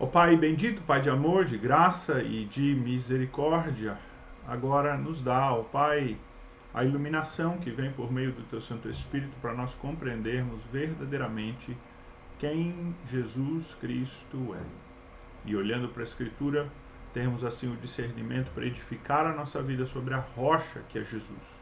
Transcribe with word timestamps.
Ó 0.00 0.06
Pai 0.06 0.36
bendito, 0.36 0.80
Pai 0.82 1.00
de 1.00 1.10
amor, 1.10 1.44
de 1.44 1.58
graça 1.58 2.22
e 2.22 2.44
de 2.44 2.72
misericórdia, 2.72 3.98
agora 4.46 4.96
nos 4.96 5.20
dá, 5.20 5.52
ó 5.52 5.64
Pai, 5.64 6.16
a 6.72 6.84
iluminação 6.84 7.58
que 7.58 7.72
vem 7.72 7.90
por 7.90 8.12
meio 8.12 8.30
do 8.30 8.44
Teu 8.44 8.60
Santo 8.60 8.88
Espírito 8.88 9.32
para 9.42 9.54
nós 9.54 9.74
compreendermos 9.74 10.62
verdadeiramente 10.70 11.76
quem 12.38 12.94
Jesus 13.10 13.74
Cristo 13.80 14.54
é. 14.54 14.62
E 15.44 15.56
olhando 15.56 15.88
para 15.88 16.02
a 16.02 16.04
Escritura, 16.04 16.68
termos 17.12 17.42
assim 17.42 17.68
o 17.72 17.76
discernimento 17.76 18.52
para 18.52 18.66
edificar 18.66 19.26
a 19.26 19.34
nossa 19.34 19.60
vida 19.60 19.84
sobre 19.84 20.14
a 20.14 20.20
rocha 20.36 20.80
que 20.90 21.00
é 21.00 21.02
Jesus, 21.02 21.56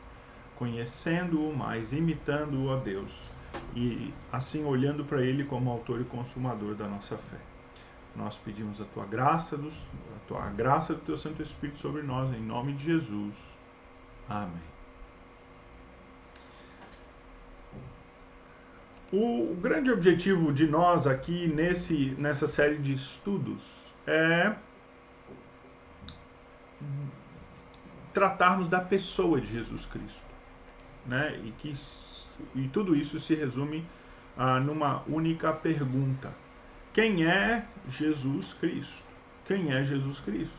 conhecendo-o 0.57 1.57
mais, 1.57 1.91
imitando-o 1.91 2.71
a 2.71 2.77
Deus 2.77 3.19
e 3.75 4.13
assim 4.31 4.63
olhando 4.63 5.07
para 5.07 5.23
Ele 5.23 5.43
como 5.45 5.71
autor 5.71 6.03
e 6.03 6.05
consumador 6.05 6.75
da 6.75 6.87
nossa 6.87 7.17
fé. 7.17 7.56
Nós 8.17 8.37
pedimos 8.37 8.81
a 8.81 8.85
tua 8.87 9.05
graça, 9.05 9.57
dos, 9.57 9.75
a 9.75 10.29
tua 10.29 10.49
graça 10.51 10.95
do 10.95 11.01
teu 11.01 11.17
Santo 11.17 11.43
Espírito 11.43 11.79
sobre 11.79 12.03
nós, 12.03 12.35
em 12.35 12.41
nome 12.41 12.73
de 12.73 12.85
Jesus. 12.85 13.35
Amém. 14.29 14.77
O, 19.13 19.53
o 19.53 19.55
grande 19.55 19.91
objetivo 19.93 20.53
de 20.53 20.67
nós 20.67 21.07
aqui 21.07 21.47
nesse, 21.53 22.17
nessa 22.19 22.49
série 22.49 22.79
de 22.79 22.93
estudos 22.93 23.63
é 24.07 24.55
tratarmos 28.13 28.69
da 28.69 28.81
pessoa 28.81 29.41
de 29.41 29.47
Jesus 29.47 29.87
Cristo, 29.87 30.25
né? 31.05 31.39
E 31.45 31.53
que 31.53 31.73
e 32.55 32.69
tudo 32.69 32.95
isso 32.95 33.19
se 33.19 33.35
resume 33.35 33.87
ah, 34.37 34.61
numa 34.61 35.03
única 35.07 35.53
pergunta: 35.53 36.33
quem 36.97 37.27
é 37.27 37.63
Jesus 37.91 38.55
Cristo? 38.55 39.05
Quem 39.45 39.71
é 39.71 39.85
Jesus 39.85 40.19
Cristo? 40.19 40.57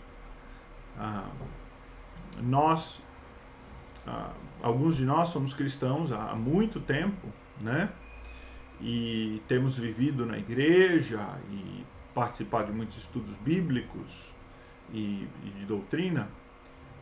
Ah, 0.95 1.27
nós, 2.43 3.01
ah, 4.05 4.33
alguns 4.61 4.97
de 4.97 5.03
nós 5.03 5.29
somos 5.29 5.55
cristãos 5.55 6.11
há 6.11 6.35
muito 6.35 6.79
tempo, 6.79 7.27
né? 7.59 7.89
E 8.79 9.41
temos 9.47 9.79
vivido 9.79 10.27
na 10.27 10.37
igreja 10.37 11.27
e 11.49 11.83
participado 12.13 12.67
de 12.67 12.73
muitos 12.73 12.97
estudos 12.97 13.35
bíblicos 13.37 14.31
e, 14.93 15.27
e 15.43 15.49
de 15.57 15.65
doutrina. 15.65 16.29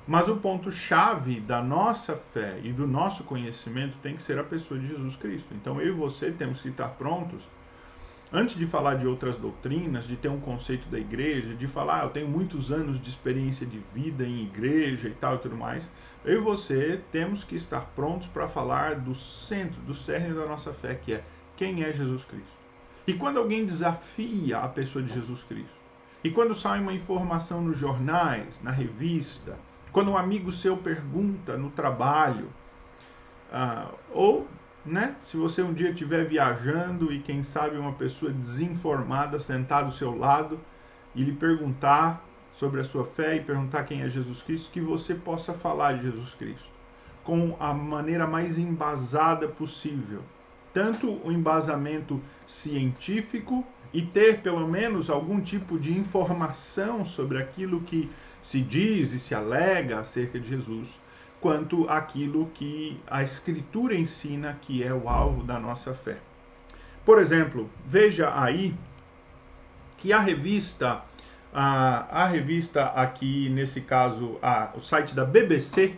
Mas 0.08 0.30
o 0.30 0.38
ponto-chave 0.38 1.42
da 1.42 1.62
nossa 1.62 2.16
fé 2.16 2.62
e 2.64 2.72
do 2.72 2.88
nosso 2.88 3.26
conhecimento 3.26 3.98
tem 3.98 4.16
que 4.16 4.24
ser 4.24 4.40
a 4.40 4.46
pessoa 4.46 4.80
de 4.80 4.88
Jesus 4.88 5.18
Cristo. 5.18 5.54
Então 5.54 5.82
eu 5.82 5.90
e 5.90 5.92
você 5.92 6.32
temos 6.32 6.62
que 6.62 6.70
estar 6.70 6.88
prontos, 6.92 7.44
antes 8.36 8.58
de 8.58 8.66
falar 8.66 8.96
de 8.96 9.08
outras 9.08 9.38
doutrinas, 9.38 10.06
de 10.06 10.18
ter 10.18 10.28
um 10.28 10.40
conceito 10.40 10.90
da 10.90 11.00
igreja, 11.00 11.56
de 11.56 11.68
falar, 11.68 12.02
ah, 12.02 12.04
eu 12.06 12.10
tenho 12.10 12.28
muitos 12.28 12.72
anos 12.72 13.00
de 13.00 13.10
experiência 13.10 13.66
de 13.66 13.80
vida 13.94 14.26
em 14.26 14.44
igreja 14.44 15.08
e 15.08 15.14
tal 15.14 15.36
e 15.36 15.40
tudo 15.40 15.56
mais. 15.56 15.90
Eu 16.24 16.42
e 16.42 16.44
você 16.44 17.00
temos 17.12 17.44
que 17.44 17.56
estar 17.56 17.82
prontos 17.96 18.28
para 18.28 18.48
falar 18.48 18.96
do 18.96 19.16
centro, 19.16 19.80
do 19.82 19.96
cerne 19.96 20.34
da 20.34 20.46
nossa 20.46 20.74
fé, 20.74 20.96
que 20.96 21.14
é 21.14 21.24
quem 21.56 21.84
é 21.84 21.94
Jesus 21.94 22.26
Cristo. 22.26 22.58
E 23.08 23.14
quando 23.14 23.38
alguém 23.38 23.66
desafia 23.66 24.60
a 24.60 24.68
pessoa 24.68 25.04
de 25.04 25.14
Jesus 25.14 25.44
Cristo, 25.44 25.86
e 26.24 26.30
quando 26.30 26.54
sai 26.54 26.82
uma 26.82 26.94
informação 26.94 27.62
nos 27.62 27.78
jornais, 27.78 28.62
na 28.62 28.72
revista, 28.72 29.58
quando 29.92 30.12
um 30.12 30.18
amigo 30.18 30.52
seu 30.52 30.76
pergunta 30.76 31.56
no 31.56 31.70
trabalho, 31.70 32.50
ah, 33.52 33.92
ou 34.12 34.48
né, 34.86 35.16
se 35.22 35.36
você 35.36 35.62
um 35.62 35.74
dia 35.74 35.90
estiver 35.90 36.26
viajando 36.26 37.12
e 37.12 37.20
quem 37.20 37.44
sabe 37.44 37.78
uma 37.78 37.94
pessoa 37.94 38.32
desinformada 38.32 39.40
sentada 39.40 39.86
ao 39.86 39.92
seu 39.92 40.16
lado 40.16 40.60
e 41.16 41.24
lhe 41.24 41.34
perguntar 41.34 42.24
sobre 42.54 42.80
a 42.80 42.84
sua 42.84 43.04
fé 43.04 43.36
e 43.36 43.42
perguntar 43.42 43.84
quem 43.84 44.02
é 44.02 44.10
Jesus 44.10 44.44
Cristo, 44.44 44.72
que 44.72 44.80
você 44.80 45.16
possa 45.16 45.54
falar 45.54 45.94
de 45.94 46.04
Jesus 46.04 46.34
Cristo 46.36 46.76
com 47.26 47.58
a 47.60 47.74
maneira 47.74 48.28
mais 48.28 48.58
embasada 48.58 49.48
possível. 49.48 50.22
Tanto 50.72 51.20
o 51.26 51.32
embasamento 51.32 52.22
científico 52.46 53.66
e 53.92 54.04
ter 54.04 54.42
pelo 54.42 54.68
menos 54.68 55.10
algum 55.10 55.42
tipo 55.42 55.80
de 55.80 55.98
informação 55.98 57.04
sobre 57.04 57.42
aquilo 57.42 57.82
que 57.82 58.10
se 58.44 58.62
diz 58.62 59.12
e 59.12 59.20
se 59.20 59.34
alega 59.34 60.00
acerca 60.00 60.40
de 60.40 60.48
Jesus, 60.48 61.00
quanto 61.46 61.88
aquilo 61.88 62.48
que 62.56 63.00
a 63.06 63.22
Escritura 63.22 63.94
ensina 63.94 64.58
que 64.64 64.84
é 64.84 64.92
o 64.92 65.08
alvo 65.08 65.44
da 65.44 65.60
nossa 65.60 65.94
fé. 65.94 66.18
Por 67.06 67.20
exemplo, 67.20 67.70
veja 67.86 68.34
aí 68.36 68.74
que 69.96 70.12
a 70.12 70.20
revista, 70.20 71.04
a, 71.54 72.24
a 72.24 72.26
revista 72.26 72.86
aqui, 72.86 73.48
nesse 73.50 73.82
caso, 73.82 74.40
a, 74.42 74.72
o 74.74 74.82
site 74.82 75.14
da 75.14 75.24
BBC, 75.24 75.94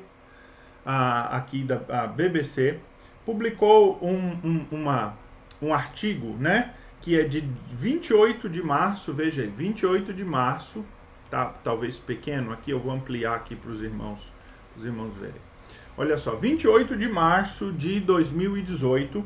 a, 0.85 1.37
aqui 1.37 1.63
da 1.63 2.07
BBC, 2.07 2.81
publicou 3.25 3.97
um, 4.01 4.37
um, 4.43 4.65
uma, 4.69 5.13
um 5.61 5.73
artigo, 5.73 6.35
né, 6.37 6.73
que 6.99 7.17
é 7.17 7.23
de 7.23 7.39
28 7.69 8.49
de 8.49 8.61
março, 8.61 9.13
veja 9.13 9.43
aí, 9.43 9.47
28 9.47 10.13
de 10.13 10.25
março 10.25 10.83
tá 11.29 11.45
talvez 11.63 11.97
pequeno 11.97 12.51
aqui, 12.51 12.71
eu 12.71 12.79
vou 12.81 12.91
ampliar 12.91 13.35
aqui 13.35 13.55
para 13.55 13.71
os 13.71 13.81
irmãos, 13.81 14.27
os 14.77 14.85
irmãos 14.85 15.11
verem. 15.17 15.41
Olha 15.97 16.17
só, 16.17 16.35
28 16.35 16.95
de 16.95 17.07
março 17.07 17.71
de 17.71 17.99
2018 17.99 19.23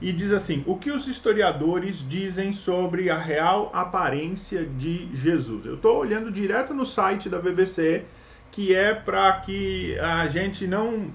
e 0.00 0.12
diz 0.12 0.32
assim: 0.32 0.62
o 0.66 0.76
que 0.76 0.90
os 0.90 1.06
historiadores 1.06 2.06
dizem 2.06 2.52
sobre 2.52 3.08
a 3.08 3.16
real 3.16 3.70
aparência 3.72 4.64
de 4.64 5.08
Jesus? 5.14 5.64
Eu 5.64 5.76
estou 5.76 5.98
olhando 5.98 6.30
direto 6.30 6.74
no 6.74 6.84
site 6.84 7.28
da 7.28 7.38
BBC, 7.38 8.04
que 8.50 8.74
é 8.74 8.92
para 8.92 9.32
que 9.40 9.98
a 9.98 10.26
gente 10.28 10.66
não, 10.66 11.10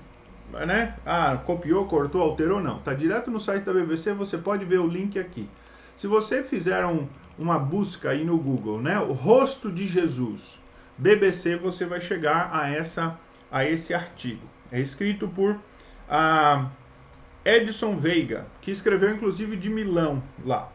né? 0.52 0.96
Ah, 1.06 1.38
copiou, 1.46 1.86
cortou, 1.86 2.22
alterou, 2.22 2.60
não. 2.60 2.80
Tá 2.80 2.94
direto 2.94 3.30
no 3.30 3.40
site 3.40 3.64
da 3.64 3.74
BBC, 3.74 4.14
você 4.14 4.38
pode 4.38 4.66
ver 4.66 4.80
o 4.80 4.88
link 4.88 5.20
aqui. 5.20 5.48
Se 5.96 6.08
você 6.08 6.44
fizer 6.44 6.86
um, 6.86 7.08
uma 7.38 7.60
busca 7.60 8.12
aí 8.12 8.24
no 8.24 8.38
Google, 8.38 8.82
né, 8.82 9.00
o 9.00 9.14
rosto 9.14 9.72
de 9.72 9.88
Jesus, 9.88 10.60
BBC, 10.98 11.56
você 11.56 11.86
vai 11.86 12.00
chegar 12.00 12.52
a 12.54 12.70
essa 12.70 13.20
a 13.52 13.66
esse 13.66 13.94
artigo. 13.94 14.48
É 14.72 14.80
escrito 14.80 15.28
por 15.28 15.58
a 16.10 16.70
Edson 17.44 17.96
Veiga, 17.96 18.46
que 18.62 18.72
escreveu 18.72 19.14
inclusive 19.14 19.56
de 19.56 19.70
Milão 19.70 20.22
lá. 20.46 20.70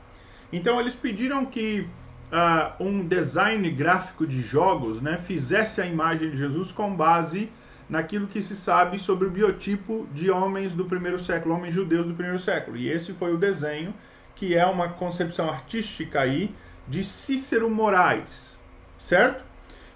Então 0.52 0.80
eles 0.80 0.94
pediram 0.94 1.46
que 1.46 1.86
uh, 2.32 2.82
um 2.82 3.06
design 3.06 3.70
gráfico 3.70 4.26
de 4.26 4.40
jogos 4.40 5.00
né, 5.00 5.18
fizesse 5.18 5.80
a 5.80 5.86
imagem 5.86 6.30
de 6.30 6.36
Jesus 6.36 6.72
com 6.72 6.94
base 6.94 7.50
naquilo 7.88 8.26
que 8.26 8.40
se 8.40 8.56
sabe 8.56 8.98
sobre 8.98 9.28
o 9.28 9.30
biotipo 9.30 10.06
de 10.14 10.30
homens 10.30 10.74
do 10.74 10.86
primeiro 10.86 11.18
século, 11.18 11.54
homens 11.54 11.74
judeus 11.74 12.06
do 12.06 12.14
primeiro 12.14 12.38
século. 12.38 12.76
E 12.76 12.88
esse 12.88 13.12
foi 13.12 13.34
o 13.34 13.38
desenho 13.38 13.94
que 14.34 14.56
é 14.56 14.64
uma 14.64 14.88
concepção 14.88 15.50
artística 15.50 16.20
aí 16.20 16.54
de 16.88 17.04
Cícero 17.04 17.70
Moraes, 17.70 18.56
certo? 18.98 19.44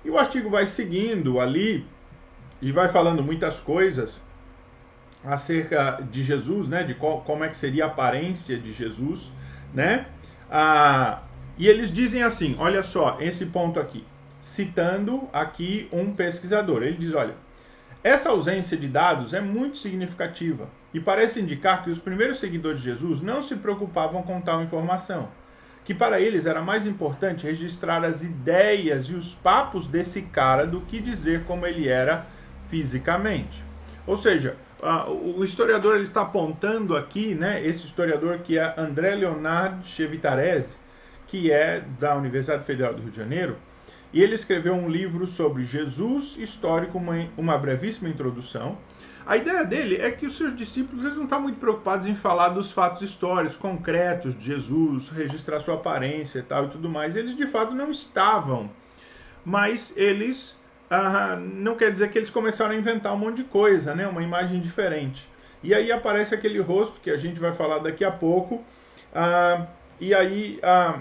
E 0.05 0.11
o 0.11 0.19
artigo 0.19 0.51
vai 0.51 0.67
seguindo 0.67 1.41
ali 1.41 1.87
e 2.61 2.73
vai 2.73 2.89
falando 2.89 3.23
muitas 3.23 3.61
coisas 3.61 4.15
acerca 5.25 6.03
de 6.11 6.23
Jesus, 6.23 6.69
né? 6.69 6.83
De 6.83 6.95
qual, 6.95 7.21
como 7.23 7.45
é 7.45 7.49
que 7.49 7.57
seria 7.57 7.85
a 7.85 7.89
aparência 7.89 8.57
de 8.59 8.73
Jesus, 8.73 9.31
né? 9.75 10.07
Ah, 10.51 11.23
e 11.59 11.67
eles 11.69 11.91
dizem 11.91 12.23
assim, 12.23 12.55
olha 12.59 12.83
só, 12.83 13.17
esse 13.21 13.47
ponto 13.47 13.81
aqui, 13.81 14.05
citando 14.41 15.29
aqui 15.33 15.89
um 15.93 16.13
pesquisador. 16.13 16.83
Ele 16.83 16.97
diz, 16.97 17.15
olha, 17.15 17.35
essa 18.05 18.31
ausência 18.31 18.77
de 18.77 18.87
dados 18.87 19.35
é 19.35 19.41
muito 19.41 19.79
significativa 19.79 20.69
e 20.95 21.01
parece 21.01 21.41
indicar 21.41 21.83
que 21.83 21.91
os 21.91 21.99
primeiros 21.99 22.39
seguidores 22.39 22.79
de 22.79 22.87
Jesus 22.87 23.21
não 23.21 23.43
se 23.43 23.57
preocupavam 23.57 24.23
com 24.23 24.41
tal 24.41 24.63
informação, 24.63 25.29
que 25.85 25.95
para 25.95 26.21
eles 26.21 26.47
era 26.47 26.63
mais 26.63 26.87
importante 26.87 27.47
registrar 27.47 28.05
as 28.05 28.23
ideias 28.23 29.07
e 29.07 29.15
os 29.15 29.35
papos 29.35 29.87
desse 29.87 30.23
cara 30.23 30.67
do 30.67 30.83
que 30.83 31.01
dizer 31.01 31.45
como 31.45 31.67
ele 31.67 31.89
era 31.89 32.27
fisicamente. 32.69 33.65
Ou 34.07 34.17
seja, 34.17 34.57
o 35.37 35.43
historiador 35.43 35.95
ele 35.95 36.05
está 36.05 36.23
apontando 36.23 36.97
aqui, 36.97 37.35
né, 37.35 37.65
esse 37.65 37.85
historiador 37.85 38.39
que 38.39 38.59
é 38.59 38.75
André 38.77 39.15
Leonardo 39.15 39.87
Chevitarese, 39.87 40.77
que 41.27 41.51
é 41.51 41.83
da 41.99 42.15
Universidade 42.15 42.65
Federal 42.65 42.95
do 42.95 43.03
Rio 43.03 43.11
de 43.11 43.17
Janeiro, 43.17 43.57
e 44.13 44.23
ele 44.23 44.35
escreveu 44.35 44.75
um 44.75 44.89
livro 44.89 45.27
sobre 45.27 45.65
Jesus 45.65 46.37
histórico, 46.39 46.99
uma, 46.99 47.29
uma 47.37 47.59
brevíssima 47.59 48.09
introdução, 48.09 48.79
a 49.27 49.37
ideia 49.37 49.65
dele 49.65 49.97
é 49.97 50.09
que 50.13 50.25
os 50.25 50.37
seus 50.37 50.55
discípulos 50.55 51.05
eles 51.05 51.17
não 51.17 51.25
estão 51.25 51.43
muito 51.43 51.59
preocupados 51.59 52.07
em 52.07 52.15
falar 52.15 52.51
dos 52.51 52.71
fatos 52.71 53.03
históricos 53.03 53.57
concretos 53.57 54.39
de 54.39 54.45
Jesus, 54.45 55.09
registrar 55.09 55.59
sua 55.59 55.75
aparência 55.75 56.39
e 56.39 56.43
tal 56.43 56.67
e 56.67 56.69
tudo 56.69 56.89
mais. 56.89 57.17
Eles 57.17 57.37
de 57.37 57.45
fato 57.45 57.75
não 57.75 57.91
estavam, 57.91 58.71
mas 59.45 59.93
eles 59.97 60.56
ah, 60.91 61.37
não 61.37 61.75
quer 61.75 61.91
dizer 61.93 62.11
que 62.11 62.19
eles 62.19 62.31
começaram 62.31 62.73
a 62.73 62.77
inventar 62.77 63.13
um 63.13 63.19
monte 63.19 63.39
de 63.39 63.45
coisa, 63.45 63.95
né? 63.95 64.07
Uma 64.07 64.23
imagem 64.23 64.61
diferente. 64.61 65.29
E 65.63 65.75
aí 65.75 65.91
aparece 65.91 66.35
aquele 66.35 66.61
rosto 66.61 67.01
que 67.01 67.11
a 67.11 67.17
gente 67.17 67.41
vai 67.41 67.53
falar 67.53 67.79
daqui 67.79 68.05
a 68.05 68.11
pouco. 68.11 68.63
Ah, 69.15 69.67
e 70.01 70.15
aí 70.15 70.61
ah, 70.63 71.01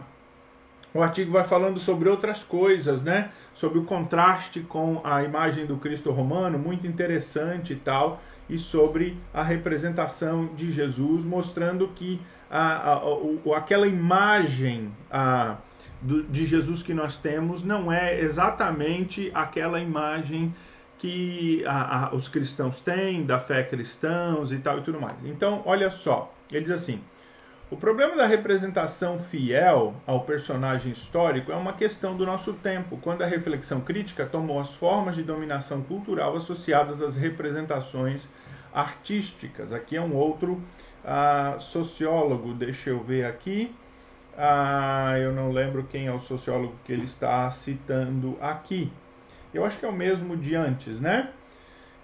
o 0.93 1.01
artigo 1.01 1.31
vai 1.31 1.43
falando 1.43 1.79
sobre 1.79 2.09
outras 2.09 2.43
coisas, 2.43 3.01
né? 3.01 3.29
Sobre 3.53 3.77
o 3.77 3.83
contraste 3.83 4.61
com 4.61 5.01
a 5.03 5.23
imagem 5.23 5.65
do 5.65 5.77
Cristo 5.77 6.11
romano, 6.11 6.57
muito 6.57 6.87
interessante 6.87 7.73
e 7.73 7.75
tal, 7.75 8.21
e 8.49 8.57
sobre 8.57 9.17
a 9.33 9.43
representação 9.43 10.47
de 10.55 10.71
Jesus, 10.71 11.23
mostrando 11.23 11.87
que 11.89 12.19
aquela 13.55 13.87
imagem 13.87 14.91
a, 15.11 15.57
do, 16.05 16.23
de 16.23 16.45
Jesus 16.45 16.83
que 16.83 16.93
nós 16.93 17.17
temos 17.17 17.63
não 17.63 17.91
é 17.91 18.19
exatamente 18.19 19.31
aquela 19.33 19.79
imagem 19.79 20.53
que 20.97 21.63
os 22.13 22.29
cristãos 22.29 22.79
têm, 22.79 23.25
da 23.25 23.39
fé 23.39 23.63
cristãos 23.63 24.51
e 24.51 24.57
tal 24.57 24.79
e 24.79 24.81
tudo 24.81 24.99
mais. 24.99 25.17
Então, 25.25 25.61
olha 25.65 25.91
só, 25.91 26.33
ele 26.51 26.61
diz 26.61 26.71
assim. 26.71 27.01
O 27.69 27.75
problema 27.75 28.15
da 28.15 28.27
representação 28.27 29.17
fiel 29.17 29.95
ao 30.05 30.21
personagem 30.21 30.91
histórico 30.91 31.51
é 31.51 31.55
uma 31.55 31.73
questão 31.73 32.15
do 32.15 32.23
nosso 32.23 32.53
tempo, 32.53 32.97
quando 33.01 33.23
a 33.23 33.25
reflexão 33.25 33.81
crítica 33.81 34.23
tomou 34.25 34.59
as 34.59 34.73
formas 34.75 35.15
de 35.15 35.23
dominação 35.23 35.81
cultural 35.81 36.35
associadas 36.35 37.01
às 37.01 37.17
representações 37.17 38.27
artísticas. 38.71 39.73
Aqui 39.73 39.97
é 39.97 40.01
um 40.01 40.13
outro 40.15 40.61
uh, 41.03 41.59
sociólogo, 41.59 42.53
deixa 42.53 42.91
eu 42.91 43.03
ver 43.03 43.25
aqui. 43.25 43.73
Uh, 44.37 45.17
eu 45.17 45.33
não 45.33 45.51
lembro 45.51 45.83
quem 45.83 46.07
é 46.07 46.11
o 46.11 46.19
sociólogo 46.19 46.75
que 46.83 46.91
ele 46.91 47.05
está 47.05 47.49
citando 47.51 48.37
aqui. 48.41 48.91
Eu 49.53 49.63
acho 49.63 49.79
que 49.79 49.85
é 49.85 49.87
o 49.87 49.93
mesmo 49.93 50.35
de 50.35 50.55
antes, 50.55 50.99
né? 50.99 51.29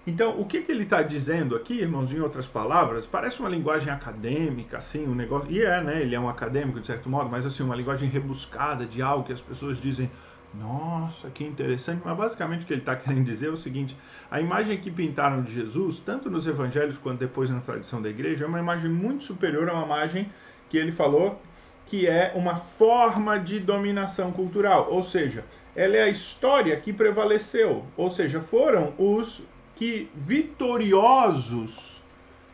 Então, 0.07 0.39
o 0.39 0.45
que, 0.45 0.61
que 0.61 0.71
ele 0.71 0.83
está 0.83 1.03
dizendo 1.03 1.55
aqui, 1.55 1.79
irmãos, 1.79 2.11
em 2.11 2.19
outras 2.19 2.47
palavras, 2.47 3.05
parece 3.05 3.39
uma 3.39 3.49
linguagem 3.49 3.91
acadêmica, 3.93 4.77
assim, 4.77 5.05
um 5.05 5.13
negócio. 5.13 5.51
E 5.51 5.61
é, 5.61 5.81
né? 5.81 6.01
Ele 6.01 6.15
é 6.15 6.19
um 6.19 6.29
acadêmico, 6.29 6.79
de 6.79 6.87
certo 6.87 7.09
modo, 7.09 7.29
mas 7.29 7.45
assim, 7.45 7.61
uma 7.61 7.75
linguagem 7.75 8.09
rebuscada 8.09 8.85
de 8.85 9.01
algo 9.01 9.25
que 9.25 9.33
as 9.33 9.41
pessoas 9.41 9.79
dizem, 9.79 10.09
nossa, 10.53 11.29
que 11.29 11.43
interessante. 11.43 12.01
Mas 12.03 12.17
basicamente 12.17 12.63
o 12.63 12.65
que 12.65 12.73
ele 12.73 12.81
está 12.81 12.95
querendo 12.95 13.25
dizer 13.25 13.47
é 13.47 13.51
o 13.51 13.57
seguinte: 13.57 13.95
a 14.29 14.39
imagem 14.41 14.77
que 14.77 14.89
pintaram 14.89 15.43
de 15.43 15.51
Jesus, 15.51 15.99
tanto 15.99 16.29
nos 16.31 16.47
evangelhos 16.47 16.97
quanto 16.97 17.19
depois 17.19 17.49
na 17.49 17.59
tradição 17.59 18.01
da 18.01 18.09
igreja, 18.09 18.45
é 18.45 18.47
uma 18.47 18.59
imagem 18.59 18.89
muito 18.89 19.23
superior 19.23 19.69
a 19.69 19.73
uma 19.73 19.85
imagem 19.85 20.31
que 20.69 20.77
ele 20.77 20.91
falou 20.91 21.39
que 21.85 22.07
é 22.07 22.31
uma 22.35 22.55
forma 22.55 23.37
de 23.37 23.59
dominação 23.59 24.31
cultural, 24.31 24.87
ou 24.89 25.03
seja, 25.03 25.43
ela 25.75 25.95
é 25.95 26.03
a 26.03 26.09
história 26.09 26.75
que 26.77 26.93
prevaleceu, 26.93 27.85
ou 27.97 28.09
seja, 28.09 28.41
foram 28.41 28.93
os 28.97 29.43
que 29.75 30.09
vitoriosos 30.15 32.01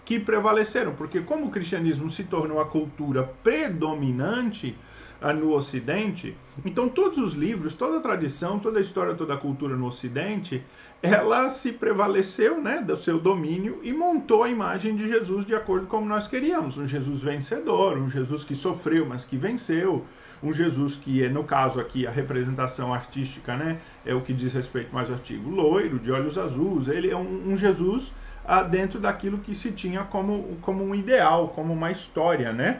que 0.06 0.19
prevaleceram, 0.19 0.94
porque 0.95 1.19
como 1.19 1.47
o 1.47 1.51
cristianismo 1.51 2.09
se 2.09 2.24
tornou 2.24 2.62
a 2.62 2.65
cultura 2.65 3.24
predominante 3.44 4.74
ah, 5.19 5.33
no 5.33 5.53
Ocidente, 5.53 6.33
então 6.63 6.88
todos 6.88 7.18
os 7.18 7.33
livros, 7.33 7.74
toda 7.74 7.97
a 7.97 8.01
tradição, 8.01 8.59
toda 8.59 8.79
a 8.79 8.81
história, 8.81 9.15
toda 9.15 9.33
a 9.33 9.38
cultura 9.38 9.75
no 9.75 9.88
Ocidente, 9.88 10.63
ela 11.02 11.50
se 11.50 11.72
prevaleceu, 11.72 12.62
né, 12.62 12.82
do 12.82 12.98
seu 12.98 13.20
domínio 13.20 13.80
e 13.84 13.94
montou 13.94 14.44
a 14.44 14.50
imagem 14.50 14.96
de 14.96 15.08
Jesus 15.08 15.46
de 15.46 15.56
acordo 15.56 15.86
com 15.86 15.98
como 15.98 16.10
nós 16.10 16.28
queríamos, 16.28 16.78
um 16.78 16.88
Jesus 16.88 17.22
vencedor, 17.22 17.98
um 17.98 18.10
Jesus 18.10 18.44
que 18.44 18.56
sofreu, 18.56 19.06
mas 19.06 19.24
que 19.24 19.38
venceu, 19.38 20.06
um 20.42 20.52
Jesus 20.52 20.96
que 20.96 21.24
é, 21.24 21.30
no 21.30 21.44
caso 21.44 21.80
aqui, 21.80 22.06
a 22.06 22.12
representação 22.12 22.94
artística, 22.94 23.56
né, 23.56 23.80
é 24.06 24.14
o 24.14 24.22
que 24.22 24.34
diz 24.34 24.54
respeito 24.54 24.94
mais 24.94 25.10
ao 25.10 25.16
artigo, 25.16 25.50
loiro, 25.50 26.00
de 26.00 26.12
olhos 26.12 26.38
azuis, 26.38 26.88
ele 26.88 27.10
é 27.10 27.16
um, 27.16 27.52
um 27.52 27.58
Jesus 27.58 28.12
ah, 28.46 28.64
dentro 28.64 29.00
daquilo 29.00 29.40
que 29.40 29.54
se 29.54 29.72
tinha 29.72 30.04
como, 30.04 30.58
como 30.62 30.84
um 30.84 30.96
ideal, 30.96 31.50
como 31.50 31.74
uma 31.74 31.92
história, 31.92 32.54
né? 32.54 32.80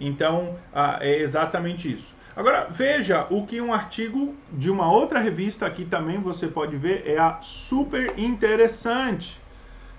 Então, 0.00 0.56
ah, 0.72 0.98
é 1.00 1.18
exatamente 1.18 1.92
isso. 1.92 2.14
Agora, 2.38 2.68
veja 2.70 3.26
o 3.30 3.44
que 3.44 3.60
um 3.60 3.74
artigo 3.74 4.32
de 4.52 4.70
uma 4.70 4.88
outra 4.88 5.18
revista 5.18 5.66
aqui 5.66 5.84
também 5.84 6.20
você 6.20 6.46
pode 6.46 6.76
ver, 6.76 7.02
é 7.04 7.18
a 7.18 7.40
super 7.42 8.16
interessante. 8.16 9.40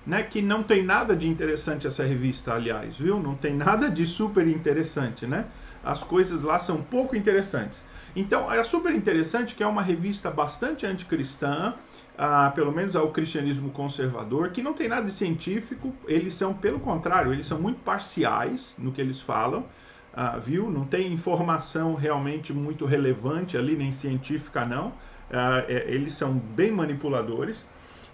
Né, 0.08 0.24
que 0.24 0.42
não 0.42 0.64
tem 0.64 0.82
nada 0.82 1.16
de 1.16 1.28
interessante 1.28 1.86
essa 1.86 2.04
revista, 2.04 2.54
aliás, 2.54 2.98
viu? 2.98 3.20
Não 3.20 3.36
tem 3.36 3.54
nada 3.54 3.90
de 3.92 4.06
super 4.06 4.48
interessante, 4.48 5.28
né? 5.28 5.46
as 5.84 6.04
coisas 6.04 6.42
lá 6.42 6.60
são 6.60 6.82
pouco 6.82 7.16
interessantes. 7.16 7.80
Então, 8.16 8.52
é 8.52 8.64
super 8.64 8.94
interessante 8.94 9.56
que 9.56 9.64
é 9.64 9.68
uma 9.68 9.82
revista 9.82 10.30
bastante 10.32 10.86
anticristã, 10.86 11.74
ah, 12.18 12.52
pelo 12.54 12.72
menos 12.72 12.96
ao 12.96 13.12
cristianismo 13.12 13.70
conservador, 13.72 14.50
que 14.50 14.62
não 14.62 14.74
tem 14.74 14.88
nada 14.88 15.06
de 15.06 15.12
científico, 15.12 15.94
eles 16.08 16.34
são, 16.34 16.54
pelo 16.54 16.80
contrário, 16.80 17.32
eles 17.32 17.46
são 17.46 17.60
muito 17.60 17.80
parciais 17.82 18.74
no 18.78 18.92
que 18.92 19.00
eles 19.00 19.22
falam, 19.22 19.66
ah, 20.14 20.38
viu? 20.38 20.70
Não 20.70 20.86
tem 20.86 21.14
informação 21.14 21.96
realmente 21.96 22.54
muito 22.54 22.86
relevante 22.86 23.58
ali, 23.58 23.76
nem 23.76 23.92
científica 23.92 24.66
não, 24.66 24.94
ah, 25.32 25.64
é, 25.68 25.86
eles 25.88 26.14
são 26.14 26.34
bem 26.34 26.72
manipuladores. 26.72 27.64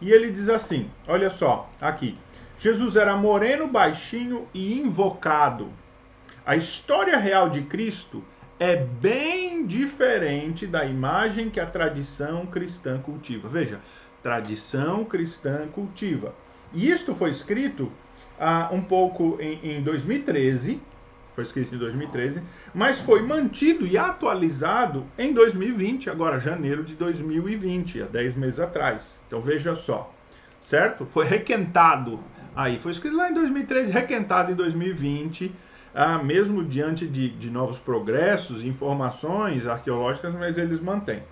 E 0.01 0.11
ele 0.11 0.31
diz 0.31 0.49
assim: 0.49 0.89
olha 1.07 1.29
só, 1.29 1.69
aqui. 1.81 2.15
Jesus 2.57 2.95
era 2.95 3.17
moreno, 3.17 3.67
baixinho 3.67 4.47
e 4.53 4.79
invocado. 4.79 5.69
A 6.45 6.55
história 6.55 7.17
real 7.17 7.49
de 7.49 7.61
Cristo 7.63 8.23
é 8.59 8.75
bem 8.75 9.65
diferente 9.65 10.65
da 10.65 10.85
imagem 10.85 11.49
que 11.49 11.59
a 11.59 11.65
tradição 11.65 12.45
cristã 12.45 12.97
cultiva. 12.99 13.49
Veja, 13.49 13.81
tradição 14.23 15.03
cristã 15.03 15.67
cultiva. 15.67 16.33
E 16.73 16.89
isto 16.89 17.13
foi 17.13 17.31
escrito 17.31 17.91
ah, 18.39 18.69
um 18.71 18.81
pouco 18.81 19.37
em, 19.41 19.77
em 19.77 19.83
2013, 19.83 20.81
foi 21.35 21.43
escrito 21.43 21.75
em 21.75 21.77
2013, 21.77 22.41
mas 22.73 22.97
foi 22.97 23.21
mantido 23.21 23.85
e 23.85 23.97
atualizado 23.97 25.05
em 25.17 25.33
2020, 25.33 26.09
agora 26.09 26.39
janeiro 26.39 26.83
de 26.83 26.95
2020, 26.95 28.01
há 28.01 28.05
10 28.05 28.35
meses 28.35 28.59
atrás. 28.59 29.03
Então 29.27 29.41
veja 29.41 29.75
só, 29.75 30.13
certo? 30.61 31.05
Foi 31.05 31.25
requentado 31.25 32.19
aí, 32.55 32.79
foi 32.79 32.93
escrito 32.93 33.17
lá 33.17 33.29
em 33.29 33.33
2013, 33.33 33.91
requentado 33.91 34.51
em 34.51 34.55
2020 34.55 35.53
ah, 35.95 36.17
mesmo 36.17 36.61
diante 36.61 37.07
de, 37.07 37.29
de 37.29 37.49
novos 37.49 37.79
progressos, 37.79 38.65
informações 38.65 39.65
arqueológicas, 39.65 40.35
mas 40.35 40.57
eles 40.57 40.81
mantêm. 40.81 41.23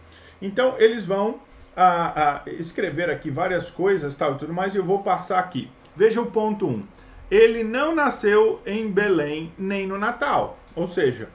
Então, 0.41 0.75
eles 0.79 1.05
vão 1.05 1.41
ah, 1.75 2.13
ah, 2.15 2.49
escrever 2.49 3.09
aqui 3.09 3.29
várias 3.29 3.69
coisas 3.69 4.15
tal, 4.15 4.35
e 4.35 4.37
tudo 4.37 4.53
mais, 4.53 4.73
e 4.73 4.77
eu 4.77 4.83
vou 4.85 5.03
passar 5.03 5.39
aqui. 5.39 5.69
Veja 5.95 6.21
o 6.21 6.27
ponto 6.27 6.65
1. 6.65 6.69
Um. 6.69 6.83
Ele 7.29 7.63
não 7.63 7.95
nasceu 7.95 8.61
em 8.65 8.91
Belém 8.91 9.51
nem 9.57 9.87
no 9.87 9.97
Natal. 9.97 10.57
Ou 10.75 10.87
seja, 10.87 11.29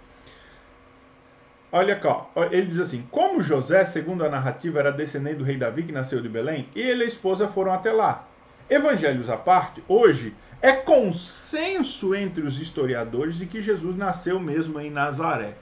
olha 1.72 1.96
cá, 1.96 2.26
ele 2.50 2.66
diz 2.66 2.80
assim: 2.80 3.06
Como 3.10 3.40
José, 3.40 3.84
segundo 3.84 4.24
a 4.24 4.28
narrativa, 4.28 4.78
era 4.78 4.92
descendente 4.92 5.36
do 5.36 5.44
rei 5.44 5.56
Davi 5.56 5.82
que 5.82 5.92
nasceu 5.92 6.20
de 6.20 6.28
Belém, 6.28 6.68
ele 6.74 7.02
e 7.02 7.04
a 7.04 7.08
esposa 7.08 7.48
foram 7.48 7.72
até 7.72 7.92
lá. 7.92 8.26
Evangelhos 8.70 9.30
à 9.30 9.36
parte, 9.36 9.82
hoje 9.88 10.34
é 10.60 10.72
consenso 10.72 12.14
entre 12.14 12.42
os 12.42 12.60
historiadores 12.60 13.36
de 13.36 13.46
que 13.46 13.62
Jesus 13.62 13.96
nasceu 13.96 14.38
mesmo 14.38 14.80
em 14.80 14.90
Nazaré. 14.90 15.54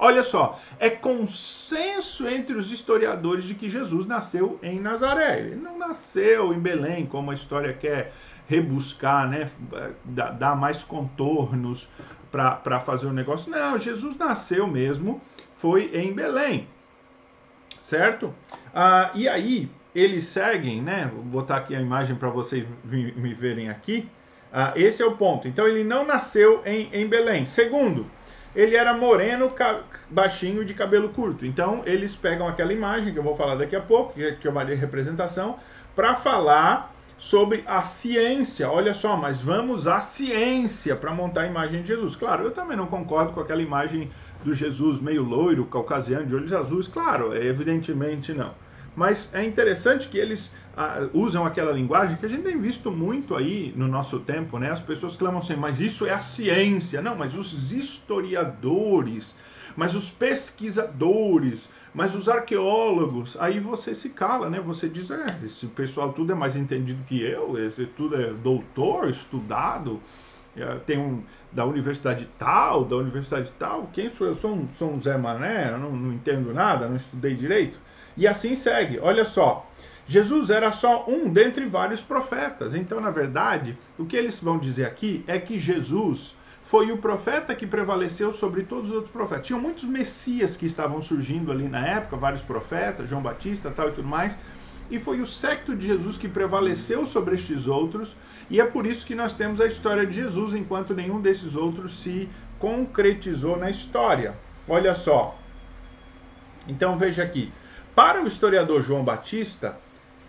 Olha 0.00 0.22
só, 0.22 0.60
é 0.78 0.88
consenso 0.88 2.28
entre 2.28 2.54
os 2.54 2.70
historiadores 2.70 3.44
de 3.44 3.54
que 3.54 3.68
Jesus 3.68 4.06
nasceu 4.06 4.56
em 4.62 4.78
Nazaré. 4.78 5.40
Ele 5.40 5.56
não 5.56 5.76
nasceu 5.76 6.54
em 6.54 6.60
Belém, 6.60 7.04
como 7.04 7.32
a 7.32 7.34
história 7.34 7.72
quer 7.72 8.12
rebuscar, 8.48 9.28
né? 9.28 9.50
dar 10.04 10.56
mais 10.56 10.82
contornos 10.82 11.86
para 12.32 12.80
fazer 12.80 13.06
o 13.06 13.10
um 13.10 13.12
negócio. 13.12 13.50
Não, 13.50 13.78
Jesus 13.78 14.16
nasceu 14.16 14.66
mesmo, 14.66 15.20
foi 15.52 15.90
em 15.94 16.12
Belém. 16.12 16.66
Certo? 17.78 18.34
Ah, 18.74 19.10
e 19.14 19.28
aí, 19.28 19.70
eles 19.94 20.24
seguem, 20.24 20.82
né? 20.82 21.10
Vou 21.12 21.22
botar 21.22 21.58
aqui 21.58 21.76
a 21.76 21.80
imagem 21.80 22.16
para 22.16 22.28
vocês 22.30 22.66
me 22.84 23.34
verem 23.34 23.68
aqui. 23.68 24.08
Ah, 24.52 24.72
esse 24.74 25.02
é 25.02 25.06
o 25.06 25.12
ponto. 25.12 25.46
Então 25.46 25.68
ele 25.68 25.84
não 25.84 26.06
nasceu 26.06 26.62
em, 26.64 26.88
em 26.92 27.06
Belém. 27.06 27.44
Segundo, 27.44 28.06
ele 28.56 28.76
era 28.76 28.94
moreno, 28.94 29.52
baixinho 30.08 30.64
de 30.64 30.72
cabelo 30.72 31.10
curto. 31.10 31.44
Então 31.44 31.82
eles 31.84 32.14
pegam 32.14 32.48
aquela 32.48 32.72
imagem 32.72 33.12
que 33.12 33.18
eu 33.18 33.22
vou 33.22 33.36
falar 33.36 33.56
daqui 33.56 33.76
a 33.76 33.80
pouco, 33.80 34.14
que 34.14 34.48
é 34.48 34.50
uma 34.50 34.64
representação, 34.64 35.58
para 35.94 36.14
falar 36.14 36.94
sobre 37.18 37.64
a 37.66 37.82
ciência. 37.82 38.70
Olha 38.70 38.94
só, 38.94 39.16
mas 39.16 39.40
vamos 39.40 39.86
à 39.86 40.00
ciência 40.00 40.94
para 40.94 41.12
montar 41.12 41.42
a 41.42 41.46
imagem 41.46 41.82
de 41.82 41.88
Jesus. 41.88 42.14
Claro, 42.14 42.44
eu 42.44 42.50
também 42.52 42.76
não 42.76 42.86
concordo 42.86 43.32
com 43.32 43.40
aquela 43.40 43.60
imagem 43.60 44.10
do 44.44 44.54
Jesus 44.54 45.00
meio 45.00 45.22
loiro, 45.24 45.66
caucasiano, 45.66 46.26
de 46.26 46.34
olhos 46.34 46.52
azuis. 46.52 46.86
Claro, 46.86 47.34
evidentemente 47.34 48.32
não. 48.32 48.54
Mas 48.94 49.30
é 49.32 49.44
interessante 49.44 50.08
que 50.08 50.18
eles 50.18 50.52
usam 51.12 51.44
aquela 51.44 51.72
linguagem 51.72 52.16
que 52.16 52.26
a 52.26 52.28
gente 52.28 52.42
tem 52.42 52.56
visto 52.58 52.90
muito 52.90 53.34
aí 53.34 53.72
no 53.76 53.88
nosso 53.88 54.20
tempo, 54.20 54.58
né? 54.58 54.70
As 54.70 54.80
pessoas 54.80 55.16
clamam 55.16 55.40
assim, 55.40 55.56
mas 55.56 55.80
isso 55.80 56.06
é 56.06 56.12
a 56.12 56.20
ciência. 56.20 57.02
Não, 57.02 57.16
mas 57.16 57.34
os 57.34 57.72
historiadores, 57.72 59.34
mas 59.76 59.94
os 59.94 60.10
pesquisadores, 60.10 61.68
mas 61.92 62.14
os 62.14 62.28
arqueólogos. 62.28 63.36
Aí 63.40 63.58
você 63.58 63.94
se 63.94 64.10
cala, 64.10 64.48
né? 64.48 64.60
Você 64.60 64.88
diz, 64.88 65.10
é, 65.10 65.38
esse 65.44 65.66
pessoal 65.66 66.12
tudo 66.12 66.32
é 66.32 66.34
mais 66.34 66.54
entendido 66.56 67.02
que 67.04 67.20
eu, 67.22 67.58
esse 67.58 67.86
tudo 67.86 68.14
é 68.16 68.32
doutor, 68.34 69.08
estudado. 69.08 70.00
é, 70.56 70.76
tem 70.86 70.98
um 70.98 71.22
da 71.52 71.64
universidade 71.64 72.28
tal, 72.38 72.84
da 72.84 72.96
universidade 72.96 73.52
tal, 73.58 73.88
quem 73.92 74.08
sou 74.10 74.26
eu? 74.26 74.34
Sou 74.34 74.52
um, 74.54 74.68
sou 74.74 74.92
um 74.92 75.00
Zé 75.00 75.16
Mané, 75.16 75.70
não, 75.72 75.90
não 75.92 76.12
entendo 76.12 76.52
nada, 76.52 76.86
não 76.88 76.96
estudei 76.96 77.34
direito. 77.34 77.78
E 78.16 78.26
assim 78.26 78.54
segue. 78.54 78.98
Olha 79.00 79.24
só, 79.24 79.66
Jesus 80.08 80.48
era 80.48 80.72
só 80.72 81.04
um 81.06 81.28
dentre 81.28 81.66
vários 81.66 82.00
profetas. 82.00 82.74
Então, 82.74 82.98
na 82.98 83.10
verdade, 83.10 83.76
o 83.98 84.06
que 84.06 84.16
eles 84.16 84.40
vão 84.40 84.58
dizer 84.58 84.86
aqui 84.86 85.22
é 85.26 85.38
que 85.38 85.58
Jesus 85.58 86.34
foi 86.62 86.90
o 86.90 86.96
profeta 86.96 87.54
que 87.54 87.66
prevaleceu 87.66 88.32
sobre 88.32 88.62
todos 88.62 88.88
os 88.88 88.94
outros 88.94 89.12
profetas. 89.12 89.46
Tinham 89.46 89.60
muitos 89.60 89.84
messias 89.84 90.56
que 90.56 90.64
estavam 90.64 91.02
surgindo 91.02 91.52
ali 91.52 91.68
na 91.68 91.86
época, 91.86 92.16
vários 92.16 92.40
profetas, 92.40 93.08
João 93.08 93.20
Batista, 93.20 93.70
tal 93.70 93.90
e 93.90 93.92
tudo 93.92 94.08
mais. 94.08 94.36
E 94.90 94.98
foi 94.98 95.20
o 95.20 95.26
secto 95.26 95.76
de 95.76 95.86
Jesus 95.86 96.16
que 96.16 96.26
prevaleceu 96.26 97.04
sobre 97.04 97.34
estes 97.34 97.66
outros, 97.66 98.16
e 98.48 98.58
é 98.58 98.64
por 98.64 98.86
isso 98.86 99.06
que 99.06 99.14
nós 99.14 99.34
temos 99.34 99.60
a 99.60 99.66
história 99.66 100.06
de 100.06 100.14
Jesus, 100.14 100.54
enquanto 100.54 100.94
nenhum 100.94 101.20
desses 101.20 101.54
outros 101.54 102.02
se 102.02 102.28
concretizou 102.58 103.58
na 103.58 103.70
história. 103.70 104.34
Olha 104.66 104.94
só. 104.94 105.38
Então 106.66 106.96
veja 106.96 107.22
aqui. 107.22 107.52
Para 107.94 108.22
o 108.22 108.26
historiador 108.26 108.80
João 108.80 109.04
Batista, 109.04 109.76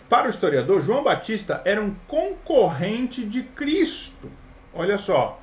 para 0.09 0.27
o 0.27 0.29
historiador, 0.29 0.81
João 0.81 1.03
Batista 1.03 1.61
era 1.63 1.79
um 1.79 1.93
concorrente 2.07 3.23
de 3.23 3.43
Cristo. 3.43 4.29
Olha 4.73 4.97
só. 4.97 5.39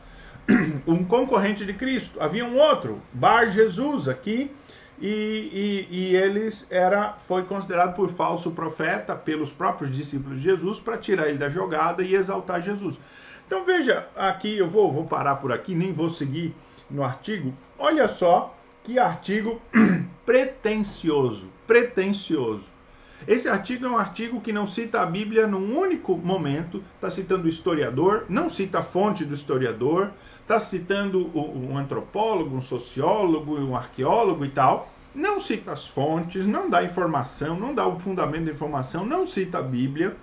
um 0.87 1.05
concorrente 1.05 1.65
de 1.65 1.73
Cristo. 1.73 2.21
Havia 2.21 2.45
um 2.45 2.57
outro, 2.57 3.01
Bar 3.13 3.51
Jesus, 3.51 4.09
aqui, 4.09 4.51
e, 4.99 5.87
e, 5.91 5.97
e 5.97 6.17
eles 6.17 6.67
era, 6.71 7.15
foi 7.27 7.45
considerado 7.45 7.95
por 7.95 8.11
falso 8.11 8.51
profeta 8.51 9.15
pelos 9.15 9.53
próprios 9.53 9.95
discípulos 9.95 10.39
de 10.39 10.45
Jesus 10.45 10.81
para 10.81 10.97
tirar 10.97 11.29
ele 11.29 11.39
da 11.39 11.49
jogada 11.49 12.03
e 12.03 12.15
exaltar 12.15 12.63
Jesus. 12.63 12.99
Então 13.47 13.65
veja, 13.65 14.09
aqui 14.17 14.59
eu 14.59 14.69
vou, 14.69 14.91
vou 14.91 15.05
parar 15.05 15.37
por 15.37 15.53
aqui, 15.53 15.75
nem 15.75 15.93
vou 15.93 16.11
seguir 16.11 16.55
no 16.91 17.05
artigo. 17.05 17.55
Olha 17.79 18.09
só 18.09 18.57
que 18.83 18.99
artigo 18.99 19.61
pretensioso, 20.25 21.49
pretensioso. 21.67 22.76
Esse 23.27 23.49
artigo 23.49 23.87
é 23.87 23.89
um 23.89 23.97
artigo 23.97 24.41
que 24.41 24.53
não 24.53 24.67
cita 24.67 25.01
a 25.01 25.07
Bíblia 25.07 25.47
num 25.47 25.77
único 25.77 26.17
momento, 26.17 26.83
está 26.95 27.11
citando 27.11 27.47
o 27.47 27.49
historiador, 27.49 28.25
não 28.29 28.49
cita 28.49 28.79
a 28.79 28.83
fonte 28.83 29.25
do 29.25 29.35
historiador, 29.35 30.11
está 30.43 30.61
citando 30.61 31.31
um 31.37 31.77
antropólogo, 31.77 32.57
um 32.57 32.61
sociólogo, 32.61 33.59
um 33.59 33.77
arqueólogo 33.77 34.45
e 34.45 34.51
tal. 34.51 34.93
Não 35.13 35.41
cita 35.41 35.73
as 35.73 35.87
fontes, 35.87 36.47
não 36.47 36.71
dá 36.71 36.85
informação, 36.85 37.59
não 37.59 37.75
dá 37.75 37.87
o 37.87 37.99
fundamento 37.99 38.45
da 38.45 38.53
informação, 38.53 39.05
não 39.05 39.27
cita 39.27 39.59
a 39.59 39.63
Bíblia, 39.63 40.15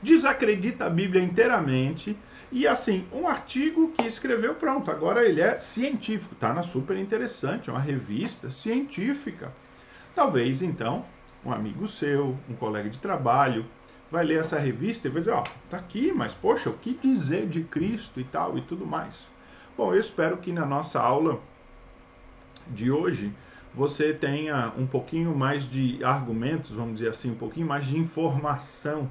desacredita 0.00 0.84
a 0.84 0.90
Bíblia 0.90 1.22
inteiramente. 1.22 2.16
E 2.52 2.66
assim, 2.66 3.06
um 3.10 3.26
artigo 3.26 3.92
que 3.96 4.06
escreveu, 4.06 4.54
pronto, 4.54 4.90
agora 4.90 5.24
ele 5.24 5.40
é 5.40 5.58
científico, 5.58 6.34
está 6.34 6.52
na 6.52 6.62
super 6.62 6.96
interessante, 6.96 7.70
é 7.70 7.72
uma 7.72 7.80
revista 7.80 8.50
científica. 8.50 9.52
Talvez 10.14 10.60
então 10.60 11.06
um 11.44 11.52
amigo 11.52 11.86
seu, 11.86 12.36
um 12.48 12.54
colega 12.54 12.88
de 12.88 12.98
trabalho, 12.98 13.64
vai 14.10 14.24
ler 14.24 14.40
essa 14.40 14.58
revista 14.58 15.08
e 15.08 15.10
vai 15.10 15.20
dizer, 15.20 15.32
ó, 15.32 15.40
oh, 15.40 15.70
tá 15.70 15.78
aqui, 15.78 16.12
mas 16.12 16.32
poxa, 16.32 16.70
o 16.70 16.74
que 16.74 16.94
dizer 16.94 17.48
de 17.48 17.62
Cristo 17.62 18.20
e 18.20 18.24
tal 18.24 18.58
e 18.58 18.60
tudo 18.60 18.86
mais. 18.86 19.26
Bom, 19.76 19.94
eu 19.94 19.98
espero 19.98 20.36
que 20.36 20.52
na 20.52 20.66
nossa 20.66 21.00
aula 21.00 21.40
de 22.68 22.90
hoje 22.90 23.32
você 23.74 24.12
tenha 24.12 24.72
um 24.76 24.86
pouquinho 24.86 25.34
mais 25.34 25.68
de 25.68 26.04
argumentos, 26.04 26.70
vamos 26.70 26.94
dizer 26.94 27.10
assim, 27.10 27.30
um 27.30 27.36
pouquinho 27.36 27.66
mais 27.66 27.86
de 27.86 27.98
informação 27.98 29.08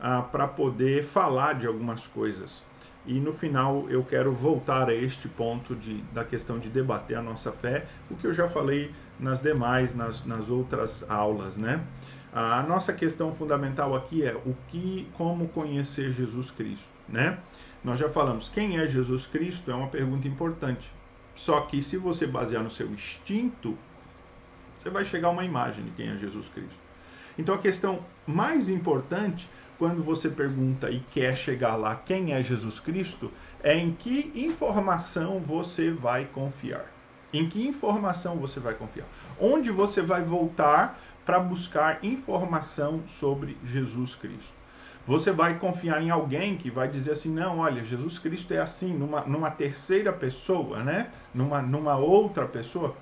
ah, 0.00 0.22
para 0.22 0.48
poder 0.48 1.04
falar 1.04 1.54
de 1.54 1.66
algumas 1.66 2.06
coisas. 2.08 2.60
E 3.04 3.18
no 3.18 3.32
final 3.32 3.86
eu 3.90 4.04
quero 4.04 4.32
voltar 4.32 4.88
a 4.88 4.94
este 4.94 5.28
ponto 5.28 5.74
de, 5.74 5.98
da 6.12 6.24
questão 6.24 6.58
de 6.58 6.68
debater 6.68 7.16
a 7.16 7.22
nossa 7.22 7.50
fé, 7.50 7.86
o 8.08 8.14
que 8.14 8.26
eu 8.26 8.32
já 8.32 8.48
falei 8.48 8.92
nas 9.18 9.40
demais, 9.40 9.94
nas, 9.94 10.24
nas 10.24 10.48
outras 10.48 11.04
aulas, 11.08 11.56
né? 11.56 11.84
A 12.32 12.62
nossa 12.62 12.92
questão 12.92 13.34
fundamental 13.34 13.94
aqui 13.94 14.24
é 14.24 14.34
o 14.34 14.56
que, 14.68 15.08
como 15.14 15.48
conhecer 15.48 16.12
Jesus 16.12 16.50
Cristo, 16.50 16.90
né? 17.08 17.38
Nós 17.84 17.98
já 17.98 18.08
falamos 18.08 18.48
quem 18.48 18.78
é 18.78 18.86
Jesus 18.86 19.26
Cristo 19.26 19.70
é 19.70 19.74
uma 19.74 19.88
pergunta 19.88 20.28
importante. 20.28 20.90
Só 21.34 21.62
que 21.62 21.82
se 21.82 21.96
você 21.96 22.26
basear 22.26 22.62
no 22.62 22.70
seu 22.70 22.86
instinto, 22.88 23.76
você 24.78 24.88
vai 24.88 25.04
chegar 25.04 25.28
a 25.28 25.30
uma 25.32 25.44
imagem 25.44 25.84
de 25.84 25.90
quem 25.90 26.08
é 26.08 26.16
Jesus 26.16 26.48
Cristo. 26.48 26.91
Então 27.38 27.54
a 27.54 27.58
questão 27.58 28.00
mais 28.26 28.68
importante 28.68 29.48
quando 29.78 30.02
você 30.02 30.28
pergunta 30.28 30.90
e 30.90 31.00
quer 31.00 31.36
chegar 31.36 31.74
lá 31.74 31.96
quem 31.96 32.32
é 32.32 32.42
Jesus 32.42 32.78
Cristo, 32.78 33.32
é 33.62 33.76
em 33.76 33.92
que 33.92 34.30
informação 34.34 35.40
você 35.40 35.90
vai 35.90 36.24
confiar. 36.26 36.86
Em 37.32 37.48
que 37.48 37.66
informação 37.66 38.36
você 38.36 38.60
vai 38.60 38.74
confiar? 38.74 39.06
Onde 39.40 39.72
você 39.72 40.00
vai 40.00 40.22
voltar 40.22 41.00
para 41.24 41.40
buscar 41.40 42.04
informação 42.04 43.02
sobre 43.06 43.56
Jesus 43.64 44.14
Cristo? 44.14 44.54
Você 45.04 45.32
vai 45.32 45.58
confiar 45.58 46.00
em 46.00 46.10
alguém 46.10 46.56
que 46.56 46.70
vai 46.70 46.86
dizer 46.86 47.12
assim, 47.12 47.32
não, 47.32 47.58
olha, 47.58 47.82
Jesus 47.82 48.20
Cristo 48.20 48.54
é 48.54 48.58
assim, 48.58 48.94
numa, 48.94 49.22
numa 49.22 49.50
terceira 49.50 50.12
pessoa, 50.12 50.84
né? 50.84 51.10
Numa, 51.34 51.60
numa 51.60 51.96
outra 51.96 52.46
pessoa? 52.46 52.94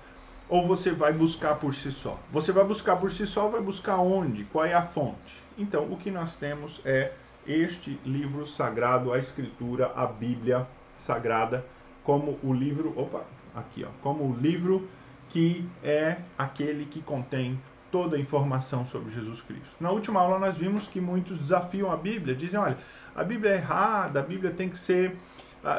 Ou 0.51 0.67
você 0.67 0.91
vai 0.91 1.13
buscar 1.13 1.55
por 1.55 1.73
si 1.73 1.93
só? 1.93 2.19
Você 2.33 2.51
vai 2.51 2.65
buscar 2.65 2.97
por 2.97 3.13
si 3.13 3.25
só, 3.25 3.47
vai 3.47 3.61
buscar 3.61 3.99
onde? 3.99 4.43
Qual 4.47 4.65
é 4.65 4.75
a 4.75 4.83
fonte? 4.83 5.45
Então, 5.57 5.85
o 5.85 5.97
que 5.97 6.11
nós 6.11 6.35
temos 6.35 6.81
é 6.85 7.13
este 7.47 8.01
livro 8.05 8.45
sagrado, 8.45 9.13
a 9.13 9.19
Escritura, 9.19 9.93
a 9.95 10.07
Bíblia 10.07 10.67
Sagrada, 10.97 11.65
como 12.03 12.37
o 12.43 12.53
livro, 12.53 12.93
opa, 12.97 13.25
aqui, 13.55 13.85
ó, 13.85 13.91
como 14.03 14.25
o 14.25 14.37
livro 14.37 14.89
que 15.29 15.65
é 15.85 16.17
aquele 16.37 16.85
que 16.85 17.01
contém 17.01 17.61
toda 17.93 18.17
a 18.17 18.21
informação 18.21 18.85
sobre 18.85 19.13
Jesus 19.13 19.41
Cristo. 19.43 19.77
Na 19.79 19.91
última 19.91 20.21
aula 20.21 20.39
nós 20.39 20.57
vimos 20.57 20.89
que 20.89 21.01
muitos 21.01 21.39
desafiam 21.39 21.93
a 21.93 21.97
Bíblia, 21.97 22.35
dizem, 22.35 22.59
olha, 22.59 22.77
a 23.15 23.23
Bíblia 23.23 23.53
é 23.53 23.57
errada, 23.57 24.19
a 24.19 24.23
Bíblia 24.23 24.51
tem 24.51 24.69
que 24.69 24.79
ser 24.79 25.17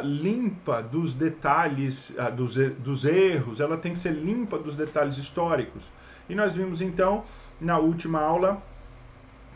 limpa 0.03 0.81
dos 0.81 1.13
detalhes, 1.13 2.13
dos, 2.35 2.55
dos 2.79 3.03
erros, 3.05 3.59
ela 3.59 3.77
tem 3.77 3.93
que 3.93 3.99
ser 3.99 4.11
limpa 4.11 4.57
dos 4.57 4.75
detalhes 4.75 5.17
históricos. 5.17 5.91
E 6.29 6.35
nós 6.35 6.53
vimos 6.53 6.81
então, 6.81 7.23
na 7.59 7.79
última 7.79 8.21
aula, 8.21 8.61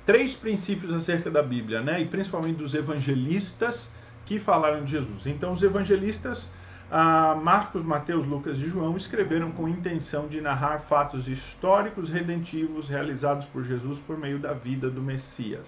três 0.06 0.34
princípios 0.34 0.94
acerca 0.94 1.30
da 1.30 1.44
Bíblia, 1.44 1.82
né? 1.82 2.02
E 2.02 2.06
principalmente 2.06 2.58
dos 2.58 2.74
evangelistas 2.74 3.88
que 4.26 4.40
falaram 4.40 4.84
de 4.84 4.92
Jesus. 4.92 5.28
Então, 5.28 5.52
os 5.52 5.62
evangelistas 5.62 6.48
ah, 6.92 7.36
Marcos, 7.42 7.84
Mateus, 7.84 8.26
Lucas 8.26 8.60
e 8.60 8.68
João 8.68 8.96
escreveram 8.96 9.52
com 9.52 9.68
intenção 9.68 10.28
de 10.28 10.40
narrar 10.40 10.80
fatos 10.80 11.28
históricos 11.28 12.10
redentivos 12.10 12.88
realizados 12.88 13.46
por 13.46 13.64
Jesus 13.64 13.98
por 14.00 14.18
meio 14.18 14.38
da 14.38 14.54
vida 14.54 14.90
do 14.90 15.02
Messias. 15.02 15.68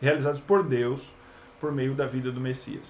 Realizados 0.00 0.40
por 0.40 0.62
Deus 0.62 1.14
por 1.60 1.72
meio 1.72 1.94
da 1.94 2.06
vida 2.06 2.30
do 2.32 2.40
Messias. 2.40 2.86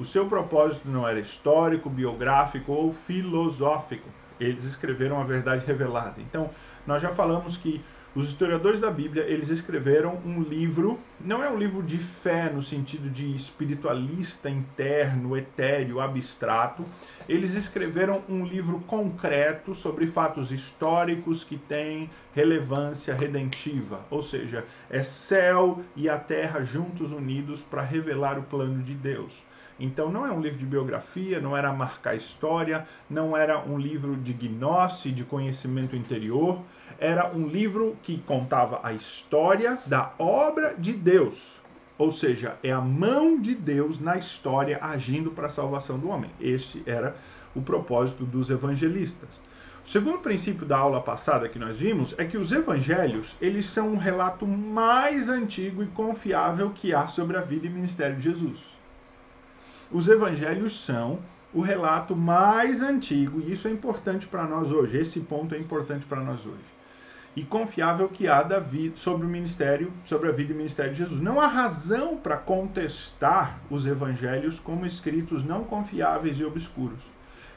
O 0.00 0.04
seu 0.06 0.24
propósito 0.24 0.88
não 0.88 1.06
era 1.06 1.20
histórico, 1.20 1.90
biográfico 1.90 2.72
ou 2.72 2.90
filosófico. 2.90 4.08
Eles 4.40 4.64
escreveram 4.64 5.20
a 5.20 5.24
verdade 5.24 5.66
revelada. 5.66 6.22
Então, 6.22 6.48
nós 6.86 7.02
já 7.02 7.10
falamos 7.10 7.58
que 7.58 7.84
os 8.14 8.28
historiadores 8.28 8.80
da 8.80 8.90
Bíblia, 8.90 9.24
eles 9.24 9.50
escreveram 9.50 10.18
um 10.24 10.40
livro, 10.40 10.98
não 11.20 11.44
é 11.44 11.50
um 11.50 11.58
livro 11.58 11.82
de 11.82 11.98
fé 11.98 12.48
no 12.50 12.62
sentido 12.62 13.10
de 13.10 13.36
espiritualista 13.36 14.48
interno, 14.48 15.36
etéreo, 15.36 16.00
abstrato. 16.00 16.82
Eles 17.28 17.52
escreveram 17.52 18.22
um 18.26 18.46
livro 18.46 18.80
concreto 18.86 19.74
sobre 19.74 20.06
fatos 20.06 20.50
históricos 20.50 21.44
que 21.44 21.58
têm 21.58 22.08
relevância 22.34 23.14
redentiva, 23.14 24.00
ou 24.08 24.22
seja, 24.22 24.64
é 24.88 25.02
céu 25.02 25.82
e 25.94 26.08
a 26.08 26.16
terra 26.18 26.64
juntos 26.64 27.12
unidos 27.12 27.62
para 27.62 27.82
revelar 27.82 28.38
o 28.38 28.44
plano 28.44 28.82
de 28.82 28.94
Deus. 28.94 29.44
Então 29.80 30.12
não 30.12 30.26
é 30.26 30.30
um 30.30 30.40
livro 30.42 30.58
de 30.58 30.66
biografia, 30.66 31.40
não 31.40 31.56
era 31.56 31.72
marcar 31.72 32.14
história, 32.14 32.86
não 33.08 33.34
era 33.34 33.58
um 33.58 33.78
livro 33.78 34.14
de 34.14 34.34
gnose, 34.34 35.10
de 35.10 35.24
conhecimento 35.24 35.96
interior, 35.96 36.60
era 36.98 37.34
um 37.34 37.46
livro 37.46 37.96
que 38.02 38.18
contava 38.18 38.78
a 38.82 38.92
história 38.92 39.78
da 39.86 40.12
obra 40.18 40.74
de 40.78 40.92
Deus. 40.92 41.58
Ou 41.96 42.12
seja, 42.12 42.56
é 42.62 42.70
a 42.70 42.80
mão 42.80 43.40
de 43.40 43.54
Deus 43.54 43.98
na 43.98 44.18
história 44.18 44.78
agindo 44.82 45.30
para 45.30 45.46
a 45.46 45.50
salvação 45.50 45.98
do 45.98 46.08
homem. 46.08 46.30
Este 46.38 46.82
era 46.84 47.16
o 47.54 47.62
propósito 47.62 48.24
dos 48.24 48.50
evangelistas. 48.50 49.28
O 49.84 49.88
segundo 49.88 50.18
princípio 50.18 50.66
da 50.66 50.76
aula 50.76 51.00
passada 51.00 51.48
que 51.48 51.58
nós 51.58 51.78
vimos 51.78 52.14
é 52.18 52.24
que 52.24 52.36
os 52.36 52.52
evangelhos, 52.52 53.34
eles 53.40 53.66
são 53.66 53.92
um 53.92 53.96
relato 53.96 54.46
mais 54.46 55.28
antigo 55.28 55.82
e 55.82 55.86
confiável 55.86 56.70
que 56.70 56.94
há 56.94 57.08
sobre 57.08 57.36
a 57.36 57.40
vida 57.40 57.66
e 57.66 57.70
ministério 57.70 58.16
de 58.16 58.22
Jesus. 58.22 58.79
Os 59.92 60.06
evangelhos 60.08 60.84
são 60.84 61.18
o 61.52 61.60
relato 61.60 62.14
mais 62.14 62.80
antigo, 62.80 63.40
e 63.40 63.52
isso 63.52 63.66
é 63.66 63.70
importante 63.72 64.26
para 64.26 64.44
nós 64.44 64.70
hoje. 64.72 64.96
Esse 64.98 65.18
ponto 65.20 65.54
é 65.54 65.58
importante 65.58 66.06
para 66.06 66.20
nós 66.20 66.46
hoje. 66.46 66.64
e 67.36 67.44
confiável 67.44 68.08
que 68.08 68.26
há 68.26 68.42
da 68.42 68.58
vida, 68.58 68.96
sobre 68.96 69.24
o 69.26 69.28
ministério, 69.28 69.92
sobre 70.04 70.28
a 70.28 70.32
vida 70.32 70.52
e 70.52 70.56
ministério 70.56 70.92
de 70.92 70.98
Jesus. 70.98 71.20
Não 71.20 71.40
há 71.40 71.46
razão 71.46 72.16
para 72.16 72.36
contestar 72.36 73.60
os 73.70 73.86
evangelhos 73.86 74.58
como 74.58 74.84
escritos 74.84 75.44
não 75.44 75.64
confiáveis 75.64 76.38
e 76.38 76.44
obscuros, 76.44 77.04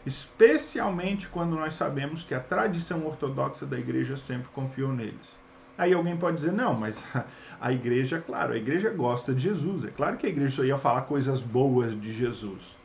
especialmente 0.06 1.28
quando 1.28 1.56
nós 1.56 1.74
sabemos 1.74 2.24
que 2.24 2.36
a 2.36 2.40
tradição 2.40 3.06
ortodoxa 3.06 3.66
da 3.66 3.80
igreja 3.80 4.16
sempre 4.16 4.48
confiou 4.54 4.94
neles. 4.94 5.43
Aí 5.78 5.94
alguém 5.94 6.16
pode 6.16 6.38
dizer, 6.38 6.52
não, 6.52 6.74
mas 6.74 7.04
a 7.60 7.72
igreja, 7.72 8.24
claro, 8.26 8.54
a 8.54 8.58
igreja 8.58 8.90
gosta 8.90 9.34
de 9.34 9.42
Jesus. 9.42 9.86
É 9.86 9.90
claro 9.90 10.18
que 10.18 10.28
a 10.28 10.30
igreja 10.30 10.58
só 10.58 10.64
ia 10.64 10.78
falar 10.78 11.02
coisas 11.02 11.42
boas 11.42 12.00
de 12.00 12.14
Jesus. 12.14 12.78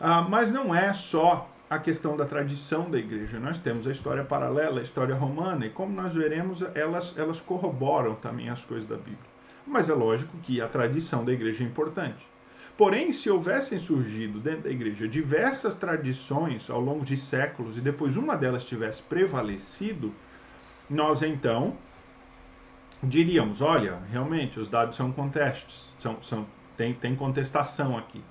Ah, 0.00 0.22
mas 0.22 0.50
não 0.50 0.74
é 0.74 0.92
só 0.92 1.48
a 1.68 1.78
questão 1.78 2.16
da 2.16 2.24
tradição 2.24 2.90
da 2.90 2.98
igreja. 2.98 3.38
Nós 3.40 3.58
temos 3.58 3.86
a 3.86 3.90
história 3.90 4.24
paralela, 4.24 4.80
a 4.80 4.82
história 4.82 5.14
romana, 5.14 5.66
e 5.66 5.70
como 5.70 5.92
nós 5.94 6.14
veremos, 6.14 6.62
elas, 6.74 7.16
elas 7.16 7.40
corroboram 7.40 8.14
também 8.14 8.48
as 8.48 8.64
coisas 8.64 8.88
da 8.88 8.96
Bíblia. 8.96 9.18
Mas 9.66 9.90
é 9.90 9.94
lógico 9.94 10.36
que 10.38 10.60
a 10.60 10.68
tradição 10.68 11.24
da 11.24 11.32
igreja 11.32 11.64
é 11.64 11.66
importante. 11.66 12.24
Porém, 12.76 13.10
se 13.10 13.30
houvessem 13.30 13.78
surgido 13.78 14.38
dentro 14.38 14.64
da 14.64 14.70
igreja 14.70 15.08
diversas 15.08 15.74
tradições 15.74 16.68
ao 16.68 16.80
longo 16.80 17.04
de 17.04 17.16
séculos 17.16 17.78
e 17.78 17.80
depois 17.80 18.16
uma 18.16 18.36
delas 18.36 18.64
tivesse 18.64 19.02
prevalecido, 19.02 20.12
nós 20.88 21.22
então 21.22 21.74
diríamos: 23.02 23.60
olha, 23.60 23.98
realmente 24.10 24.58
os 24.58 24.68
dados 24.68 24.96
são 24.96 25.12
contestes, 25.12 25.94
são, 25.98 26.20
são, 26.22 26.46
tem, 26.76 26.94
tem 26.94 27.14
contestação 27.14 27.96
aqui. 27.96 28.22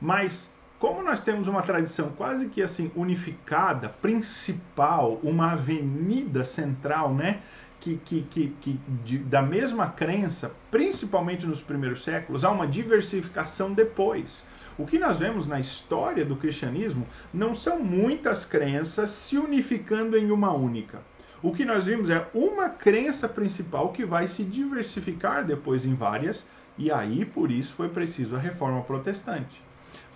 Mas 0.00 0.50
como 0.78 1.02
nós 1.02 1.18
temos 1.18 1.48
uma 1.48 1.62
tradição 1.62 2.10
quase 2.10 2.48
que 2.48 2.62
assim 2.62 2.90
unificada, 2.94 3.88
principal, 3.88 5.18
uma 5.24 5.52
avenida 5.52 6.44
central, 6.44 7.12
né? 7.12 7.40
Que, 7.80 7.96
que, 7.96 8.22
que, 8.22 8.48
que 8.60 8.80
de, 9.04 9.18
da 9.18 9.40
mesma 9.40 9.88
crença, 9.88 10.52
principalmente 10.70 11.46
nos 11.46 11.62
primeiros 11.62 12.02
séculos, 12.02 12.44
há 12.44 12.50
uma 12.50 12.66
diversificação 12.66 13.72
depois. 13.72 14.44
O 14.76 14.84
que 14.84 14.98
nós 14.98 15.18
vemos 15.18 15.46
na 15.46 15.58
história 15.58 16.24
do 16.24 16.36
cristianismo 16.36 17.06
não 17.32 17.54
são 17.54 17.80
muitas 17.80 18.44
crenças 18.44 19.10
se 19.10 19.36
unificando 19.36 20.16
em 20.16 20.30
uma 20.30 20.52
única. 20.52 21.00
O 21.40 21.52
que 21.52 21.64
nós 21.64 21.84
vimos 21.84 22.10
é 22.10 22.26
uma 22.34 22.68
crença 22.68 23.28
principal 23.28 23.92
que 23.92 24.04
vai 24.04 24.26
se 24.26 24.42
diversificar 24.42 25.44
depois 25.44 25.86
em 25.86 25.94
várias, 25.94 26.44
e 26.76 26.90
aí 26.90 27.24
por 27.24 27.50
isso 27.50 27.74
foi 27.74 27.88
preciso 27.88 28.34
a 28.34 28.40
reforma 28.40 28.82
protestante 28.82 29.62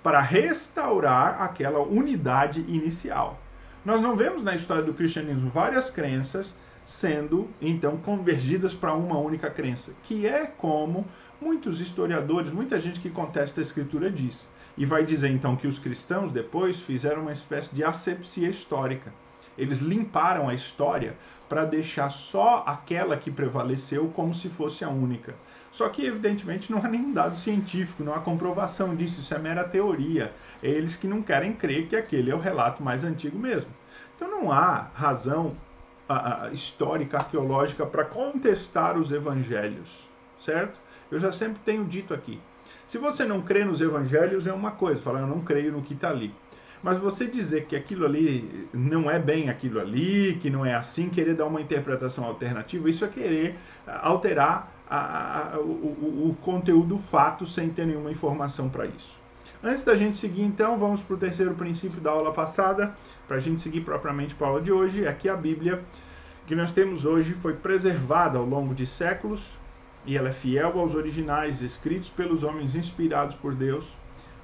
para 0.03 0.21
restaurar 0.21 1.41
aquela 1.41 1.79
unidade 1.81 2.61
inicial. 2.63 3.39
Nós 3.85 4.03
não 4.03 4.17
vemos 4.17 4.43
na 4.43 4.55
história 4.55 4.83
do 4.83 4.95
cristianismo 4.95 5.49
várias 5.49 5.91
crenças 5.91 6.55
sendo 6.85 7.49
então 7.61 7.97
convergidas 7.97 8.75
para 8.75 8.93
uma 8.93 9.17
única 9.17 9.49
crença, 9.49 9.93
que 10.03 10.27
é 10.27 10.47
como 10.47 11.07
muitos 11.41 11.81
historiadores, 11.81 12.51
muita 12.51 12.81
gente 12.81 12.99
que 12.99 13.09
contesta 13.09 13.61
a 13.61 13.63
escritura 13.63 14.11
diz. 14.11 14.49
E 14.77 14.85
vai 14.85 15.05
dizer 15.05 15.31
então 15.31 15.55
que 15.55 15.69
os 15.69 15.79
cristãos 15.79 16.33
depois 16.33 16.81
fizeram 16.81 17.23
uma 17.23 17.33
espécie 17.33 17.73
de 17.73 17.85
asepsia 17.85 18.49
histórica. 18.49 19.13
Eles 19.57 19.79
limparam 19.79 20.49
a 20.49 20.55
história 20.55 21.17
para 21.49 21.65
deixar 21.65 22.11
só 22.11 22.65
aquela 22.67 23.17
que 23.17 23.31
prevaleceu 23.31 24.09
como 24.15 24.35
se 24.35 24.49
fosse 24.49 24.85
a 24.85 24.89
única. 24.89 25.35
Só 25.71 25.89
que, 25.89 26.05
evidentemente, 26.05 26.71
não 26.71 26.79
há 26.79 26.89
nenhum 26.89 27.13
dado 27.13 27.37
científico, 27.37 28.03
não 28.03 28.15
há 28.15 28.21
comprovação 28.21 28.95
disso, 28.95 29.21
isso 29.21 29.35
é 29.35 29.39
mera 29.39 29.65
teoria. 29.65 30.33
É 30.63 30.69
eles 30.69 30.97
que 30.97 31.07
não 31.07 31.23
querem 31.23 31.53
crer 31.53 31.89
que 31.89 31.97
aquele 31.97 32.31
é 32.31 32.35
o 32.35 32.39
relato 32.39 32.83
mais 32.83 33.05
antigo 33.05 33.39
mesmo. 33.39 33.71
Então 34.17 34.31
não 34.31 34.53
há 34.53 34.89
razão 34.95 35.57
a, 36.09 36.45
a, 36.45 36.51
histórica, 36.51 37.19
arqueológica 37.19 37.87
para 37.87 38.05
contestar 38.05 38.99
os 38.99 39.11
evangelhos, 39.11 40.09
certo? 40.39 40.79
Eu 41.11 41.19
já 41.19 41.33
sempre 41.33 41.61
tenho 41.65 41.85
dito 41.85 42.15
aqui. 42.15 42.41
Se 42.87 42.99
você 42.99 43.25
não 43.25 43.41
crê 43.41 43.65
nos 43.65 43.81
evangelhos 43.81 44.47
é 44.47 44.53
uma 44.53 44.73
coisa, 44.73 45.01
falar 45.01 45.21
eu 45.21 45.27
não 45.27 45.41
creio 45.41 45.73
no 45.73 45.83
que 45.83 45.95
está 45.95 46.11
ali. 46.11 46.35
Mas 46.83 46.99
você 46.99 47.27
dizer 47.27 47.67
que 47.67 47.77
aquilo 47.77 48.05
ali 48.05 48.69
não 48.73 49.11
é 49.11 49.19
bem 49.19 49.49
aquilo 49.49 49.79
ali, 49.79 50.37
que 50.41 50.51
não 50.51 50.67
é 50.67 50.75
assim, 50.75 51.09
querer 51.09 51.35
dar 51.35 51.47
uma 51.47 51.61
interpretação 51.61 52.25
alternativa, 52.25 52.91
isso 52.91 53.05
é 53.05 53.09
querer 53.09 53.57
alterar 53.87 54.73
a, 54.91 55.55
a, 55.55 55.59
o, 55.59 56.31
o 56.31 56.37
conteúdo 56.43 56.99
fato 56.99 57.47
sem 57.47 57.71
ter 57.71 57.87
nenhuma 57.87 58.11
informação 58.11 58.69
para 58.69 58.87
isso. 58.87 59.23
Antes 59.63 59.85
da 59.85 59.95
gente 59.95 60.17
seguir, 60.17 60.43
então, 60.43 60.77
vamos 60.77 61.03
para 61.03 61.15
o 61.15 61.19
terceiro 61.19 61.55
princípio 61.55 62.01
da 62.01 62.11
aula 62.11 62.33
passada, 62.33 62.97
para 63.29 63.37
a 63.37 63.41
gente 63.41 63.61
seguir 63.61 63.83
propriamente 63.83 64.35
para 64.35 64.49
a 64.49 64.51
aula 64.51 64.61
de 64.61 64.73
hoje. 64.73 65.05
Que 65.21 65.29
a 65.29 65.37
Bíblia 65.37 65.85
que 66.47 66.57
nós 66.57 66.73
temos 66.73 67.05
hoje 67.05 67.33
foi 67.35 67.55
preservada 67.55 68.39
ao 68.39 68.45
longo 68.45 68.75
de 68.75 68.85
séculos 68.85 69.53
e 70.05 70.17
ela 70.17 70.31
é 70.31 70.33
fiel 70.33 70.81
aos 70.81 70.97
originais 70.97 71.63
escritos 71.63 72.11
pelos 72.11 72.43
homens 72.43 72.75
inspirados 72.75 73.37
por 73.37 73.55
Deus. 73.55 73.97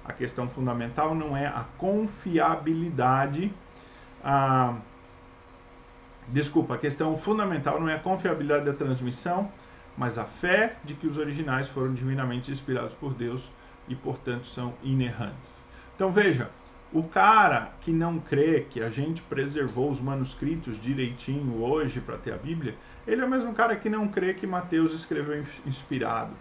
A 0.09 0.13
questão 0.15 0.49
fundamental 0.49 1.15
não 1.15 1.37
é 1.37 1.47
a 1.47 1.67
confiabilidade. 1.77 3.53
A... 4.25 4.75
Desculpa, 6.27 6.75
a 6.75 6.79
questão 6.79 7.15
fundamental 7.17 7.79
não 7.79 7.89
é 7.91 7.95
a 7.95 7.99
confiabilidade 7.99 8.65
da 8.65 8.73
transmissão, 8.73 9.53
mas 9.97 10.17
a 10.17 10.25
fé 10.25 10.77
de 10.83 10.95
que 10.95 11.07
os 11.07 11.19
originais 11.19 11.69
foram 11.69 11.93
divinamente 11.93 12.51
inspirados 12.51 12.95
por 12.95 13.13
Deus 13.13 13.51
e, 13.87 13.95
portanto, 13.95 14.47
são 14.47 14.73
inerrantes. 14.83 15.51
Então 15.95 16.11
veja, 16.11 16.51
o 16.93 17.03
cara 17.03 17.73
que 17.83 17.93
não 17.93 18.19
crê 18.19 18.67
que 18.71 18.81
a 18.81 18.89
gente 18.89 19.21
preservou 19.23 19.91
os 19.91 20.01
manuscritos 20.01 20.81
direitinho 20.81 21.63
hoje 21.63 22.01
para 22.01 22.17
ter 22.17 22.33
a 22.33 22.39
Bíblia, 22.39 22.75
ele 23.07 23.21
é 23.21 23.25
o 23.25 23.29
mesmo 23.29 23.53
cara 23.53 23.77
que 23.77 23.91
não 23.91 24.09
crê 24.09 24.33
que 24.33 24.47
Mateus 24.47 24.93
escreveu 24.93 25.45
inspirado. 25.67 26.33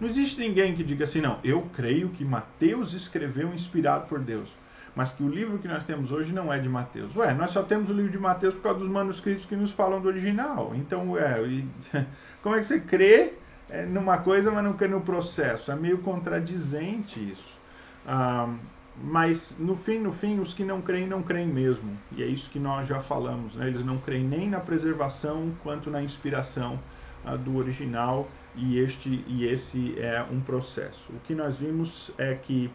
Não 0.00 0.08
existe 0.08 0.40
ninguém 0.40 0.74
que 0.74 0.82
diga 0.82 1.04
assim, 1.04 1.20
não, 1.20 1.38
eu 1.44 1.62
creio 1.74 2.08
que 2.10 2.24
Mateus 2.24 2.92
escreveu 2.92 3.54
inspirado 3.54 4.06
por 4.06 4.18
Deus 4.18 4.50
mas 4.94 5.12
que 5.12 5.22
o 5.22 5.28
livro 5.28 5.58
que 5.58 5.66
nós 5.66 5.84
temos 5.84 6.12
hoje 6.12 6.32
não 6.32 6.52
é 6.52 6.58
de 6.58 6.68
Mateus. 6.68 7.16
Ué, 7.16 7.34
nós 7.34 7.50
só 7.50 7.62
temos 7.62 7.90
o 7.90 7.92
livro 7.92 8.12
de 8.12 8.18
Mateus 8.18 8.54
por 8.54 8.62
causa 8.62 8.78
dos 8.78 8.88
manuscritos 8.88 9.44
que 9.44 9.56
nos 9.56 9.70
falam 9.70 10.00
do 10.00 10.06
original. 10.06 10.72
Então, 10.74 11.10
ué, 11.12 11.64
como 12.42 12.54
é 12.54 12.60
que 12.60 12.66
você 12.66 12.78
crê 12.78 13.32
é, 13.68 13.84
numa 13.84 14.18
coisa, 14.18 14.50
mas 14.52 14.62
não 14.62 14.74
crê 14.74 14.86
no 14.86 15.00
processo? 15.00 15.72
É 15.72 15.74
meio 15.74 15.98
contradizente 15.98 17.18
isso. 17.32 17.58
Ah, 18.06 18.54
mas 19.02 19.56
no 19.58 19.74
fim, 19.74 19.98
no 19.98 20.12
fim, 20.12 20.38
os 20.38 20.54
que 20.54 20.62
não 20.62 20.80
creem, 20.80 21.08
não 21.08 21.22
creem 21.22 21.48
mesmo. 21.48 21.98
E 22.12 22.22
é 22.22 22.26
isso 22.26 22.48
que 22.48 22.60
nós 22.60 22.86
já 22.86 23.00
falamos, 23.00 23.56
né? 23.56 23.66
Eles 23.66 23.84
não 23.84 23.98
creem 23.98 24.22
nem 24.22 24.48
na 24.48 24.60
preservação 24.60 25.52
quanto 25.64 25.90
na 25.90 26.00
inspiração 26.00 26.78
ah, 27.24 27.34
do 27.34 27.56
original. 27.56 28.28
E 28.56 28.78
este 28.78 29.24
e 29.26 29.44
esse 29.46 29.98
é 29.98 30.24
um 30.30 30.40
processo. 30.40 31.12
O 31.12 31.20
que 31.20 31.34
nós 31.34 31.56
vimos 31.56 32.12
é 32.16 32.34
que 32.34 32.70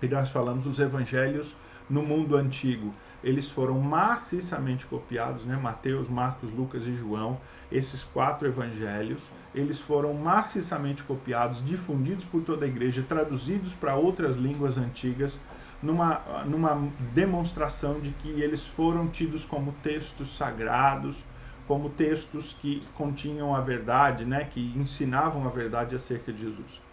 e 0.00 0.08
nós 0.08 0.28
falamos 0.28 0.66
os 0.66 0.78
evangelhos 0.78 1.56
no 1.88 2.02
mundo 2.02 2.36
antigo. 2.36 2.92
Eles 3.24 3.50
foram 3.50 3.80
maciçamente 3.80 4.86
copiados, 4.86 5.44
né? 5.44 5.56
Mateus, 5.56 6.08
Marcos, 6.08 6.52
Lucas 6.52 6.86
e 6.86 6.94
João, 6.94 7.40
esses 7.72 8.04
quatro 8.04 8.46
evangelhos, 8.46 9.20
eles 9.54 9.78
foram 9.78 10.12
maciçamente 10.14 11.02
copiados, 11.02 11.64
difundidos 11.64 12.24
por 12.24 12.42
toda 12.42 12.64
a 12.64 12.68
igreja, 12.68 13.04
traduzidos 13.08 13.74
para 13.74 13.96
outras 13.96 14.36
línguas 14.36 14.76
antigas, 14.76 15.40
numa, 15.82 16.20
numa 16.44 16.88
demonstração 17.14 18.00
de 18.00 18.10
que 18.10 18.28
eles 18.28 18.64
foram 18.64 19.08
tidos 19.08 19.44
como 19.44 19.72
textos 19.82 20.36
sagrados, 20.36 21.24
como 21.66 21.90
textos 21.90 22.52
que 22.52 22.80
continham 22.94 23.54
a 23.54 23.60
verdade, 23.60 24.24
né? 24.24 24.44
que 24.44 24.72
ensinavam 24.76 25.46
a 25.46 25.50
verdade 25.50 25.94
acerca 25.94 26.32
de 26.32 26.40
Jesus 26.40 26.86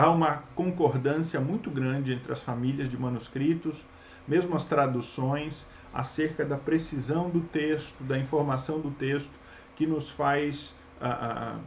há 0.00 0.10
uma 0.10 0.44
concordância 0.54 1.38
muito 1.40 1.70
grande 1.70 2.12
entre 2.14 2.32
as 2.32 2.42
famílias 2.42 2.88
de 2.88 2.96
manuscritos, 2.96 3.84
mesmo 4.26 4.56
as 4.56 4.64
traduções, 4.64 5.66
acerca 5.92 6.42
da 6.42 6.56
precisão 6.56 7.28
do 7.28 7.40
texto, 7.40 8.02
da 8.04 8.18
informação 8.18 8.80
do 8.80 8.90
texto, 8.92 9.32
que 9.76 9.86
nos 9.86 10.08
faz 10.08 10.74
uh, 11.00 11.56
uh, 11.56 11.60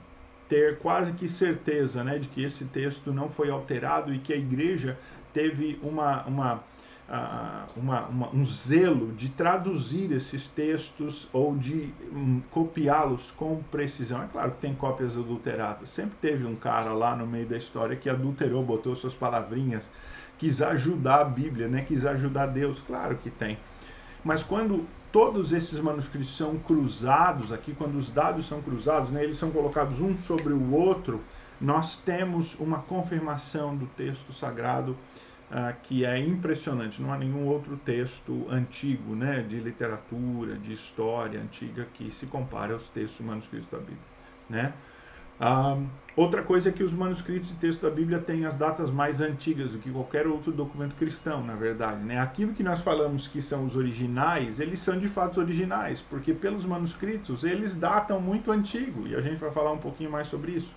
ter 0.50 0.80
quase 0.80 1.14
que 1.14 1.28
certeza 1.28 2.04
né, 2.04 2.18
de 2.18 2.28
que 2.28 2.44
esse 2.44 2.66
texto 2.66 3.14
não 3.14 3.30
foi 3.30 3.52
alterado 3.52 4.12
e 4.12 4.18
que 4.18 4.34
a 4.34 4.38
igreja 4.38 4.98
teve 5.32 5.80
uma, 5.84 6.24
uma 6.24 6.64
uma, 7.76 8.06
uma, 8.08 8.30
um 8.34 8.44
zelo 8.44 9.12
de 9.14 9.30
traduzir 9.30 10.12
esses 10.12 10.48
textos 10.48 11.28
ou 11.32 11.56
de 11.56 11.94
um, 12.12 12.42
copiá-los 12.52 13.32
com 13.32 13.62
precisão. 13.72 14.24
É 14.24 14.28
claro 14.32 14.52
que 14.52 14.58
tem 14.62 14.74
cópias 14.74 15.18
adulteradas. 15.18 15.90
Sempre 15.90 16.16
teve 16.20 16.46
um 16.46 16.56
cara 16.56 16.92
lá 16.94 17.16
no 17.16 17.28
meio 17.28 17.46
da 17.46 17.58
história 17.58 17.96
que 17.96 18.10
adulterou, 18.10 18.64
botou 18.64 18.96
suas 18.96 19.14
palavrinhas, 19.14 19.90
quis 20.38 20.62
ajudar 20.62 21.22
a 21.22 21.26
Bíblia, 21.26 21.68
né? 21.68 21.84
quis 21.88 22.06
ajudar 22.06 22.48
Deus. 22.48 22.80
Claro 22.88 23.18
que 23.18 23.30
tem. 23.30 23.58
Mas 24.24 24.42
quando 24.42 24.86
todos 25.12 25.54
esses 25.54 25.80
manuscritos 25.80 26.36
são 26.36 26.58
cruzados 26.58 27.52
aqui, 27.52 27.76
quando 27.76 27.96
os 27.96 28.10
dados 28.10 28.48
são 28.48 28.62
cruzados, 28.62 29.12
né, 29.12 29.24
eles 29.24 29.38
são 29.38 29.52
colocados 29.52 30.02
um 30.02 30.16
sobre 30.16 30.54
o 30.54 30.74
outro, 30.74 31.22
nós 31.62 31.98
temos 31.98 32.56
uma 32.60 32.80
confirmação 32.80 33.76
do 33.76 33.86
texto 33.86 34.34
sagrado 34.34 34.98
ah, 35.52 35.74
que 35.74 36.06
é 36.06 36.18
impressionante. 36.20 37.02
Não 37.02 37.14
há 37.14 37.18
nenhum 37.18 37.46
outro 37.46 37.78
texto 37.78 38.48
antigo, 38.50 39.16
né, 39.16 39.46
de 39.48 39.60
literatura, 39.60 40.56
de 40.56 40.74
história 40.74 41.40
antiga 41.40 41.88
que 41.94 42.12
se 42.12 42.26
compare 42.28 42.74
aos 42.74 42.88
textos 42.90 43.26
manuscritos 43.26 43.70
da 43.70 43.78
Bíblia, 43.78 43.98
né? 44.50 44.74
Ah, 45.40 45.78
outra 46.16 46.44
coisa 46.44 46.70
é 46.70 46.72
que 46.72 46.84
os 46.84 46.94
manuscritos 46.94 47.50
de 47.50 47.56
texto 47.56 47.82
da 47.82 47.90
Bíblia 47.90 48.20
têm 48.20 48.46
as 48.46 48.56
datas 48.56 48.92
mais 48.92 49.20
antigas 49.20 49.72
do 49.72 49.80
que 49.80 49.92
qualquer 49.92 50.28
outro 50.28 50.52
documento 50.52 50.96
cristão, 50.96 51.44
na 51.44 51.56
verdade. 51.56 52.04
Né? 52.04 52.20
Aquilo 52.20 52.54
que 52.54 52.64
nós 52.64 52.82
falamos 52.82 53.28
que 53.28 53.42
são 53.42 53.66
os 53.66 53.76
originais, 53.76 54.60
eles 54.60 54.80
são 54.80 54.98
de 54.98 55.08
fato 55.08 55.40
originais, 55.40 56.02
porque 56.02 56.34
pelos 56.34 56.66
manuscritos 56.66 57.44
eles 57.44 57.76
datam 57.76 58.22
muito 58.22 58.52
antigo, 58.52 59.08
e 59.08 59.16
a 59.16 59.22
gente 59.22 59.38
vai 59.38 59.52
falar 59.52 59.72
um 59.72 59.80
pouquinho 59.80 60.12
mais 60.12 60.28
sobre 60.28 60.54
isso. 60.54 60.74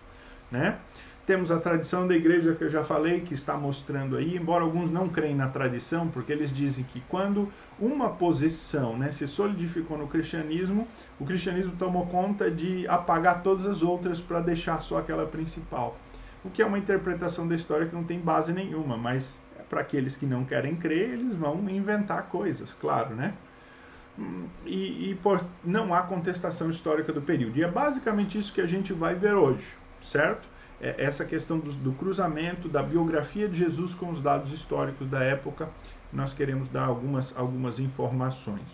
Né? 0.51 0.79
Temos 1.27 1.51
a 1.51 1.59
tradição 1.59 2.07
da 2.07 2.15
igreja 2.15 2.55
que 2.55 2.63
eu 2.63 2.71
já 2.71 2.85
falei, 2.85 3.21
que 3.21 3.35
está 3.35 3.57
mostrando 3.57 4.17
aí, 4.17 4.37
embora 4.37 4.63
alguns 4.63 4.89
não 4.93 5.09
creem 5.09 5.35
na 5.35 5.49
tradição, 5.49 6.07
porque 6.07 6.31
eles 6.31 6.55
dizem 6.55 6.85
que 6.85 7.01
quando 7.09 7.53
uma 7.81 8.11
posição 8.11 8.97
né, 8.97 9.11
se 9.11 9.27
solidificou 9.27 9.99
no 9.99 10.07
cristianismo, 10.07 10.87
o 11.19 11.25
cristianismo 11.25 11.75
tomou 11.77 12.07
conta 12.07 12.49
de 12.49 12.87
apagar 12.87 13.43
todas 13.43 13.67
as 13.67 13.83
outras 13.83 14.21
para 14.21 14.39
deixar 14.39 14.81
só 14.81 14.99
aquela 14.99 15.27
principal. 15.27 15.99
O 16.45 16.49
que 16.49 16.63
é 16.63 16.67
uma 16.67 16.79
interpretação 16.79 17.49
da 17.49 17.57
história 17.57 17.87
que 17.87 17.95
não 17.95 18.05
tem 18.05 18.21
base 18.21 18.53
nenhuma, 18.53 18.97
mas 18.97 19.41
para 19.69 19.81
aqueles 19.81 20.15
que 20.15 20.27
não 20.27 20.45
querem 20.45 20.77
crer, 20.77 21.11
eles 21.15 21.35
vão 21.35 21.69
inventar 21.69 22.29
coisas, 22.29 22.73
claro, 22.81 23.17
né? 23.17 23.35
E, 24.65 25.11
e 25.11 25.15
por, 25.17 25.45
não 25.65 25.93
há 25.93 26.03
contestação 26.03 26.71
histórica 26.71 27.13
do 27.13 27.21
período. 27.21 27.59
E 27.59 27.65
é 27.65 27.69
basicamente 27.69 28.39
isso 28.39 28.53
que 28.53 28.61
a 28.61 28.67
gente 28.67 28.93
vai 28.93 29.17
ver 29.17 29.35
hoje, 29.35 29.67
certo? 30.01 30.55
É, 30.81 30.95
essa 30.99 31.25
questão 31.25 31.59
do, 31.59 31.73
do, 31.73 31.93
cruzamento 31.93 32.69
da 32.69 32.83
biografia 32.83 33.49
de 33.49 33.59
Jesus 33.59 33.95
com 33.95 34.11
os 34.11 34.21
dados 34.21 34.53
históricos 34.53 35.09
da 35.09 35.23
época. 35.23 35.69
Nós 36.13 36.35
queremos 36.35 36.69
dar 36.69 36.85
algumas, 36.85 37.37
algumas 37.37 37.79
informações. 37.79 38.67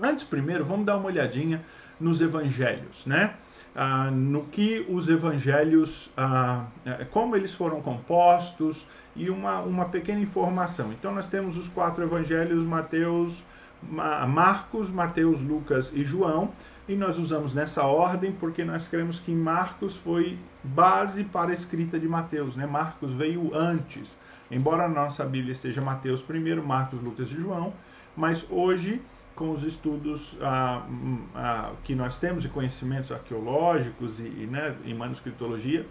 Antes, 0.00 0.24
primeiro, 0.24 0.64
vamos 0.64 0.86
dar 0.86 0.96
uma 0.96 1.06
olhadinha 1.06 1.62
nos 2.00 2.20
evangelhos, 2.20 3.04
né? 3.04 3.34
Ah, 3.74 4.10
no 4.10 4.44
que 4.44 4.84
os 4.88 5.08
evangelhos, 5.08 6.10
ah, 6.16 6.66
é, 6.84 7.04
como 7.04 7.34
eles 7.34 7.52
foram 7.52 7.80
compostos 7.80 8.86
e 9.16 9.30
uma, 9.30 9.60
uma 9.60 9.86
pequena 9.86 10.20
informação. 10.20 10.92
Então, 10.92 11.12
nós 11.12 11.28
temos 11.28 11.56
os 11.56 11.68
quatro 11.68 12.02
evangelhos: 12.02 12.64
Mateus, 12.64 13.44
Marcos, 13.82 14.90
Mateus, 14.90 15.40
Lucas 15.40 15.90
e 15.94 16.04
João 16.04 16.52
e 16.88 16.94
nós 16.94 17.18
usamos 17.18 17.54
nessa 17.54 17.84
ordem 17.84 18.32
porque 18.32 18.64
nós 18.64 18.88
cremos 18.88 19.20
que 19.20 19.32
Marcos 19.32 19.96
foi 19.96 20.38
base 20.64 21.24
para 21.24 21.50
a 21.50 21.54
escrita 21.54 21.98
de 21.98 22.08
Mateus, 22.08 22.56
né? 22.56 22.66
Marcos 22.66 23.12
veio 23.12 23.54
antes. 23.54 24.10
Embora 24.50 24.84
a 24.84 24.88
nossa 24.88 25.24
Bíblia 25.24 25.52
esteja 25.52 25.80
Mateus 25.80 26.20
primeiro, 26.22 26.64
Marcos, 26.64 27.00
Lucas 27.00 27.30
e 27.30 27.36
João, 27.36 27.72
mas 28.16 28.44
hoje 28.50 29.00
com 29.34 29.50
os 29.50 29.62
estudos 29.62 30.36
ah, 30.42 30.86
ah, 31.34 31.72
que 31.84 31.94
nós 31.94 32.18
temos 32.18 32.42
de 32.42 32.48
conhecimentos 32.48 33.10
arqueológicos 33.10 34.20
e, 34.20 34.24
e, 34.24 34.48
né, 34.50 34.76
em 34.84 34.94
manuscritologia, 34.94 35.86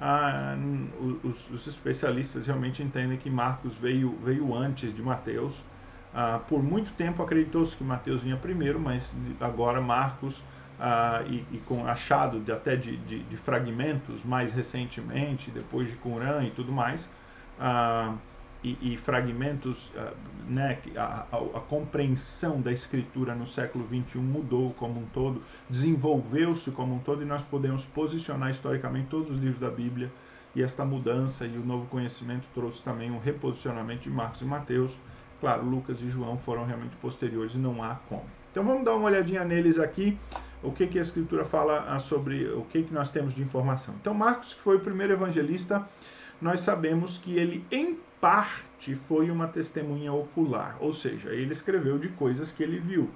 ah, 0.00 0.56
os, 1.22 1.50
os, 1.50 1.66
especialistas 1.66 2.46
realmente 2.46 2.82
entendem 2.82 3.18
que 3.18 3.28
Marcos 3.28 3.74
veio, 3.74 4.16
veio 4.24 4.54
antes 4.54 4.94
de 4.94 5.02
Mateus 5.02 5.62
ah, 6.20 6.40
por 6.48 6.60
muito 6.60 6.90
tempo 6.94 7.22
acreditou-se 7.22 7.76
que 7.76 7.84
Mateus 7.84 8.22
vinha 8.22 8.36
primeiro, 8.36 8.80
mas 8.80 9.08
agora 9.40 9.80
Marcos, 9.80 10.42
ah, 10.76 11.22
e, 11.28 11.44
e, 11.52 11.62
com 11.64 11.86
achado 11.86 12.40
de, 12.40 12.50
até 12.50 12.74
de, 12.74 12.96
de, 12.96 13.22
de, 13.22 13.36
fragmentos 13.36 14.24
mais 14.24 14.52
recentemente, 14.52 15.48
depois 15.52 15.88
de 15.88 15.94
Qumran 15.94 16.42
e 16.42 16.50
tudo 16.50 16.72
mais, 16.72 17.08
ah, 17.60 18.16
e, 18.64 18.76
e, 18.80 18.96
fragmentos, 18.96 19.92
ah, 19.96 20.12
né, 20.48 20.80
a, 20.96 21.24
a, 21.30 21.36
a, 21.36 21.60
compreensão 21.60 22.60
da 22.60 22.72
escritura 22.72 23.32
no 23.32 23.46
século 23.46 23.86
XXI 23.86 24.18
mudou 24.18 24.74
como 24.74 24.98
um 24.98 25.06
todo, 25.06 25.40
desenvolveu-se 25.70 26.72
como 26.72 26.96
um 26.96 26.98
todo, 26.98 27.22
e 27.22 27.26
nós 27.26 27.44
podemos 27.44 27.84
posicionar 27.84 28.50
historicamente 28.50 29.06
todos 29.06 29.30
os 29.30 29.38
livros 29.38 29.60
da 29.60 29.70
Bíblia, 29.70 30.10
e 30.52 30.62
esta 30.64 30.84
mudança 30.84 31.46
e 31.46 31.56
o 31.56 31.64
novo 31.64 31.86
conhecimento 31.86 32.48
trouxe 32.52 32.82
também 32.82 33.08
um 33.08 33.20
reposicionamento 33.20 34.02
de 34.02 34.10
Marcos 34.10 34.40
e 34.40 34.44
Mateus, 34.44 34.98
Claro, 35.40 35.64
Lucas 35.64 36.00
e 36.02 36.08
João 36.08 36.36
foram 36.36 36.64
realmente 36.64 36.96
posteriores 36.96 37.54
e 37.54 37.58
não 37.58 37.82
há 37.82 37.96
como. 38.08 38.24
Então 38.50 38.64
vamos 38.64 38.84
dar 38.84 38.94
uma 38.94 39.06
olhadinha 39.06 39.44
neles 39.44 39.78
aqui, 39.78 40.18
o 40.62 40.72
que, 40.72 40.86
que 40.86 40.98
a 40.98 41.02
Escritura 41.02 41.44
fala 41.44 41.86
ah, 41.88 42.00
sobre 42.00 42.48
o 42.48 42.64
que, 42.64 42.82
que 42.82 42.92
nós 42.92 43.10
temos 43.10 43.34
de 43.34 43.42
informação. 43.42 43.94
Então, 44.00 44.12
Marcos, 44.12 44.54
que 44.54 44.60
foi 44.60 44.76
o 44.76 44.80
primeiro 44.80 45.12
evangelista, 45.12 45.86
nós 46.40 46.60
sabemos 46.60 47.18
que 47.18 47.36
ele, 47.36 47.64
em 47.70 47.98
parte, 48.20 48.94
foi 48.94 49.30
uma 49.30 49.46
testemunha 49.46 50.12
ocular, 50.12 50.76
ou 50.80 50.92
seja, 50.92 51.30
ele 51.30 51.52
escreveu 51.52 51.98
de 51.98 52.08
coisas 52.08 52.50
que 52.50 52.62
ele 52.62 52.80
viu. 52.80 53.08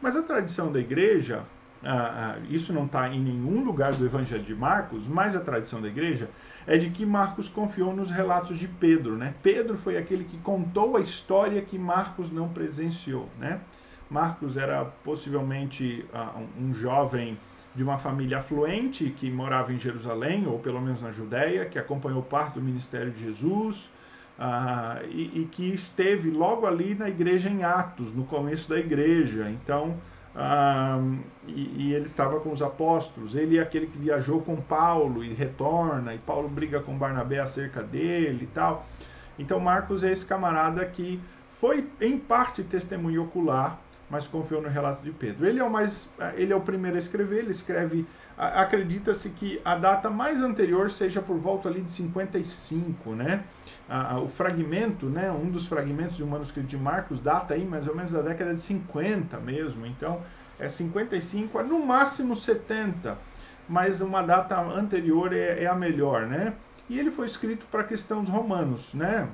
Mas 0.00 0.16
a 0.16 0.22
tradição 0.22 0.70
da 0.70 0.78
igreja 0.78 1.44
ah, 1.84 2.36
isso 2.48 2.72
não 2.72 2.86
está 2.86 3.08
em 3.08 3.20
nenhum 3.20 3.62
lugar 3.62 3.94
do 3.94 4.04
Evangelho 4.04 4.42
de 4.42 4.54
Marcos, 4.54 5.06
mas 5.06 5.36
a 5.36 5.40
tradição 5.40 5.80
da 5.82 5.88
igreja 5.88 6.30
é 6.66 6.78
de 6.78 6.90
que 6.90 7.04
Marcos 7.04 7.48
confiou 7.48 7.94
nos 7.94 8.10
relatos 8.10 8.58
de 8.58 8.66
Pedro. 8.66 9.16
Né? 9.16 9.34
Pedro 9.42 9.76
foi 9.76 9.96
aquele 9.96 10.24
que 10.24 10.38
contou 10.38 10.96
a 10.96 11.00
história 11.00 11.60
que 11.60 11.78
Marcos 11.78 12.30
não 12.30 12.48
presenciou. 12.48 13.28
Né? 13.38 13.60
Marcos 14.08 14.56
era 14.56 14.84
possivelmente 14.84 16.06
ah, 16.12 16.40
um 16.58 16.72
jovem 16.72 17.38
de 17.74 17.82
uma 17.82 17.98
família 17.98 18.38
afluente 18.38 19.10
que 19.10 19.30
morava 19.30 19.72
em 19.72 19.78
Jerusalém, 19.78 20.46
ou 20.46 20.58
pelo 20.58 20.80
menos 20.80 21.02
na 21.02 21.10
Judéia, 21.10 21.66
que 21.66 21.78
acompanhou 21.78 22.22
parte 22.22 22.54
do 22.54 22.62
ministério 22.62 23.10
de 23.10 23.20
Jesus. 23.20 23.90
Ah, 24.38 25.00
e, 25.10 25.42
e, 25.42 25.48
que 25.50 25.72
esteve 25.72 26.28
logo 26.28 26.66
ali 26.66 26.96
na 26.96 27.08
igreja 27.08 27.48
em 27.48 27.62
Atos, 27.62 28.12
no 28.12 28.24
começo 28.24 28.68
da 28.68 28.78
igreja. 28.78 29.48
Então, 29.48 29.94
ah, 30.36 31.00
e, 31.46 31.84
e, 31.84 31.94
ele 31.94 32.06
estava 32.06 32.40
com 32.40 32.50
os 32.50 32.60
apóstolos. 32.60 33.34
Ele 33.34 33.58
é 33.58 33.62
aquele 33.62 33.86
que 33.86 33.96
viajou 33.96 34.40
com 34.42 34.56
Paulo 34.56 35.22
e 35.22 35.32
retorna, 35.32 36.14
e 36.14 36.18
Paulo 36.18 36.48
briga 36.48 36.80
com 36.80 36.96
Barnabé 36.96 37.38
acerca 37.38 37.82
dele 37.82 38.44
e 38.44 38.46
tal. 38.48 38.84
Então, 39.38 39.60
Marcos 39.60 40.02
é 40.02 40.10
esse 40.10 40.26
camarada 40.26 40.84
que 40.86 41.20
foi, 41.50 41.88
em 42.00 42.18
parte, 42.18 42.62
testemunho 42.62 43.24
ocular, 43.24 43.78
mas 44.10 44.26
confiou 44.26 44.60
no 44.60 44.68
relato 44.68 45.02
de 45.02 45.10
Pedro. 45.12 45.46
Ele 45.46 45.60
é 45.60 45.64
o 45.64 45.70
mais, 45.70 46.08
ele 46.34 46.52
é 46.52 46.56
o 46.56 46.60
primeiro 46.60 46.96
a 46.96 46.98
escrever. 46.98 47.38
Ele 47.38 47.52
escreve, 47.52 48.06
acredita-se 48.36 49.30
que 49.30 49.60
a 49.64 49.76
data 49.76 50.10
mais 50.10 50.40
anterior 50.40 50.90
seja 50.90 51.22
por 51.22 51.38
volta 51.38 51.68
ali 51.68 51.80
de 51.80 51.90
55, 51.90 53.14
né? 53.14 53.44
O 54.22 54.28
fragmento, 54.28 55.06
né, 55.06 55.30
um 55.30 55.50
dos 55.50 55.66
fragmentos 55.66 56.16
do 56.16 56.26
manuscrito 56.26 56.68
de 56.68 56.76
Marcos 56.76 57.20
data 57.20 57.54
aí 57.54 57.64
mais 57.64 57.86
ou 57.86 57.94
menos 57.94 58.10
da 58.10 58.22
década 58.22 58.54
de 58.54 58.60
50 58.60 59.38
mesmo. 59.38 59.86
Então, 59.86 60.22
é 60.58 60.68
55 60.68 61.58
a 61.58 61.62
no 61.62 61.84
máximo 61.84 62.34
70, 62.34 63.18
mas 63.68 64.00
uma 64.00 64.22
data 64.22 64.58
anterior 64.60 65.32
é, 65.32 65.62
é 65.62 65.66
a 65.66 65.74
melhor, 65.74 66.26
né? 66.26 66.54
E 66.88 66.98
ele 66.98 67.10
foi 67.10 67.26
escrito 67.26 67.66
para 67.70 67.84
cristãos 67.84 68.28
romanos, 68.28 68.94
né? 68.94 69.28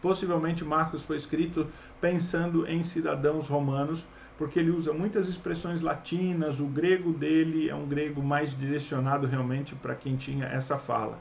Possivelmente 0.00 0.64
Marcos 0.64 1.04
foi 1.04 1.16
escrito 1.16 1.66
pensando 2.00 2.66
em 2.66 2.82
cidadãos 2.82 3.48
romanos, 3.48 4.06
porque 4.38 4.58
ele 4.58 4.70
usa 4.70 4.92
muitas 4.92 5.28
expressões 5.28 5.80
latinas, 5.80 6.60
o 6.60 6.66
grego 6.66 7.12
dele 7.12 7.70
é 7.70 7.74
um 7.74 7.86
grego 7.86 8.22
mais 8.22 8.56
direcionado 8.56 9.26
realmente 9.26 9.74
para 9.74 9.94
quem 9.94 10.16
tinha 10.16 10.46
essa 10.46 10.76
fala. 10.76 11.18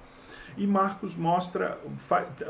E 0.58 0.66
Marcos 0.66 1.16
mostra, 1.16 1.78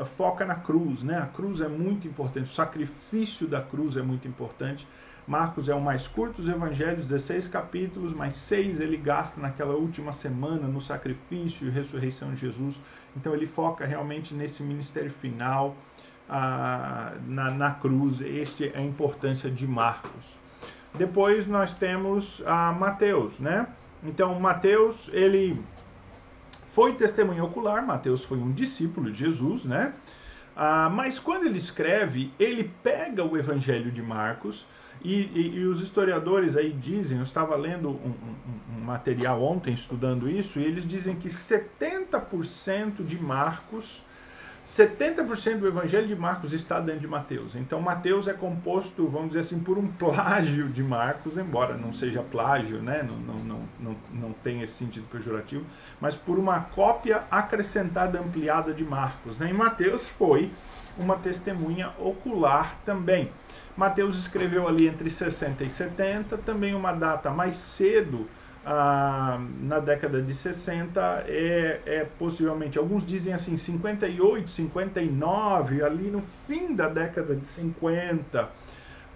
foca 0.04 0.44
na 0.44 0.54
cruz, 0.54 1.02
né? 1.02 1.18
A 1.18 1.26
cruz 1.26 1.60
é 1.60 1.68
muito 1.68 2.06
importante, 2.06 2.44
o 2.44 2.54
sacrifício 2.54 3.46
da 3.46 3.60
cruz 3.60 3.96
é 3.96 4.02
muito 4.02 4.28
importante. 4.28 4.86
Marcos 5.26 5.68
é 5.68 5.74
o 5.74 5.80
mais 5.80 6.06
curto 6.06 6.40
dos 6.40 6.48
evangelhos, 6.48 7.04
16 7.04 7.48
capítulos, 7.48 8.12
mas 8.12 8.36
seis 8.36 8.78
ele 8.78 8.96
gasta 8.96 9.40
naquela 9.40 9.74
última 9.74 10.12
semana 10.12 10.68
no 10.68 10.80
sacrifício 10.80 11.66
e 11.66 11.70
ressurreição 11.70 12.32
de 12.32 12.40
Jesus. 12.40 12.78
Então 13.16 13.34
ele 13.34 13.46
foca 13.46 13.84
realmente 13.84 14.32
nesse 14.34 14.62
ministério 14.62 15.10
final, 15.10 15.76
ah, 16.28 17.14
na, 17.26 17.50
na 17.50 17.70
cruz. 17.72 18.20
Este 18.20 18.68
é 18.68 18.78
a 18.78 18.82
importância 18.82 19.50
de 19.50 19.66
Marcos. 19.66 20.45
Depois 20.98 21.46
nós 21.46 21.74
temos 21.74 22.42
a 22.46 22.72
Mateus, 22.72 23.38
né? 23.38 23.66
Então 24.02 24.38
Mateus, 24.38 25.08
ele 25.12 25.60
foi 26.66 26.94
testemunha 26.94 27.44
ocular, 27.44 27.84
Mateus 27.84 28.24
foi 28.24 28.38
um 28.38 28.52
discípulo 28.52 29.10
de 29.10 29.18
Jesus, 29.18 29.64
né? 29.64 29.92
Ah, 30.54 30.88
mas 30.88 31.18
quando 31.18 31.44
ele 31.44 31.58
escreve, 31.58 32.32
ele 32.38 32.72
pega 32.82 33.22
o 33.22 33.36
Evangelho 33.36 33.90
de 33.90 34.02
Marcos 34.02 34.66
e, 35.04 35.14
e, 35.14 35.56
e 35.58 35.64
os 35.66 35.80
historiadores 35.80 36.56
aí 36.56 36.72
dizem, 36.72 37.18
eu 37.18 37.24
estava 37.24 37.54
lendo 37.56 37.90
um, 37.90 37.92
um, 37.92 38.76
um, 38.78 38.80
material 38.84 39.42
ontem 39.42 39.74
estudando 39.74 40.28
isso, 40.28 40.58
e 40.58 40.64
eles 40.64 40.86
dizem 40.86 41.14
que 41.14 41.28
70% 41.28 43.04
de 43.04 43.18
Marcos 43.18 44.02
70% 44.66 45.60
do 45.60 45.68
Evangelho 45.68 46.08
de 46.08 46.16
Marcos 46.16 46.52
está 46.52 46.80
dentro 46.80 47.02
de 47.02 47.06
Mateus. 47.06 47.54
Então, 47.54 47.80
Mateus 47.80 48.26
é 48.26 48.32
composto, 48.32 49.06
vamos 49.06 49.28
dizer 49.28 49.40
assim, 49.40 49.60
por 49.60 49.78
um 49.78 49.86
plágio 49.86 50.68
de 50.68 50.82
Marcos, 50.82 51.38
embora 51.38 51.76
não 51.76 51.92
seja 51.92 52.20
plágio, 52.20 52.82
né? 52.82 53.06
não, 53.08 53.16
não, 53.16 53.44
não, 53.44 53.68
não, 53.78 53.96
não 54.12 54.32
tem 54.32 54.62
esse 54.62 54.72
sentido 54.72 55.06
pejorativo, 55.08 55.64
mas 56.00 56.16
por 56.16 56.36
uma 56.36 56.60
cópia 56.60 57.22
acrescentada, 57.30 58.18
ampliada 58.18 58.74
de 58.74 58.84
Marcos. 58.84 59.38
Né? 59.38 59.50
E 59.50 59.52
Mateus 59.52 60.08
foi 60.08 60.50
uma 60.98 61.16
testemunha 61.16 61.92
ocular 61.98 62.76
também. 62.84 63.30
Mateus 63.76 64.18
escreveu 64.18 64.66
ali 64.66 64.88
entre 64.88 65.08
60 65.08 65.62
e 65.62 65.70
70, 65.70 66.38
também 66.38 66.74
uma 66.74 66.92
data 66.92 67.30
mais 67.30 67.54
cedo, 67.54 68.26
ah, 68.68 69.38
na 69.60 69.78
década 69.78 70.20
de 70.20 70.34
60, 70.34 71.00
é, 71.28 71.80
é 71.86 72.06
possivelmente, 72.18 72.76
alguns 72.76 73.06
dizem 73.06 73.32
assim, 73.32 73.56
58, 73.56 74.50
59, 74.50 75.84
ali 75.84 76.10
no 76.10 76.20
fim 76.48 76.74
da 76.74 76.88
década 76.88 77.36
de 77.36 77.46
50 77.46 78.50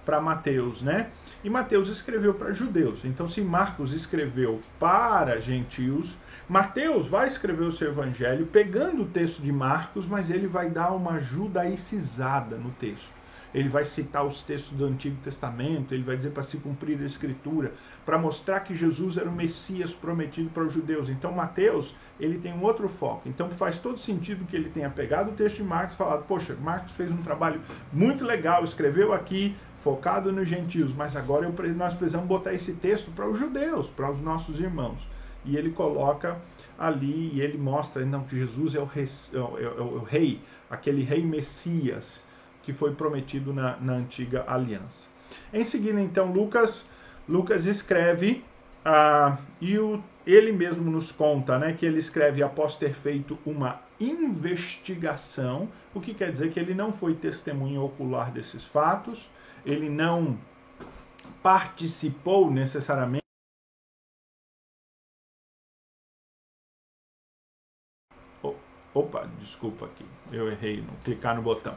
para 0.07 0.21
Mateus, 0.21 0.83
né? 0.83 1.09
E 1.43 1.51
Mateus 1.51 1.89
escreveu 1.89 2.33
para 2.35 2.53
judeus. 2.53 3.01
Então, 3.05 3.27
se 3.27 3.41
Marcos 3.41 3.93
escreveu 3.93 4.61
para 4.79 5.41
gentios, 5.41 6.17
Mateus 6.49 7.09
vai 7.09 7.27
escrever 7.27 7.65
o 7.65 7.73
seu 7.73 7.89
evangelho 7.89 8.47
pegando 8.47 9.03
o 9.03 9.07
texto 9.07 9.43
de 9.43 9.51
Marcos, 9.51 10.07
mas 10.07 10.31
ele 10.31 10.47
vai 10.47 10.71
dar 10.71 10.93
uma 10.93 11.19
judaicizada 11.19 12.57
no 12.57 12.71
texto 12.71 13.20
ele 13.55 13.69
vai 13.69 13.85
citar 13.85 14.25
os 14.25 14.43
textos 14.43 14.77
do 14.77 14.85
Antigo 14.85 15.17
Testamento, 15.23 15.95
ele 15.95 16.03
vai 16.03 16.17
dizer 16.17 16.31
para 16.31 16.43
se 16.43 16.59
cumprir 16.59 17.01
a 17.01 17.05
Escritura, 17.05 17.73
para 18.05 18.19
mostrar 18.19 18.61
que 18.61 18.75
Jesus 18.75 19.17
era 19.17 19.29
o 19.29 19.33
Messias 19.33 19.95
prometido 19.95 20.51
para 20.51 20.65
os 20.65 20.73
judeus. 20.73 21.09
Então, 21.09 21.33
Mateus, 21.33 21.95
ele 22.19 22.39
tem 22.39 22.53
um 22.53 22.63
outro 22.63 22.89
foco. 22.89 23.29
Então, 23.29 23.51
faz 23.51 23.79
todo 23.79 23.99
sentido 23.99 24.47
que 24.47 24.57
ele 24.57 24.71
tenha 24.71 24.91
pegado 24.91 25.31
o 25.31 25.35
texto 25.35 25.57
de 25.57 25.65
Marcos 25.65 25.95
e 25.95 25.99
falado, 25.99 26.25
poxa, 26.27 26.57
Marcos 26.61 26.93
fez 26.93 27.11
um 27.11 27.19
trabalho 27.19 27.61
muito 27.93 28.25
legal, 28.25 28.65
escreveu 28.65 29.13
aqui, 29.13 29.57
focado 29.77 30.31
nos 30.31 30.47
gentios, 30.47 30.93
mas 30.93 31.17
agora 31.17 31.47
eu, 31.47 31.75
nós 31.75 31.95
precisamos 31.95 32.27
botar 32.27 32.53
esse 32.53 32.75
texto 32.75 33.11
para 33.13 33.29
os 33.29 33.39
judeus, 33.39 33.91
para 33.91 34.11
os 34.11 34.21
nossos 34.21 34.61
irmãos. 34.61 35.07
E 35.45 35.57
ele 35.57 35.71
coloca 35.71 36.39
ali, 36.79 37.31
e 37.35 37.41
ele 37.41 37.57
mostra 37.57 38.05
não, 38.05 38.25
que 38.25 38.37
Jesus 38.37 38.75
é 38.75 38.81
o 38.81 38.85
rei, 38.85 39.07
é 39.33 39.39
o, 39.39 39.59
é 39.59 39.81
o 39.81 40.03
rei 40.03 40.41
aquele 40.71 41.03
rei 41.03 41.27
Messias, 41.27 42.23
que 42.63 42.73
foi 42.73 42.95
prometido 42.95 43.53
na, 43.53 43.77
na 43.77 43.95
antiga 43.95 44.45
aliança. 44.47 45.09
Em 45.53 45.65
seguida, 45.65 46.01
então, 46.01 46.33
Lucas, 46.33 46.85
Lucas 47.29 47.67
escreve, 47.67 48.45
ah, 48.85 49.39
e 49.61 49.79
o, 49.79 50.03
ele 50.27 50.53
mesmo 50.53 50.91
nos 50.91 51.13
conta 51.13 51.59
né, 51.59 51.73
que 51.73 51.87
ele 51.87 51.99
escreve 51.99 52.43
após 52.43 52.77
ter 52.77 52.93
feito 52.93 53.39
uma 53.45 53.81
investigação, 53.99 55.69
o 55.95 56.01
que 56.01 56.15
quer 56.15 56.33
dizer 56.33 56.53
que 56.53 56.59
ele 56.59 56.75
não 56.75 56.93
foi 56.93 57.15
testemunha 57.15 57.81
ocular 57.81 58.31
desses 58.33 58.65
fatos, 58.65 59.31
ele 59.65 59.89
não 59.89 60.39
participou 61.43 62.51
necessariamente. 62.51 63.21
Opa, 68.93 69.25
desculpa 69.39 69.87
aqui, 69.87 70.05
eu 70.33 70.51
errei 70.51 70.81
no 70.81 70.93
clicar 71.05 71.37
no 71.37 71.43
botão. 71.43 71.77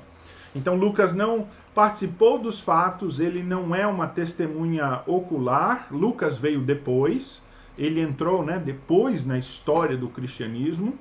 Então 0.55 0.75
Lucas 0.75 1.13
não 1.13 1.47
participou 1.73 2.37
dos 2.37 2.59
fatos, 2.59 3.19
ele 3.19 3.41
não 3.41 3.73
é 3.73 3.87
uma 3.87 4.07
testemunha 4.07 5.01
ocular. 5.07 5.87
Lucas 5.91 6.37
veio 6.37 6.61
depois, 6.61 7.41
ele 7.77 7.99
entrou 7.99 8.43
né, 8.43 8.61
depois 8.63 9.25
na 9.25 9.37
história 9.37 9.97
do 9.97 10.07
cristianismo. 10.07 10.97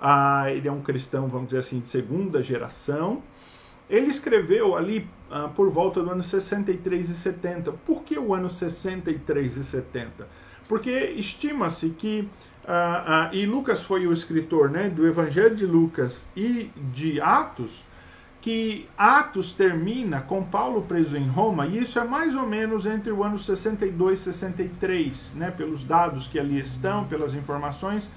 Ah, 0.00 0.50
ele 0.50 0.68
é 0.68 0.72
um 0.72 0.80
cristão, 0.80 1.28
vamos 1.28 1.46
dizer 1.46 1.58
assim, 1.58 1.80
de 1.80 1.88
segunda 1.88 2.42
geração. 2.42 3.22
Ele 3.88 4.06
escreveu 4.06 4.76
ali 4.76 5.08
ah, 5.30 5.48
por 5.48 5.68
volta 5.70 6.02
do 6.02 6.10
ano 6.10 6.22
63 6.22 7.08
e 7.08 7.14
70. 7.14 7.72
Por 7.72 8.02
que 8.02 8.18
o 8.18 8.34
ano 8.34 8.48
63 8.48 9.56
e 9.56 9.64
70? 9.64 10.28
Porque 10.68 10.90
estima-se 11.16 11.90
que, 11.90 12.28
ah, 12.66 13.28
ah, 13.28 13.30
e 13.32 13.44
Lucas 13.44 13.82
foi 13.82 14.06
o 14.06 14.12
escritor 14.12 14.70
né, 14.70 14.88
do 14.88 15.06
Evangelho 15.06 15.56
de 15.56 15.66
Lucas 15.66 16.28
e 16.36 16.70
de 16.92 17.20
Atos, 17.20 17.84
que 18.40 18.88
Atos 18.96 19.52
termina 19.52 20.22
com 20.22 20.42
Paulo 20.42 20.82
preso 20.82 21.16
em 21.16 21.28
Roma, 21.28 21.66
e 21.66 21.82
isso 21.82 21.98
é 21.98 22.04
mais 22.04 22.34
ou 22.34 22.46
menos 22.46 22.86
entre 22.86 23.12
o 23.12 23.22
ano 23.22 23.38
62 23.38 24.20
e 24.20 24.22
63, 24.22 25.14
né, 25.34 25.50
pelos 25.50 25.84
dados 25.84 26.26
que 26.26 26.38
ali 26.38 26.58
estão, 26.58 27.04
pelas 27.04 27.34
informações, 27.34 28.10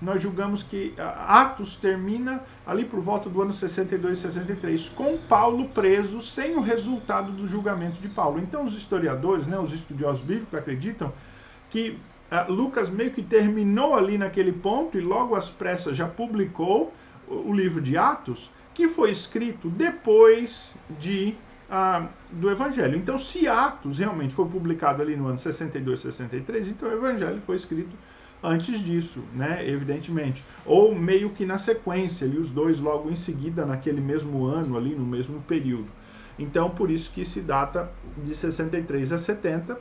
nós 0.00 0.22
julgamos 0.22 0.62
que 0.62 0.94
Atos 0.98 1.74
termina 1.74 2.40
ali 2.66 2.84
por 2.84 3.00
volta 3.00 3.28
do 3.28 3.42
ano 3.42 3.52
62 3.52 4.18
e 4.18 4.22
63, 4.22 4.88
com 4.90 5.18
Paulo 5.18 5.68
preso 5.70 6.20
sem 6.22 6.56
o 6.56 6.60
resultado 6.60 7.32
do 7.32 7.46
julgamento 7.46 8.00
de 8.00 8.08
Paulo. 8.08 8.38
Então 8.38 8.64
os 8.64 8.74
historiadores, 8.74 9.46
né, 9.48 9.58
os 9.58 9.72
estudiosos 9.72 10.20
bíblicos 10.20 10.56
acreditam 10.56 11.12
que 11.68 11.98
uh, 12.30 12.52
Lucas 12.52 12.88
meio 12.90 13.10
que 13.10 13.22
terminou 13.22 13.96
ali 13.96 14.16
naquele 14.16 14.52
ponto 14.52 14.96
e 14.96 15.00
logo 15.00 15.34
às 15.34 15.50
pressas 15.50 15.96
já 15.96 16.06
publicou 16.06 16.92
o, 17.26 17.50
o 17.50 17.52
livro 17.52 17.80
de 17.80 17.96
Atos, 17.96 18.50
que 18.78 18.86
foi 18.86 19.10
escrito 19.10 19.68
depois 19.68 20.72
de 21.00 21.34
ah, 21.68 22.06
do 22.30 22.48
Evangelho. 22.48 22.96
Então, 22.96 23.18
se 23.18 23.48
Atos 23.48 23.98
realmente 23.98 24.32
foi 24.32 24.46
publicado 24.46 25.02
ali 25.02 25.16
no 25.16 25.26
ano 25.26 25.36
62, 25.36 25.98
63, 25.98 26.68
então 26.68 26.88
o 26.88 26.92
Evangelho 26.92 27.40
foi 27.40 27.56
escrito 27.56 27.90
antes 28.40 28.78
disso, 28.78 29.24
né? 29.34 29.68
Evidentemente. 29.68 30.44
Ou 30.64 30.94
meio 30.94 31.30
que 31.30 31.44
na 31.44 31.58
sequência, 31.58 32.24
ali, 32.24 32.38
os 32.38 32.52
dois 32.52 32.78
logo 32.78 33.10
em 33.10 33.16
seguida, 33.16 33.66
naquele 33.66 34.00
mesmo 34.00 34.46
ano, 34.46 34.76
ali, 34.76 34.94
no 34.94 35.04
mesmo 35.04 35.40
período. 35.40 35.88
Então, 36.38 36.70
por 36.70 36.88
isso 36.88 37.10
que 37.10 37.24
se 37.24 37.40
data 37.40 37.90
de 38.16 38.32
63 38.32 39.10
a 39.10 39.18
70. 39.18 39.76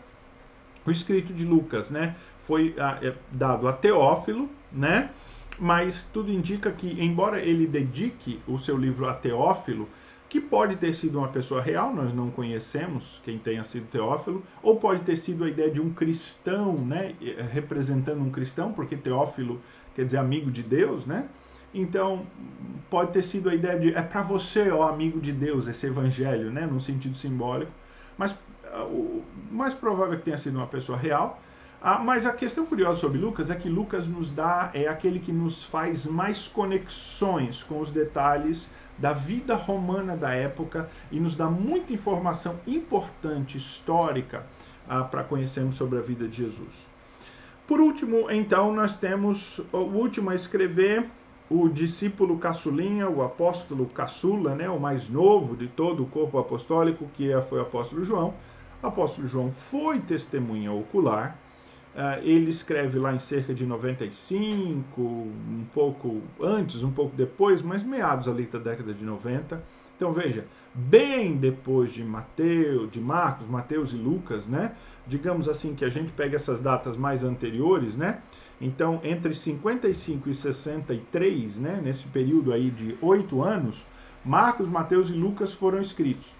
O 0.87 0.89
escrito 0.89 1.31
de 1.33 1.45
Lucas, 1.45 1.91
né? 1.91 2.15
Foi 2.39 2.73
ah, 2.79 2.97
é, 3.03 3.13
dado 3.31 3.67
a 3.67 3.73
Teófilo, 3.73 4.49
né? 4.71 5.11
Mas 5.59 6.05
tudo 6.05 6.31
indica 6.31 6.71
que, 6.71 6.87
embora 7.03 7.39
ele 7.39 7.65
dedique 7.65 8.39
o 8.47 8.57
seu 8.57 8.77
livro 8.77 9.07
a 9.07 9.13
Teófilo, 9.13 9.87
que 10.29 10.41
pode 10.41 10.75
ter 10.75 10.93
sido 10.93 11.19
uma 11.19 11.29
pessoa 11.29 11.61
real, 11.61 11.93
nós 11.93 12.13
não 12.13 12.29
conhecemos 12.29 13.21
quem 13.23 13.37
tenha 13.37 13.63
sido 13.63 13.87
Teófilo, 13.87 14.43
ou 14.61 14.75
pode 14.77 15.01
ter 15.01 15.15
sido 15.15 15.43
a 15.43 15.49
ideia 15.49 15.71
de 15.71 15.79
um 15.79 15.93
cristão, 15.93 16.73
né, 16.73 17.15
representando 17.51 18.21
um 18.21 18.29
cristão, 18.29 18.73
porque 18.73 18.95
Teófilo 18.95 19.61
quer 19.95 20.05
dizer 20.05 20.17
amigo 20.17 20.51
de 20.51 20.61
Deus, 20.61 21.05
né? 21.05 21.27
Então, 21.73 22.25
pode 22.89 23.11
ter 23.11 23.21
sido 23.21 23.49
a 23.49 23.55
ideia 23.55 23.79
de 23.79 23.93
é 23.93 24.01
para 24.01 24.21
você, 24.21 24.69
ó 24.69 24.87
amigo 24.87 25.19
de 25.19 25.31
Deus, 25.31 25.67
esse 25.67 25.87
evangelho, 25.87 26.51
né, 26.51 26.65
num 26.65 26.79
sentido 26.79 27.15
simbólico, 27.15 27.71
mas 28.17 28.31
uh, 28.31 28.83
o 28.83 29.23
mais 29.51 29.73
provável 29.73 30.13
é 30.13 30.17
que 30.17 30.23
tenha 30.23 30.37
sido 30.37 30.57
uma 30.57 30.67
pessoa 30.67 30.97
real. 30.97 31.41
Ah, 31.79 31.99
mas 31.99 32.25
a 32.25 32.33
questão 32.33 32.65
curiosa 32.65 32.99
sobre 32.99 33.19
Lucas 33.19 33.51
é 33.51 33.55
que 33.55 33.69
Lucas 33.69 34.07
nos 34.07 34.31
dá, 34.31 34.71
é 34.73 34.87
aquele 34.87 35.19
que 35.19 35.31
nos 35.31 35.63
faz 35.63 36.07
mais 36.07 36.47
conexões 36.47 37.61
com 37.61 37.79
os 37.79 37.91
detalhes 37.91 38.67
da 38.97 39.13
vida 39.13 39.55
romana 39.55 40.17
da 40.17 40.33
época 40.33 40.89
e 41.11 41.19
nos 41.19 41.35
dá 41.35 41.47
muita 41.47 41.93
informação 41.93 42.55
importante, 42.65 43.57
histórica, 43.57 44.43
ah, 44.89 45.03
para 45.03 45.23
conhecermos 45.23 45.75
sobre 45.75 45.99
a 45.99 46.01
vida 46.01 46.27
de 46.27 46.37
Jesus. 46.37 46.87
Por 47.67 47.79
último, 47.79 48.31
então, 48.31 48.73
nós 48.73 48.95
temos 48.95 49.59
o 49.71 49.77
último 49.77 50.31
a 50.31 50.35
escrever, 50.35 51.07
o 51.47 51.69
discípulo 51.69 52.39
caçulinha, 52.39 53.07
o 53.07 53.21
apóstolo 53.21 53.85
caçula, 53.85 54.55
né, 54.55 54.67
o 54.67 54.79
mais 54.79 55.07
novo 55.07 55.55
de 55.55 55.67
todo 55.67 56.01
o 56.01 56.07
corpo 56.07 56.39
apostólico, 56.39 57.07
que 57.13 57.31
é, 57.31 57.39
foi 57.39 57.59
o 57.59 57.61
apóstolo 57.61 58.03
João. 58.03 58.33
O 58.81 58.87
apóstolo 58.87 59.27
João 59.27 59.51
foi 59.51 59.99
testemunha 59.99 60.71
ocular, 60.71 61.37
ele 62.23 62.49
escreve 62.49 62.99
lá 62.99 63.13
em 63.13 63.19
cerca 63.19 63.53
de 63.53 63.65
95, 63.65 65.01
um 65.01 65.65
pouco 65.73 66.21
antes, 66.39 66.83
um 66.83 66.91
pouco 66.91 67.15
depois, 67.15 67.61
mas 67.61 67.81
meados 67.81 68.27
ali 68.27 68.45
da 68.45 68.59
década 68.59 68.93
de 68.93 69.03
90. 69.03 69.63
Então 69.95 70.13
veja, 70.13 70.45
bem 70.75 71.35
depois 71.35 71.91
de 71.91 72.03
Mateus, 72.03 72.91
de 72.91 73.01
Marcos, 73.01 73.47
Mateus 73.47 73.93
e 73.93 73.95
Lucas, 73.95 74.45
né? 74.45 74.73
Digamos 75.07 75.49
assim 75.49 75.73
que 75.73 75.83
a 75.83 75.89
gente 75.89 76.11
pega 76.11 76.35
essas 76.35 76.59
datas 76.59 76.95
mais 76.95 77.23
anteriores, 77.23 77.97
né? 77.97 78.21
Então, 78.59 78.99
entre 79.03 79.33
55 79.33 80.29
e 80.29 80.35
63, 80.35 81.59
né, 81.59 81.79
nesse 81.83 82.07
período 82.07 82.51
aí 82.51 82.71
de 82.71 82.97
oito 83.01 83.43
anos, 83.43 83.85
Marcos, 84.25 84.67
Mateus 84.67 85.09
e 85.09 85.13
Lucas 85.13 85.53
foram 85.53 85.79
escritos. 85.79 86.35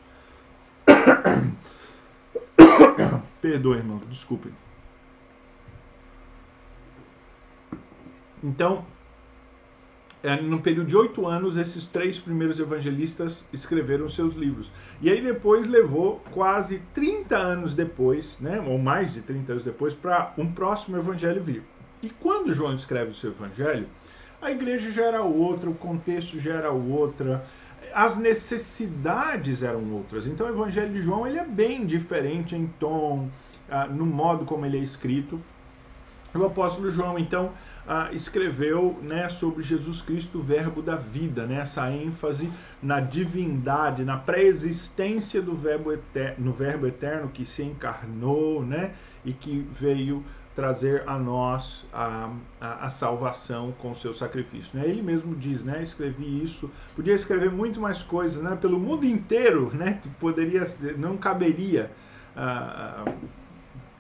Perdoe, 3.40 3.78
irmão, 3.78 4.02
desculpe. 4.10 4.50
Então, 8.44 8.86
é, 10.24 10.42
no 10.42 10.60
período 10.60 10.88
de 10.88 10.98
oito 10.98 11.28
anos, 11.28 11.58
esses 11.58 11.86
três 11.86 12.20
primeiros 12.20 12.60
evangelistas 12.60 13.46
escreveram 13.54 14.10
seus 14.10 14.34
livros. 14.34 14.72
E 15.02 15.10
aí 15.10 15.22
depois 15.22 15.68
levou 15.68 16.22
quase 16.32 16.82
30 16.94 17.38
anos 17.38 17.74
depois, 17.74 18.38
né, 18.40 18.60
ou 18.60 18.78
mais 18.78 19.14
de 19.14 19.22
30 19.22 19.52
anos 19.54 19.64
depois, 19.64 19.94
para 19.94 20.34
um 20.38 20.52
próximo 20.52 20.98
evangelho 20.98 21.44
vir. 21.44 21.64
E 22.02 22.10
quando 22.10 22.54
João 22.54 22.76
escreve 22.76 23.12
o 23.12 23.16
seu 23.16 23.32
evangelho, 23.32 23.88
a 24.42 24.52
igreja 24.52 24.92
já 24.92 25.04
era 25.04 25.22
outra, 25.22 25.70
o 25.70 25.76
contexto 25.76 26.40
já 26.40 26.56
era 26.56 26.72
outra, 26.72 27.44
as 27.94 28.16
necessidades 28.18 29.64
eram 29.64 29.92
outras. 29.94 30.28
Então 30.28 30.46
o 30.48 30.50
evangelho 30.50 30.94
de 30.94 31.02
João 31.02 31.26
ele 31.26 31.40
é 31.40 31.46
bem 31.46 31.86
diferente 31.86 32.56
em 32.56 32.68
tom, 32.80 33.30
ah, 33.70 33.88
no 33.88 34.06
modo 34.06 34.46
como 34.46 34.66
ele 34.66 34.78
é 34.78 34.82
escrito 34.82 35.40
O 36.40 36.46
apóstolo 36.46 36.90
João, 36.90 37.18
então, 37.18 37.52
ah, 37.88 38.10
escreveu 38.12 39.00
né, 39.02 39.30
sobre 39.30 39.64
Jesus 39.64 40.02
Cristo, 40.02 40.40
o 40.40 40.44
verbo 40.44 40.82
da 40.82 40.96
vida, 40.96 41.46
né, 41.46 41.62
essa 41.62 41.90
ênfase 41.92 42.52
na 42.82 43.00
divindade, 43.00 44.04
na 44.04 44.18
pré-existência 44.18 45.42
do 45.42 45.56
verbo 45.56 45.92
eterno, 45.92 46.46
no 46.46 46.52
verbo 46.52 46.86
eterno 46.86 47.30
que 47.30 47.46
se 47.46 47.64
encarnou 47.64 48.66
né, 48.66 48.94
e 49.24 49.32
que 49.34 49.66
veio 49.72 50.24
trazer 50.58 51.04
a 51.06 51.20
nós 51.20 51.86
a, 51.94 52.32
a, 52.60 52.88
a, 52.88 52.90
salvação 52.90 53.72
com 53.78 53.94
seu 53.94 54.12
sacrifício. 54.12 54.72
Né? 54.74 54.88
Ele 54.88 55.04
mesmo 55.04 55.36
diz, 55.36 55.64
né? 55.64 55.84
Escrevi 55.84 56.42
isso, 56.44 56.68
podia 56.96 57.14
escrever 57.14 57.52
muito 57.52 57.80
mais 57.80 58.02
coisas, 58.02 58.42
né? 58.42 58.58
Pelo 58.60 58.80
mundo 58.80 59.06
inteiro, 59.06 59.72
né? 59.76 60.02
Poderia, 60.20 60.66
não 60.98 61.16
caberia 61.16 61.92
ah, 62.36 63.06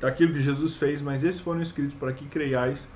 ah, 0.01 0.07
aquilo 0.07 0.33
que 0.33 0.41
Jesus 0.41 0.75
fez, 0.75 1.01
mas 1.01 1.23
esses 1.23 1.41
foram 1.41 1.61
escritos 1.61 1.95
para 1.95 2.13
que 2.13 2.25
creiais 2.25 2.89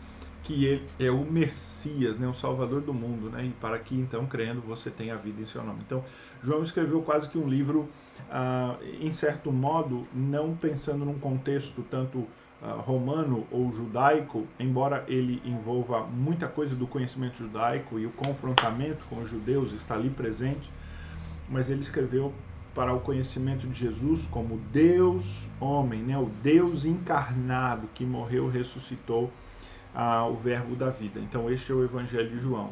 que 0.44 0.66
ele 0.66 0.88
é 1.00 1.12
o 1.12 1.24
Messias, 1.24 2.18
né? 2.18 2.28
O 2.28 2.34
Salvador 2.34 2.82
do 2.82 2.94
mundo, 2.94 3.30
né? 3.30 3.46
E 3.46 3.50
para 3.52 3.78
que 3.78 3.96
então, 3.96 4.26
crendo, 4.26 4.60
você 4.62 4.90
tenha 4.90 5.16
vida 5.16 5.42
em 5.42 5.46
seu 5.46 5.64
nome. 5.64 5.82
Então, 5.86 6.04
João 6.44 6.64
escreveu 6.64 7.02
quase 7.02 7.30
que 7.30 7.38
um 7.38 7.48
livro, 7.48 7.90
ah, 8.30 8.76
em 9.00 9.12
certo 9.12 9.52
modo, 9.52 10.08
não 10.14 10.56
pensando 10.56 11.06
num 11.06 11.20
contexto 11.20 11.84
tanto 11.84 12.28
ah, 12.62 12.74
romano 12.74 13.48
ou 13.52 13.72
judaico, 13.72 14.48
embora 14.60 15.04
ele 15.08 15.42
envolva 15.46 16.06
muita 16.06 16.48
coisa 16.48 16.76
do 16.76 16.88
conhecimento 16.88 17.38
judaico 17.38 18.00
e 18.00 18.06
o 18.06 18.12
confrontamento 18.12 19.06
com 19.10 19.22
os 19.22 19.30
judeus 19.30 19.72
está 19.74 19.96
ali 19.96 20.10
presente, 20.10 20.72
mas 21.50 21.70
ele 21.70 21.82
escreveu 21.82 22.34
para 22.74 22.94
o 22.94 23.00
conhecimento 23.02 23.68
de 23.68 23.78
Jesus 23.78 24.28
como 24.28 24.58
Deus 24.72 25.48
homem, 25.60 26.02
né? 26.02 26.18
o 26.18 26.30
Deus 26.42 26.86
encarnado 26.86 27.88
que 27.94 28.06
morreu, 28.06 28.50
ressuscitou, 28.50 29.32
ah, 29.94 30.26
o 30.26 30.36
verbo 30.36 30.76
da 30.76 30.90
vida. 30.90 31.20
Então 31.20 31.50
este 31.50 31.72
é 31.72 31.76
o 31.76 31.84
Evangelho 31.84 32.30
de 32.30 32.40
João 32.40 32.72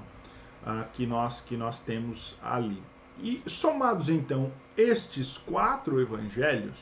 ah, 0.65 0.85
que 0.93 1.05
nós 1.05 1.41
que 1.41 1.57
nós 1.57 1.79
temos 1.79 2.35
ali. 2.41 2.81
E 3.21 3.41
somados 3.45 4.07
então 4.07 4.51
estes 4.77 5.38
quatro 5.38 5.99
evangelhos, 5.99 6.77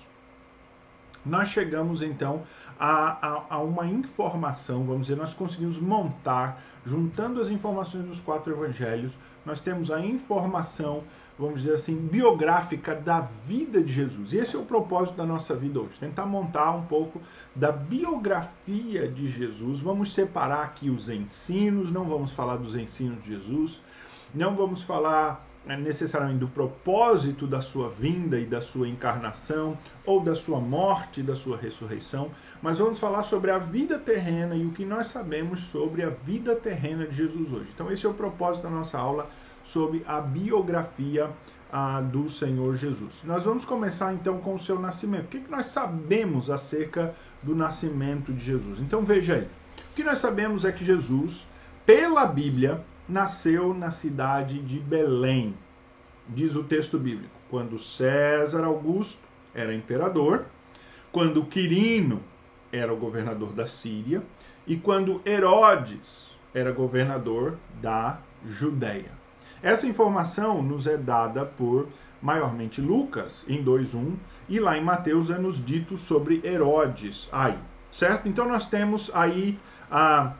nós 1.26 1.50
chegamos 1.50 2.02
então 2.02 2.44
a, 2.80 3.28
a, 3.28 3.46
a, 3.56 3.58
uma 3.60 3.88
informação, 3.88 4.86
vamos 4.86 5.08
dizer, 5.08 5.20
nós 5.20 5.34
conseguimos 5.34 5.80
montar, 5.80 6.62
juntando 6.88 7.42
as 7.42 7.50
informações 7.50 8.06
dos 8.06 8.22
quatro 8.22 8.54
evangelhos, 8.54 9.18
nós 9.46 9.60
temos 9.60 9.92
a 9.92 10.00
informação, 10.00 11.04
vamos 11.38 11.62
dizer 11.62 11.76
assim, 11.76 11.96
biográfica 11.96 12.96
da 12.96 13.22
vida 13.46 13.82
de 13.82 13.92
Jesus. 13.92 14.32
E 14.32 14.38
esse 14.38 14.56
é 14.56 14.60
o 14.60 14.64
propósito 14.64 15.16
da 15.16 15.26
nossa 15.26 15.54
vida 15.56 15.80
hoje, 15.80 16.00
tentar 16.00 16.26
montar 16.26 16.72
um 16.72 16.86
pouco 16.86 17.22
da 17.56 17.72
biografia 17.72 19.08
de 19.08 19.28
Jesus. 19.28 19.80
Vamos 19.80 20.14
separar 20.14 20.64
aqui 20.64 20.90
os 20.90 21.10
ensinos, 21.10 21.92
não 21.92 22.06
vamos 22.06 22.32
falar 22.32 22.58
dos 22.58 22.76
ensinos 22.76 23.22
de 23.24 23.32
Jesus, 23.32 23.80
não 24.34 24.56
vamos 24.56 24.82
falar 24.82 25.47
necessariamente 25.76 26.40
do 26.40 26.48
propósito 26.48 27.46
da 27.46 27.62
sua 27.62 27.90
vinda 27.90 28.40
e 28.40 28.46
da 28.46 28.62
sua 28.62 28.88
encarnação, 28.88 29.78
ou 30.06 30.22
da 30.22 30.36
sua 30.36 30.60
morte 30.60 31.20
e 31.20 31.24
da 31.24 31.36
sua 31.36 31.58
ressurreição, 31.58 32.32
mas 32.62 32.78
vamos 32.78 33.00
falar 33.00 33.24
sobre 33.24 33.52
a 33.52 33.58
vida 33.58 33.98
terrena 34.00 34.56
e 34.56 34.66
o 34.66 34.72
que 34.72 34.86
nós 34.86 35.08
sabemos 35.08 35.60
sobre 35.60 36.04
a 36.04 36.10
vida 36.10 36.56
terrena 36.56 37.06
de 37.06 37.18
Jesus 37.18 37.52
hoje. 37.52 37.70
Então, 37.74 37.92
esse 37.92 38.06
é 38.06 38.10
o 38.10 38.14
propósito 38.14 38.64
da 38.64 38.70
nossa 38.70 38.98
aula 38.98 39.30
sobre 39.64 40.04
a 40.08 40.22
biografia 40.22 41.30
do 42.12 42.30
Senhor 42.30 42.76
Jesus. 42.76 43.24
Nós 43.26 43.44
vamos 43.44 43.66
começar 43.66 44.14
então 44.14 44.40
com 44.40 44.56
o 44.56 44.60
seu 44.60 44.80
nascimento. 44.80 45.26
O 45.26 45.28
que, 45.28 45.42
que 45.42 45.52
nós 45.52 45.66
sabemos 45.66 46.50
acerca 46.50 47.14
do 47.44 47.54
nascimento 47.54 48.32
de 48.32 48.44
Jesus? 48.44 48.80
Então, 48.80 49.04
veja 49.04 49.36
aí. 49.36 49.44
O 49.92 49.96
que 49.96 50.04
nós 50.04 50.20
sabemos 50.20 50.64
é 50.64 50.72
que 50.72 50.86
Jesus, 50.86 51.46
pela 51.86 52.26
Bíblia, 52.26 52.82
nasceu 53.08 53.74
na 53.74 53.92
cidade 53.92 54.60
de 54.60 54.80
Belém. 54.80 55.56
Diz 56.28 56.56
o 56.56 56.64
texto 56.64 56.98
bíblico: 56.98 57.34
quando 57.50 57.80
César 57.80 58.64
Augusto 58.64 59.22
era 59.54 59.74
imperador, 59.74 60.46
quando 61.12 61.46
Quirino 61.46 62.22
era 62.72 62.94
o 62.94 62.98
governador 62.98 63.54
da 63.54 63.66
Síria 63.66 64.22
e 64.66 64.76
quando 64.76 65.22
Herodes 65.26 66.28
era 66.54 66.72
governador 66.72 67.58
da 67.82 68.20
Judéia. 68.46 69.12
Essa 69.64 69.88
informação 69.88 70.62
nos 70.62 70.86
é 70.86 70.98
dada 70.98 71.46
por 71.46 71.88
maiormente 72.22 72.82
Lucas 72.82 73.44
em 73.48 73.64
2:1 73.64 74.16
e 74.50 74.60
lá 74.60 74.78
em 74.78 74.84
Mateus 74.84 75.30
é 75.30 75.38
nos 75.38 75.64
dito 75.64 75.98
sobre 75.98 76.42
Herodes 76.44 77.28
aí, 77.32 77.58
certo? 77.92 78.28
Então 78.28 78.48
nós 78.48 78.66
temos 78.66 79.10
aí 79.14 79.58
a 79.90 80.34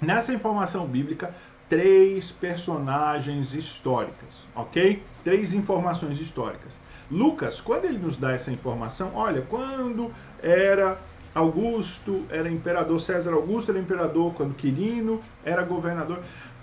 nessa 0.00 0.32
informação 0.32 0.86
bíblica 0.86 1.34
três 1.68 2.30
personagens 2.30 3.54
históricas, 3.54 4.46
ok? 4.54 5.02
Três 5.22 5.54
informações 5.54 6.20
históricas. 6.20 6.78
Lucas, 7.10 7.60
quando 7.60 7.84
ele 7.84 7.98
nos 7.98 8.16
dá 8.16 8.32
essa 8.32 8.50
informação, 8.50 9.12
olha, 9.14 9.42
quando 9.42 10.10
era 10.42 10.98
Augusto, 11.34 12.24
era 12.30 12.48
imperador, 12.48 13.00
César 13.00 13.32
Augusto 13.32 13.70
era 13.70 13.80
imperador, 13.80 14.32
quando 14.34 14.54
Quirino 14.54 15.22
era 15.44 15.62
governador. 15.62 16.20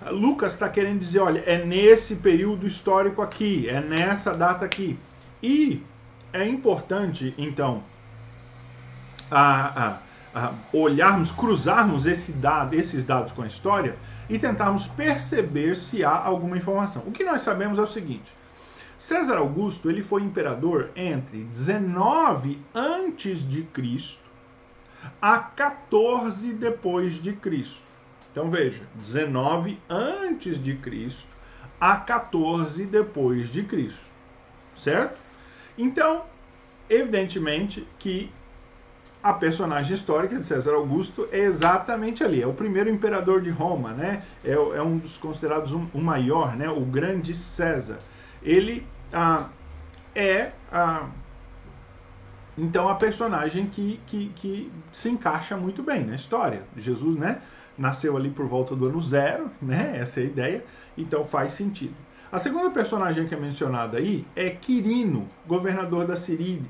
Lucas 0.10 0.54
está 0.54 0.70
querendo 0.70 1.00
dizer, 1.00 1.20
olha, 1.20 1.44
é 1.46 1.64
nesse 1.64 2.16
período 2.16 2.66
histórico 2.66 3.22
aqui, 3.22 3.68
é 3.68 3.82
nessa 3.82 4.34
data 4.34 4.66
aqui. 4.66 4.98
E 5.44 5.84
é 6.34 6.48
importante, 6.48 7.34
então, 7.38 7.84
a, 9.30 10.00
a, 10.34 10.44
a 10.48 10.54
olharmos, 10.74 11.32
cruzarmos 11.32 12.08
esse 12.08 12.32
dado, 12.32 12.74
esses 12.74 13.04
dados 13.04 13.32
com 13.34 13.42
a 13.42 13.48
história 13.48 13.96
e 14.30 14.40
tentarmos 14.40 14.88
perceber 14.88 15.76
se 15.76 16.04
há 16.04 16.16
alguma 16.16 16.58
informação. 16.58 17.04
O 17.06 17.12
que 17.12 17.24
nós 17.24 17.42
sabemos 17.42 17.80
é 17.80 17.82
o 17.82 17.88
seguinte: 17.88 18.34
César 18.98 19.38
Augusto 19.38 19.90
ele 19.90 20.04
foi 20.04 20.22
imperador 20.22 20.92
entre 20.96 21.44
19 21.46 22.60
antes 22.74 23.48
de 23.48 23.64
Cristo 23.64 24.22
a 25.22 25.40
14 25.40 26.54
depois 26.54 27.16
de 27.16 27.34
Cristo. 27.34 27.86
Então 28.32 28.50
veja, 28.50 28.84
19 28.96 29.80
antes 29.90 30.62
de 30.62 30.76
Cristo 30.76 31.30
a 31.80 31.96
14 31.96 32.86
depois 32.86 33.52
de 33.52 33.64
Cristo. 33.64 34.12
Certo? 34.76 35.20
Então, 35.78 36.24
evidentemente 36.90 37.88
que 37.98 38.32
a 39.24 39.34
personagem 39.34 39.94
histórica 39.96 40.36
de 40.36 40.46
César 40.46 40.74
Augusto 40.74 41.28
é 41.32 41.40
exatamente 41.40 42.24
ali. 42.24 42.42
É 42.42 42.48
o 42.48 42.54
primeiro 42.54 42.90
imperador 42.90 43.42
de 43.42 43.50
Roma, 43.50 43.92
né? 43.92 44.24
É, 44.44 44.54
é 44.54 44.82
um 44.82 44.98
dos 44.98 45.18
considerados 45.18 45.74
um, 45.74 45.88
um, 45.94 46.02
maior, 46.02 46.56
né? 46.56 46.70
O 46.70 46.82
grande 46.82 47.36
César. 47.36 48.00
Ele 48.42 48.86
ah, 49.14 49.50
é 50.16 50.52
ah, 50.72 51.08
então 52.58 52.90
a 52.90 52.96
personagem 52.96 53.68
que, 53.68 54.00
que, 54.08 54.32
que 54.36 54.72
se 54.92 55.10
encaixa 55.10 55.56
muito 55.56 55.84
bem 55.84 56.04
na 56.04 56.16
história. 56.16 56.64
Jesus, 56.76 57.18
né? 57.18 57.42
Nasceu 57.78 58.18
ali 58.18 58.30
por 58.30 58.46
volta 58.48 58.76
do 58.76 58.88
ano 58.88 59.02
zero, 59.02 59.52
né? 59.62 59.98
Essa 60.00 60.20
é 60.20 60.24
a 60.24 60.26
ideia. 60.26 60.66
Então 60.98 61.26
faz 61.26 61.54
sentido. 61.54 61.96
A 62.32 62.40
segunda 62.40 62.70
personagem 62.70 63.28
que 63.28 63.36
é 63.36 63.38
mencionada 63.38 63.98
aí 63.98 64.26
é 64.36 64.50
Quirino, 64.50 65.28
governador 65.46 66.08
da 66.08 66.16
Síria. 66.16 66.64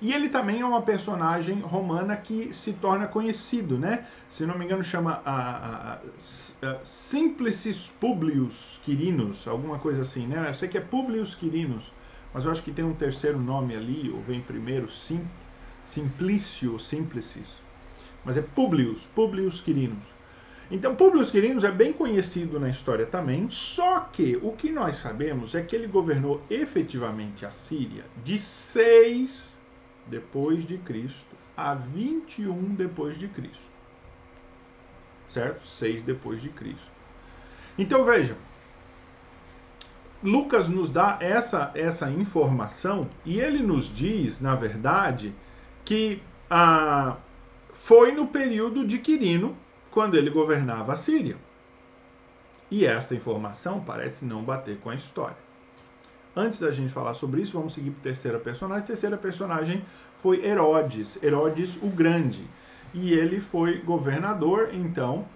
E 0.00 0.12
ele 0.12 0.28
também 0.28 0.60
é 0.60 0.64
uma 0.64 0.82
personagem 0.82 1.58
romana 1.60 2.16
que 2.16 2.52
se 2.52 2.72
torna 2.72 3.08
conhecido, 3.08 3.76
né? 3.76 4.06
Se 4.28 4.46
não 4.46 4.56
me 4.56 4.64
engano, 4.64 4.82
chama 4.82 5.20
a, 5.24 5.94
a, 5.94 5.98
a 6.66 6.84
Simplicis 6.84 7.88
Publius 8.00 8.80
Quirinos, 8.84 9.48
alguma 9.48 9.78
coisa 9.78 10.02
assim, 10.02 10.26
né? 10.26 10.48
Eu 10.48 10.54
sei 10.54 10.68
que 10.68 10.78
é 10.78 10.80
Publius 10.80 11.34
Quirinos, 11.34 11.92
mas 12.32 12.44
eu 12.44 12.52
acho 12.52 12.62
que 12.62 12.70
tem 12.70 12.84
um 12.84 12.94
terceiro 12.94 13.40
nome 13.40 13.74
ali, 13.74 14.08
ou 14.14 14.20
vem 14.20 14.40
primeiro, 14.40 14.88
Sim, 14.88 15.20
Simplício, 15.84 16.78
Simplicis. 16.78 17.48
Mas 18.24 18.36
é 18.36 18.42
Publius, 18.42 19.08
Publius 19.08 19.60
Quirinos. 19.60 20.04
Então, 20.70 20.94
Publius 20.94 21.30
Quirinos 21.30 21.64
é 21.64 21.72
bem 21.72 21.92
conhecido 21.92 22.60
na 22.60 22.68
história 22.68 23.06
também, 23.06 23.50
só 23.50 24.00
que 24.00 24.38
o 24.42 24.52
que 24.52 24.70
nós 24.70 24.98
sabemos 24.98 25.56
é 25.56 25.62
que 25.62 25.74
ele 25.74 25.88
governou 25.88 26.42
efetivamente 26.48 27.44
a 27.44 27.50
Síria 27.50 28.04
de 28.22 28.38
6 28.38 29.57
depois 30.08 30.64
de 30.64 30.78
Cristo 30.78 31.36
a 31.56 31.74
21 31.74 32.74
depois 32.74 33.18
de 33.18 33.28
Cristo. 33.28 33.68
Certo? 35.28 35.66
6 35.66 36.02
depois 36.02 36.40
de 36.40 36.48
Cristo. 36.48 36.90
Então 37.76 38.04
veja, 38.04 38.36
Lucas 40.22 40.68
nos 40.68 40.90
dá 40.90 41.18
essa 41.20 41.70
essa 41.74 42.10
informação 42.10 43.02
e 43.24 43.38
ele 43.38 43.62
nos 43.62 43.92
diz, 43.92 44.40
na 44.40 44.54
verdade, 44.54 45.34
que 45.84 46.22
ah, 46.50 47.16
foi 47.72 48.12
no 48.12 48.26
período 48.26 48.86
de 48.86 48.98
Quirino, 48.98 49.56
quando 49.90 50.16
ele 50.16 50.30
governava 50.30 50.92
a 50.92 50.96
Síria. 50.96 51.36
E 52.70 52.84
esta 52.84 53.14
informação 53.14 53.80
parece 53.80 54.24
não 54.24 54.42
bater 54.42 54.78
com 54.78 54.90
a 54.90 54.94
história. 54.94 55.47
Antes 56.38 56.60
da 56.60 56.70
gente 56.70 56.92
falar 56.92 57.14
sobre 57.14 57.42
isso, 57.42 57.54
vamos 57.54 57.74
seguir 57.74 57.90
para 57.90 58.00
a 58.00 58.04
terceira 58.04 58.38
personagem. 58.38 58.82
A 58.84 58.86
terceira 58.86 59.16
personagem 59.16 59.84
foi 60.18 60.46
Herodes, 60.46 61.18
Herodes 61.20 61.76
o 61.82 61.88
Grande. 61.88 62.46
e 62.94 63.12
ele 63.12 63.40
foi 63.40 63.78
governador, 63.80 64.70
então, 64.72 65.26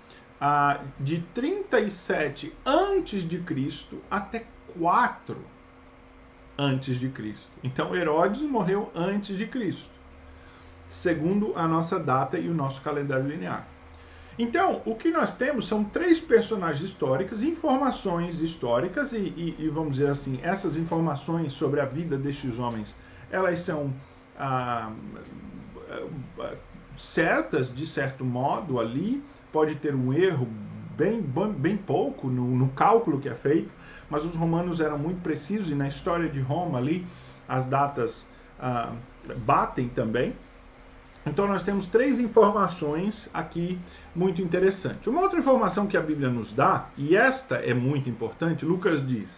de 0.99 1.21
37 1.35 2.53
antes 2.65 3.29
de 3.29 3.39
Cristo 3.41 3.99
até 4.11 4.47
4 4.79 5.37
antes 6.57 6.99
de 6.99 7.09
Cristo. 7.09 7.49
Então 7.63 7.95
Herodes 7.95 8.43
morreu 8.43 8.91
antes 8.95 9.37
de 9.37 9.47
Cristo, 9.47 9.91
segundo 10.89 11.53
a 11.57 11.67
nossa 11.67 11.99
data 11.99 12.39
e 12.39 12.49
o 12.49 12.55
nosso 12.55 12.81
calendário 12.83 13.27
linear. 13.27 13.67
Então, 14.39 14.81
o 14.87 14.95
que 14.95 15.11
nós 15.11 15.35
temos 15.35 15.69
são 15.69 15.85
três 15.85 16.19
personagens 16.19 16.83
históricas, 16.83 17.43
informações 17.43 18.41
históricas, 18.41 19.13
e, 19.13 19.19
e, 19.19 19.57
e 19.59 19.69
vamos 19.69 19.97
dizer 19.97 20.09
assim, 20.09 20.41
essas 20.43 20.77
informações 20.77 21.53
sobre 21.53 21.81
a 21.81 21.85
vida 21.85 22.17
destes 22.17 22.59
homens, 22.59 22.97
elas 23.31 23.61
são 23.61 23.93
ah, 24.39 24.91
certas, 26.97 27.75
de 27.75 27.87
certo 27.87 28.25
modo, 28.25 28.81
ali, 28.81 29.23
pode 29.53 29.75
ter 29.77 29.95
um 29.95 30.13
erro 30.13 30.49
bem, 30.97 31.23
bem 31.59 31.77
pouco 31.77 32.29
no, 32.29 32.45
no 32.57 32.69
cálculo 32.71 33.21
que 33.21 33.29
é 33.29 33.35
feito, 33.35 33.71
mas 34.09 34.25
os 34.25 34.35
romanos 34.35 34.81
eram 34.81 34.99
muito 34.99 35.21
precisos 35.23 35.71
e 35.71 35.75
na 35.75 35.89
história 35.89 36.29
de 36.29 36.41
Roma 36.41 36.79
ali 36.79 37.07
as 37.49 37.67
datas 37.67 38.27
ah, 38.59 38.93
batem 39.39 39.89
também. 39.89 40.35
Então 41.25 41.47
nós 41.47 41.63
temos 41.63 41.87
três 41.87 42.19
informações 42.19 43.31
aqui 43.33 43.79
muito 44.15 44.43
interessantes. 44.43 45.07
Uma 45.07 45.21
outra 45.21 45.39
informação 45.39 45.87
que 45.87 45.97
a 45.97 46.01
Bíblia 46.01 46.29
nos 46.29 46.53
dá, 46.53 46.89
e 46.97 47.17
esta 47.17 47.57
é 47.57 47.73
muito 47.73 48.11
importante, 48.11 48.65
Lucas 48.65 49.07
diz, 49.07 49.29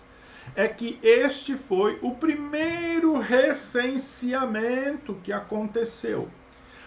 é 0.57 0.66
que 0.66 0.99
este 1.03 1.57
foi 1.57 1.99
o 2.01 2.14
primeiro 2.14 3.18
recenseamento 3.18 5.14
que 5.22 5.32
aconteceu. 5.32 6.28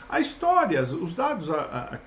A 0.09 0.19
história, 0.19 0.81
os 0.81 1.13
dados 1.13 1.47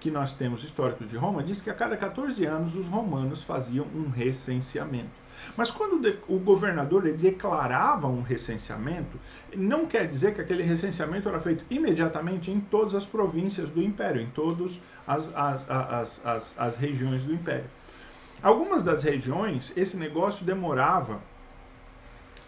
que 0.01 0.11
nós 0.11 0.34
temos 0.34 0.64
históricos 0.64 1.07
de 1.09 1.16
Roma 1.16 1.43
diz 1.43 1.61
que 1.61 1.68
a 1.68 1.74
cada 1.74 1.97
14 1.97 2.45
anos 2.47 2.74
os 2.74 2.88
romanos 2.88 3.45
faziam 3.45 3.86
um 3.95 4.09
recenseamento. 4.09 5.19
Mas 5.57 5.70
quando 5.70 6.18
o 6.28 6.38
governador 6.38 7.03
declarava 7.12 8.07
um 8.07 8.22
recenseamento, 8.22 9.18
não 9.55 9.86
quer 9.86 10.07
dizer 10.07 10.34
que 10.34 10.41
aquele 10.41 10.62
recenseamento 10.62 11.28
era 11.28 11.41
feito 11.41 11.64
imediatamente 11.70 12.51
em 12.51 12.61
todas 12.61 12.95
as 12.95 13.07
províncias 13.07 13.70
do 13.70 13.82
império, 13.82 14.20
em 14.20 14.30
todas 14.30 14.80
as, 15.07 15.28
as, 15.34 15.70
as, 15.70 16.26
as, 16.26 16.59
as 16.59 16.76
regiões 16.76 17.24
do 17.24 17.32
império. 17.32 17.66
Algumas 18.43 18.82
das 18.82 19.03
regiões, 19.03 19.72
esse 19.76 19.97
negócio 19.97 20.47
demorava 20.47 21.20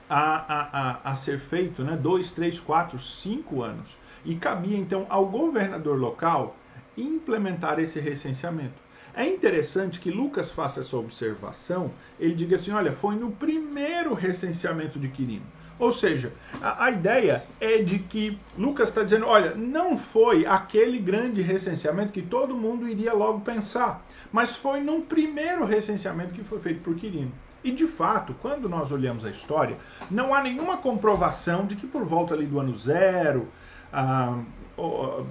a, 0.08 0.18
a, 0.18 0.90
a, 1.08 1.10
a 1.10 1.14
ser 1.14 1.38
feito, 1.38 1.82
né? 1.84 1.96
dois, 1.96 2.32
três, 2.32 2.58
quatro, 2.58 2.98
cinco 2.98 3.62
anos. 3.62 3.96
E 4.24 4.36
cabia 4.36 4.76
então 4.76 5.06
ao 5.08 5.26
governador 5.26 5.98
local 5.98 6.56
implementar 6.96 7.78
esse 7.80 7.98
recenseamento. 7.98 8.81
É 9.14 9.26
interessante 9.26 10.00
que 10.00 10.10
Lucas 10.10 10.50
faça 10.50 10.80
essa 10.80 10.96
observação, 10.96 11.90
ele 12.18 12.34
diga 12.34 12.56
assim: 12.56 12.70
olha, 12.70 12.92
foi 12.92 13.14
no 13.14 13.30
primeiro 13.30 14.14
recenseamento 14.14 14.98
de 14.98 15.08
Quirino. 15.08 15.44
Ou 15.78 15.92
seja, 15.92 16.32
a, 16.62 16.84
a 16.84 16.90
ideia 16.90 17.44
é 17.60 17.78
de 17.78 17.98
que 17.98 18.38
Lucas 18.56 18.88
está 18.88 19.02
dizendo: 19.02 19.26
olha, 19.26 19.54
não 19.54 19.98
foi 19.98 20.46
aquele 20.46 20.98
grande 20.98 21.42
recenseamento 21.42 22.12
que 22.12 22.22
todo 22.22 22.56
mundo 22.56 22.88
iria 22.88 23.12
logo 23.12 23.40
pensar, 23.40 24.02
mas 24.32 24.56
foi 24.56 24.80
num 24.80 25.02
primeiro 25.02 25.64
recenseamento 25.64 26.32
que 26.32 26.44
foi 26.44 26.58
feito 26.58 26.80
por 26.80 26.94
Quirino. 26.94 27.32
E 27.64 27.70
de 27.70 27.86
fato, 27.86 28.34
quando 28.40 28.68
nós 28.68 28.90
olhamos 28.90 29.24
a 29.24 29.30
história, 29.30 29.76
não 30.10 30.34
há 30.34 30.42
nenhuma 30.42 30.78
comprovação 30.78 31.66
de 31.66 31.76
que 31.76 31.86
por 31.86 32.04
volta 32.04 32.34
ali 32.34 32.46
do 32.46 32.58
ano 32.58 32.76
zero, 32.76 33.46
ah, 33.92 34.40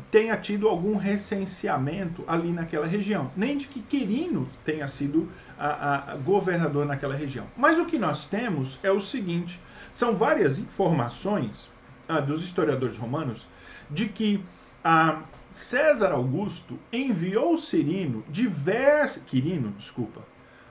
tenha 0.09 0.37
tido 0.37 0.67
algum 0.67 0.95
recenseamento 0.95 2.23
ali 2.27 2.51
naquela 2.51 2.85
região, 2.85 3.31
nem 3.35 3.57
de 3.57 3.67
que 3.67 3.81
Quirino 3.81 4.47
tenha 4.63 4.87
sido 4.87 5.29
a, 5.57 6.11
a, 6.11 6.15
governador 6.15 6.85
naquela 6.85 7.15
região. 7.15 7.47
Mas 7.57 7.79
o 7.79 7.85
que 7.85 7.97
nós 7.97 8.25
temos 8.25 8.79
é 8.83 8.91
o 8.91 8.99
seguinte: 8.99 9.59
são 9.91 10.15
várias 10.15 10.59
informações 10.59 11.69
ah, 12.07 12.19
dos 12.19 12.43
historiadores 12.43 12.97
romanos 12.97 13.47
de 13.89 14.07
que 14.07 14.43
ah, 14.83 15.21
César 15.51 16.11
Augusto 16.11 16.79
enviou 16.93 17.57
Cirino 17.57 18.23
divers, 18.29 19.19
Quirino, 19.25 19.71
desculpa, 19.71 20.21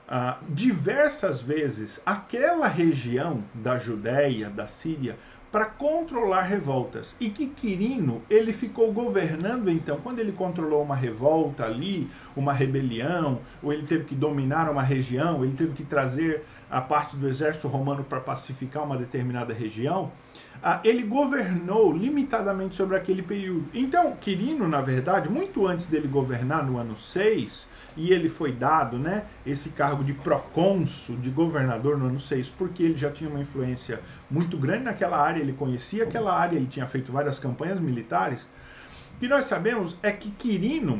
ah, 0.07 0.39
diversas 0.49 1.41
vezes 1.41 2.01
aquela 2.05 2.67
região 2.67 3.43
da 3.53 3.77
Judéia, 3.77 4.49
da 4.49 4.67
Síria, 4.67 5.17
para 5.51 5.65
controlar 5.65 6.43
revoltas. 6.43 7.15
E 7.19 7.29
que 7.29 7.47
Quirino, 7.47 8.21
ele 8.29 8.53
ficou 8.53 8.91
governando 8.93 9.69
então, 9.69 9.99
quando 10.01 10.19
ele 10.19 10.31
controlou 10.31 10.81
uma 10.81 10.95
revolta 10.95 11.65
ali, 11.65 12.09
uma 12.35 12.53
rebelião, 12.53 13.39
ou 13.61 13.73
ele 13.73 13.85
teve 13.85 14.05
que 14.05 14.15
dominar 14.15 14.69
uma 14.69 14.81
região, 14.81 15.43
ele 15.43 15.53
teve 15.53 15.73
que 15.73 15.83
trazer 15.83 16.45
a 16.69 16.79
parte 16.79 17.17
do 17.17 17.27
exército 17.27 17.67
romano 17.67 18.03
para 18.03 18.21
pacificar 18.21 18.83
uma 18.83 18.95
determinada 18.95 19.53
região, 19.53 20.11
ele 20.83 21.03
governou 21.03 21.91
limitadamente 21.91 22.75
sobre 22.75 22.95
aquele 22.95 23.21
período. 23.21 23.65
Então, 23.73 24.15
Quirino, 24.15 24.67
na 24.67 24.79
verdade, 24.79 25.27
muito 25.27 25.67
antes 25.67 25.87
dele 25.87 26.07
governar 26.07 26.65
no 26.65 26.77
ano 26.77 26.97
6, 26.97 27.67
e 27.95 28.11
ele 28.11 28.29
foi 28.29 28.51
dado 28.51 28.97
né, 28.97 29.25
esse 29.45 29.69
cargo 29.69 30.03
de 30.03 30.13
procônsul, 30.13 31.17
de 31.17 31.29
governador 31.29 31.97
no 31.97 32.07
ano 32.07 32.19
6, 32.19 32.49
porque 32.49 32.83
ele 32.83 32.97
já 32.97 33.11
tinha 33.11 33.29
uma 33.29 33.39
influência 33.39 33.99
muito 34.29 34.57
grande 34.57 34.83
naquela 34.83 35.17
área, 35.17 35.41
ele 35.41 35.53
conhecia 35.53 36.03
aquela 36.03 36.37
área, 36.37 36.55
ele 36.55 36.67
tinha 36.67 36.85
feito 36.85 37.11
várias 37.11 37.39
campanhas 37.39 37.79
militares. 37.79 38.47
O 39.15 39.19
que 39.19 39.27
nós 39.27 39.45
sabemos 39.45 39.97
é 40.01 40.11
que 40.11 40.31
Quirino, 40.31 40.99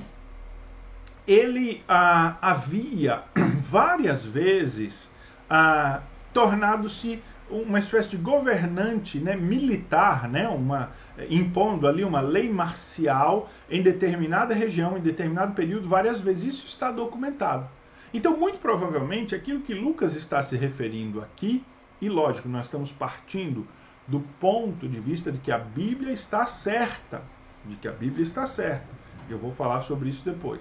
ele 1.28 1.84
ah, 1.88 2.38
havia 2.42 3.24
várias 3.62 4.26
vezes 4.26 5.10
ah, 5.50 6.02
tornado-se 6.34 7.22
uma 7.50 7.80
espécie 7.80 8.10
de 8.10 8.18
governante 8.18 9.20
né, 9.20 9.36
militar, 9.36 10.28
né, 10.30 10.48
uma, 10.48 10.92
impondo 11.30 11.88
ali 11.88 12.04
uma 12.04 12.22
lei 12.22 12.50
marcial 12.50 13.50
em 13.70 13.82
determinada 13.82 14.54
região, 14.54 14.98
em 14.98 15.02
determinado 15.02 15.54
período, 15.54 15.88
várias 15.88 16.20
vezes. 16.20 16.56
Isso 16.56 16.66
está 16.66 16.92
documentado. 16.92 17.68
Então, 18.14 18.38
muito 18.38 18.60
provavelmente, 18.60 19.34
aquilo 19.34 19.62
que 19.62 19.74
Lucas 19.74 20.16
está 20.16 20.44
se 20.44 20.58
referindo 20.58 21.22
aqui, 21.22 21.64
e 22.02 22.10
lógico, 22.10 22.50
nós 22.50 22.66
estamos 22.66 22.92
partindo 22.92 23.68
do 24.08 24.20
ponto 24.40 24.88
de 24.88 25.00
vista 25.00 25.32
de 25.32 25.38
que 25.38 25.52
a 25.52 25.58
Bíblia 25.58 26.12
está 26.12 26.46
certa, 26.46 27.22
de 27.66 27.76
que 27.76 27.88
a 27.88 27.92
Bíblia 27.92 28.24
está 28.24 28.46
certa. 28.46 28.88
Eu 29.30 29.38
vou 29.38 29.52
falar 29.52 29.82
sobre 29.82 30.10
isso 30.10 30.26
depois. 30.26 30.60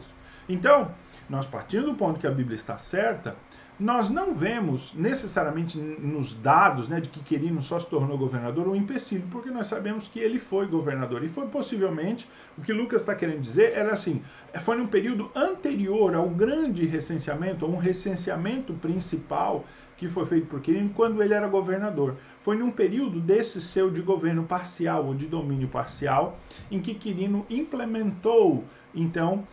Então, 0.49 0.93
nós 1.29 1.47
partindo 1.47 1.87
do 1.87 1.95
ponto 1.95 2.21
que 2.21 2.27
a 2.27 2.31
Bíblia 2.31 2.57
está 2.57 2.77
certa, 2.79 3.37
nós 3.81 4.11
não 4.11 4.35
vemos 4.35 4.93
necessariamente 4.95 5.79
nos 5.79 6.35
dados 6.35 6.87
né, 6.87 7.01
de 7.01 7.09
que 7.09 7.21
Quirino 7.21 7.63
só 7.63 7.81
se 7.81 7.87
tornou 7.87 8.19
governador 8.19 8.69
um 8.69 8.77
empecilho, 8.77 9.27
porque 9.31 9.51
nós 9.51 9.69
sabemos 9.69 10.07
que 10.07 10.21
ele 10.21 10.39
foi 10.39 10.67
governador. 10.67 11.25
E 11.25 11.29
foi 11.29 11.47
possivelmente, 11.47 12.29
o 12.59 12.61
que 12.61 12.75
Lucas 12.75 13.01
está 13.01 13.15
querendo 13.15 13.41
dizer 13.41 13.73
era 13.73 13.93
assim, 13.93 14.23
foi 14.61 14.77
num 14.77 14.87
período 14.87 15.31
anterior 15.35 16.15
ao 16.15 16.29
grande 16.29 16.85
recenseamento, 16.85 17.65
ou 17.65 17.73
um 17.73 17.79
recenseamento 17.79 18.75
principal 18.75 19.65
que 19.97 20.09
foi 20.09 20.27
feito 20.27 20.47
por 20.47 20.61
Quirino 20.61 20.91
quando 20.95 21.23
ele 21.23 21.33
era 21.33 21.49
governador. 21.49 22.17
Foi 22.43 22.57
num 22.57 22.71
período 22.71 23.19
desse 23.19 23.61
seu 23.61 23.91
de 23.91 24.03
governo 24.03 24.45
parcial 24.45 25.07
ou 25.07 25.15
de 25.15 25.27
domínio 25.27 25.69
parcial, 25.69 26.39
em 26.71 26.81
que 26.81 26.95
Quirino 26.95 27.47
implementou, 27.49 28.65
então, 28.95 29.47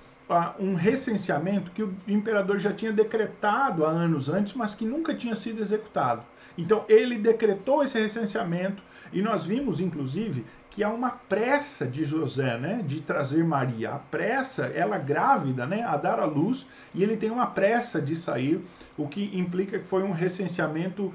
um 0.60 0.76
recenseamento 0.76 1.72
que 1.72 1.84
o 1.84 1.96
imperador 2.08 2.60
já 2.60 2.74
tinha 2.74 2.92
decretado 2.92 3.86
há 3.86 3.90
anos 3.90 4.28
antes, 4.30 4.54
mas 4.54 4.76
que 4.76 4.86
nunca 4.86 5.16
tinha 5.16 5.36
sido 5.36 5.62
executado. 5.62 6.24
Então 6.58 6.84
ele 6.90 7.18
decretou 7.18 7.84
esse 7.84 8.00
recenseamento 8.00 8.84
e 9.14 9.22
nós 9.22 9.46
vimos, 9.46 9.80
inclusive, 9.80 10.46
que 10.70 10.84
há 10.84 10.90
uma 10.90 11.10
pressa 11.10 11.88
de 11.88 12.04
José, 12.04 12.58
né, 12.58 12.84
de 12.86 13.02
trazer 13.02 13.44
Maria. 13.44 13.94
A 13.94 14.00
pressa, 14.00 14.68
ela 14.68 14.98
grávida, 14.98 15.66
né, 15.66 15.84
a 15.84 15.98
dar 15.98 16.20
à 16.20 16.26
luz, 16.26 16.68
e 16.94 17.02
ele 17.02 17.18
tem 17.18 17.32
uma 17.32 17.48
pressa 17.48 18.00
de 18.00 18.16
sair, 18.16 18.64
o 18.96 19.08
que 19.08 19.36
implica 19.36 19.80
que 19.80 19.88
foi 19.88 20.04
um 20.04 20.12
recenseamento, 20.12 21.12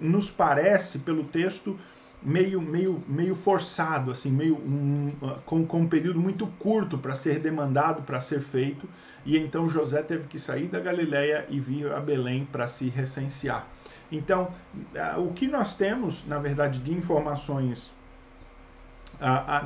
nos 0.00 0.30
parece, 0.30 1.00
pelo 1.00 1.24
texto, 1.24 1.76
meio, 2.24 2.60
meio, 2.60 3.02
meio 3.06 3.34
forçado, 3.34 4.10
assim, 4.10 4.30
meio 4.30 4.54
um, 4.56 5.12
com, 5.44 5.66
com 5.66 5.80
um 5.80 5.88
período 5.88 6.18
muito 6.18 6.46
curto 6.58 6.96
para 6.96 7.14
ser 7.14 7.38
demandado, 7.38 8.02
para 8.02 8.20
ser 8.20 8.40
feito. 8.40 8.88
E 9.24 9.36
então 9.36 9.68
José 9.68 10.02
teve 10.02 10.26
que 10.26 10.38
sair 10.38 10.66
da 10.66 10.80
Galiléia 10.80 11.46
e 11.48 11.60
vir 11.60 11.92
a 11.92 12.00
Belém 12.00 12.46
para 12.50 12.66
se 12.66 12.88
recensear. 12.88 13.66
Então, 14.10 14.50
o 15.18 15.32
que 15.32 15.46
nós 15.48 15.74
temos, 15.74 16.26
na 16.26 16.38
verdade, 16.38 16.78
de 16.78 16.92
informações 16.92 17.92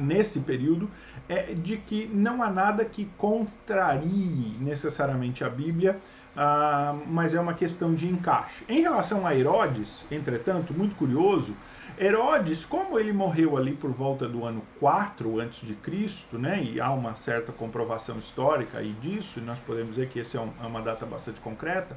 nesse 0.00 0.40
período 0.40 0.88
é 1.28 1.54
de 1.54 1.76
que 1.76 2.06
não 2.06 2.42
há 2.42 2.50
nada 2.50 2.84
que 2.84 3.06
contrarie 3.16 4.56
necessariamente 4.60 5.44
a 5.44 5.48
Bíblia 5.48 5.98
uh, 6.36 7.00
mas 7.06 7.34
é 7.34 7.40
uma 7.40 7.54
questão 7.54 7.94
de 7.94 8.08
encaixe. 8.08 8.64
Em 8.68 8.80
relação 8.80 9.26
a 9.26 9.34
Herodes, 9.34 10.04
entretanto, 10.10 10.72
muito 10.72 10.94
curioso, 10.96 11.54
Herodes, 12.00 12.64
como 12.64 12.98
ele 12.98 13.12
morreu 13.12 13.56
ali 13.56 13.74
por 13.74 13.90
volta 13.90 14.28
do 14.28 14.44
ano 14.44 14.62
4 14.78 15.40
antes 15.40 15.66
de 15.66 15.74
Cristo, 15.74 16.38
né, 16.38 16.62
e 16.62 16.80
há 16.80 16.90
uma 16.90 17.16
certa 17.16 17.50
comprovação 17.50 18.18
histórica 18.18 18.78
aí 18.78 18.92
disso, 19.00 19.40
e 19.40 19.42
nós 19.42 19.58
podemos 19.58 19.96
dizer 19.96 20.08
que 20.08 20.20
essa 20.20 20.38
é, 20.38 20.40
é 20.40 20.66
uma 20.66 20.80
data 20.80 21.04
bastante 21.04 21.40
concreta, 21.40 21.96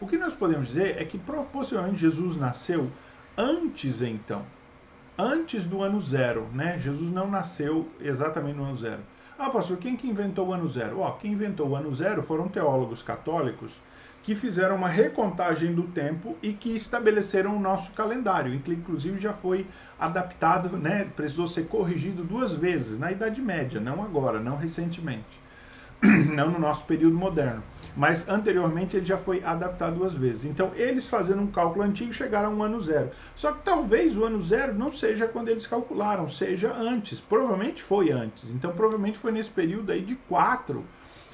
o 0.00 0.06
que 0.06 0.16
nós 0.16 0.32
podemos 0.32 0.68
dizer 0.68 1.00
é 1.00 1.04
que 1.04 1.18
possivelmente 1.52 1.96
Jesus 1.96 2.36
nasceu 2.36 2.90
antes 3.36 4.02
então, 4.02 4.44
antes 5.18 5.64
do 5.64 5.82
ano 5.82 6.00
zero, 6.00 6.46
né? 6.52 6.78
Jesus 6.78 7.10
não 7.10 7.28
nasceu 7.28 7.88
exatamente 8.00 8.56
no 8.56 8.64
ano 8.64 8.76
zero. 8.76 9.00
Ah, 9.40 9.50
pastor, 9.50 9.76
quem 9.76 9.96
que 9.96 10.08
inventou 10.08 10.48
o 10.48 10.52
ano 10.52 10.66
zero? 10.68 10.98
Ó, 10.98 11.12
quem 11.12 11.30
inventou 11.32 11.68
o 11.68 11.76
ano 11.76 11.94
zero 11.94 12.20
foram 12.24 12.48
teólogos 12.48 13.02
católicos 13.02 13.80
que 14.24 14.34
fizeram 14.34 14.74
uma 14.74 14.88
recontagem 14.88 15.72
do 15.72 15.84
tempo 15.84 16.36
e 16.42 16.52
que 16.52 16.74
estabeleceram 16.74 17.56
o 17.56 17.60
nosso 17.60 17.92
calendário, 17.92 18.58
que 18.58 18.72
inclusive 18.72 19.16
já 19.16 19.32
foi 19.32 19.64
adaptado, 19.96 20.76
né, 20.76 21.08
precisou 21.14 21.46
ser 21.46 21.68
corrigido 21.68 22.24
duas 22.24 22.52
vezes, 22.52 22.98
na 22.98 23.12
Idade 23.12 23.40
Média, 23.40 23.80
não 23.80 24.02
agora, 24.02 24.40
não 24.40 24.56
recentemente, 24.56 25.40
não 26.34 26.50
no 26.50 26.58
nosso 26.58 26.84
período 26.84 27.16
moderno, 27.16 27.62
mas 27.96 28.28
anteriormente 28.28 28.96
ele 28.96 29.06
já 29.06 29.16
foi 29.16 29.42
adaptado 29.42 29.96
duas 29.96 30.14
vezes. 30.14 30.44
Então, 30.44 30.70
eles 30.76 31.06
fazendo 31.06 31.42
um 31.42 31.48
cálculo 31.48 31.84
antigo 31.84 32.12
chegaram 32.12 32.52
ao 32.52 32.62
ano 32.62 32.80
zero. 32.80 33.10
Só 33.34 33.52
que 33.52 33.62
talvez 33.64 34.16
o 34.16 34.24
ano 34.24 34.42
zero 34.42 34.74
não 34.74 34.92
seja 34.92 35.26
quando 35.26 35.48
eles 35.48 35.66
calcularam, 35.66 36.30
seja 36.30 36.72
antes. 36.72 37.18
Provavelmente 37.18 37.82
foi 37.82 38.10
antes. 38.10 38.48
Então, 38.50 38.72
provavelmente 38.72 39.18
foi 39.18 39.32
nesse 39.32 39.50
período 39.50 39.90
aí 39.90 40.02
de 40.02 40.14
quatro 40.14 40.84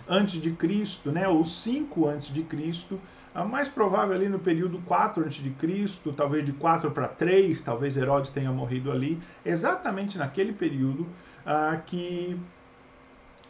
antes 0.08 0.40
de 0.40 0.50
Cristo, 0.52 1.10
né, 1.10 1.26
ou 1.26 1.44
5 1.44 2.08
antes 2.08 2.28
de 2.28 2.42
Cristo, 2.42 3.00
a 3.34 3.44
mais 3.44 3.68
provável 3.68 4.14
ali 4.14 4.28
no 4.28 4.38
período 4.38 4.78
4 4.86 5.24
antes 5.24 5.42
de 5.42 5.50
Cristo, 5.50 6.12
talvez 6.12 6.44
de 6.44 6.52
4 6.52 6.90
para 6.90 7.08
3, 7.08 7.60
talvez 7.62 7.96
Herodes 7.96 8.30
tenha 8.30 8.52
morrido 8.52 8.92
ali, 8.92 9.20
exatamente 9.44 10.16
naquele 10.16 10.52
período 10.52 11.06
ah, 11.44 11.80
que 11.84 12.38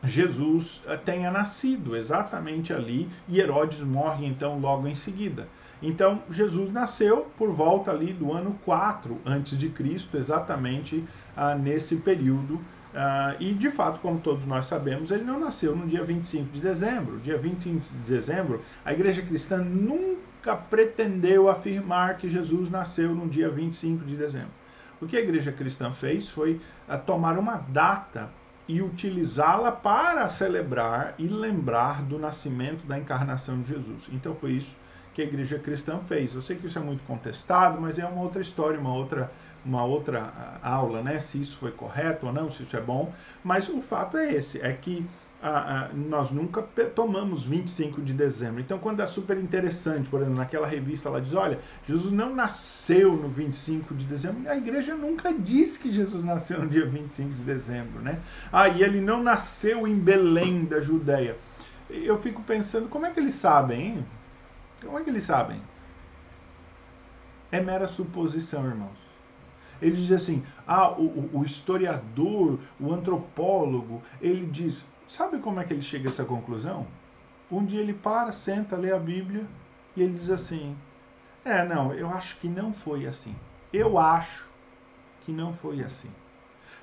Jesus 0.07 0.83
ah, 0.87 0.97
tenha 0.97 1.31
nascido, 1.31 1.97
exatamente 1.97 2.73
ali, 2.73 3.09
e 3.29 3.41
Herodes 3.41 3.81
morre 3.81 4.27
então 4.27 4.59
logo 4.59 4.87
em 4.87 4.95
seguida. 4.95 5.49
Então, 5.83 6.23
Jesus 6.31 6.73
nasceu 6.73 7.31
por 7.37 7.51
volta 7.53 7.91
ali 7.91 8.13
do 8.13 8.33
ano 8.33 8.59
4 8.65 9.21
antes 9.25 9.59
de 9.59 9.69
Cristo, 9.69 10.17
exatamente 10.17 11.05
ah, 11.37 11.55
nesse 11.55 11.97
período 11.97 12.61
Uh, 12.95 13.35
e 13.41 13.53
de 13.53 13.71
fato, 13.71 13.99
como 13.99 14.21
todos 14.21 14.47
nós 14.47 14.67
sabemos, 14.67 15.11
ele 15.11 15.25
não 15.25 15.41
nasceu 15.41 15.75
no 15.75 15.85
dia 15.85 16.05
25 16.05 16.53
de 16.53 16.61
dezembro. 16.61 17.19
Dia 17.19 17.37
25 17.37 17.81
de 17.81 18.13
dezembro, 18.13 18.63
a 18.85 18.93
igreja 18.93 19.21
cristã 19.21 19.59
nunca 19.59 20.55
pretendeu 20.55 21.49
afirmar 21.49 22.19
que 22.19 22.29
Jesus 22.29 22.71
nasceu 22.71 23.13
no 23.13 23.29
dia 23.29 23.49
25 23.49 24.05
de 24.05 24.15
dezembro. 24.15 24.53
O 25.01 25.09
que 25.09 25.17
a 25.17 25.21
igreja 25.21 25.51
cristã 25.51 25.91
fez 25.91 26.29
foi 26.29 26.61
uh, 26.89 26.97
tomar 27.05 27.37
uma 27.37 27.57
data 27.57 28.31
e 28.67 28.81
utilizá-la 28.81 29.71
para 29.71 30.29
celebrar 30.29 31.15
e 31.19 31.27
lembrar 31.27 32.03
do 32.03 32.19
nascimento 32.19 32.87
da 32.87 32.99
encarnação 32.99 33.61
de 33.61 33.69
Jesus. 33.69 34.05
Então 34.11 34.35
foi 34.35 34.53
isso 34.53 34.77
que 35.13 35.23
a 35.23 35.25
igreja 35.25 35.59
cristã 35.59 35.99
fez. 36.01 36.35
Eu 36.35 36.43
sei 36.43 36.57
que 36.57 36.67
isso 36.67 36.79
é 36.79 36.83
muito 36.83 37.05
contestado, 37.05 37.81
mas 37.81 37.99
é 37.99 38.07
uma 38.07 38.23
outra 38.23 38.41
história, 38.41 38.79
uma 38.79 38.93
outra 38.93 39.31
uma 39.65 39.83
outra 39.83 40.59
aula, 40.63 41.03
né, 41.03 41.19
se 41.19 41.41
isso 41.41 41.57
foi 41.57 41.71
correto 41.71 42.27
ou 42.27 42.33
não, 42.33 42.51
se 42.51 42.63
isso 42.63 42.77
é 42.77 42.81
bom, 42.81 43.13
mas 43.43 43.69
o 43.69 43.81
fato 43.81 44.19
é 44.19 44.31
esse, 44.33 44.61
é 44.61 44.73
que 44.73 45.07
ah, 45.47 45.89
ah, 45.91 45.91
nós 45.95 46.31
nunca 46.31 46.63
tomamos 46.63 47.45
25 47.45 48.01
de 48.01 48.15
dezembro. 48.15 48.63
Então, 48.63 48.79
quando 48.79 49.01
é 49.01 49.07
super 49.07 49.37
interessante, 49.37 50.09
por 50.09 50.23
exemplo, 50.23 50.39
naquela 50.39 50.67
revista 50.67 51.11
ela 51.11 51.21
diz: 51.21 51.35
olha, 51.35 51.59
Jesus 51.87 52.11
não 52.11 52.35
nasceu 52.35 53.15
no 53.15 53.29
25 53.29 53.95
de 53.95 54.07
dezembro. 54.07 54.51
A 54.51 54.57
igreja 54.57 54.95
nunca 54.95 55.35
disse 55.35 55.79
que 55.79 55.93
Jesus 55.93 56.25
nasceu 56.25 56.61
no 56.61 56.67
dia 56.67 56.87
25 56.87 57.35
de 57.35 57.43
dezembro, 57.43 58.01
né? 58.01 58.21
Ah, 58.51 58.71
e 58.71 58.83
ele 58.83 59.03
não 59.03 59.23
nasceu 59.23 59.87
em 59.87 59.99
Belém 59.99 60.65
da 60.65 60.81
Judéia. 60.81 61.37
Eu 61.91 62.19
fico 62.23 62.43
pensando, 62.43 62.89
como 62.89 63.05
é 63.05 63.11
que 63.11 63.21
eles 63.21 63.35
sabem, 63.35 63.81
hein? 63.83 64.07
Como 64.83 64.99
é 64.99 65.03
que 65.03 65.11
eles 65.11 65.25
sabem? 65.25 65.61
É 67.53 67.61
mera 67.61 67.87
suposição, 67.87 68.65
irmãos. 68.65 68.97
Ele 69.83 69.97
diz 69.97 70.11
assim: 70.11 70.43
ah, 70.67 70.91
o, 70.91 71.29
o 71.35 71.45
historiador, 71.45 72.59
o 72.81 72.95
antropólogo, 72.95 74.03
ele 74.23 74.47
diz. 74.47 74.83
Sabe 75.09 75.39
como 75.39 75.61
é 75.61 75.65
que 75.65 75.73
ele 75.73 75.83
chega 75.83 76.09
a 76.09 76.11
essa 76.11 76.25
conclusão? 76.25 76.87
Um 77.51 77.65
dia 77.65 77.81
ele 77.81 77.95
para, 77.95 78.33
senta, 78.33 78.77
lê 78.77 78.93
a 78.93 78.99
Bíblia 78.99 79.47
e 79.97 80.03
ele 80.03 80.15
diz 80.15 80.31
assim: 80.31 80.77
É, 81.45 81.65
não, 81.65 81.93
eu 81.93 82.11
acho 82.11 82.37
que 82.39 82.49
não 82.49 82.73
foi 82.73 83.07
assim. 83.07 83.35
Eu 83.73 83.99
acho 83.99 84.49
que 85.25 85.33
não 85.33 85.53
foi 85.53 85.83
assim. 85.83 86.11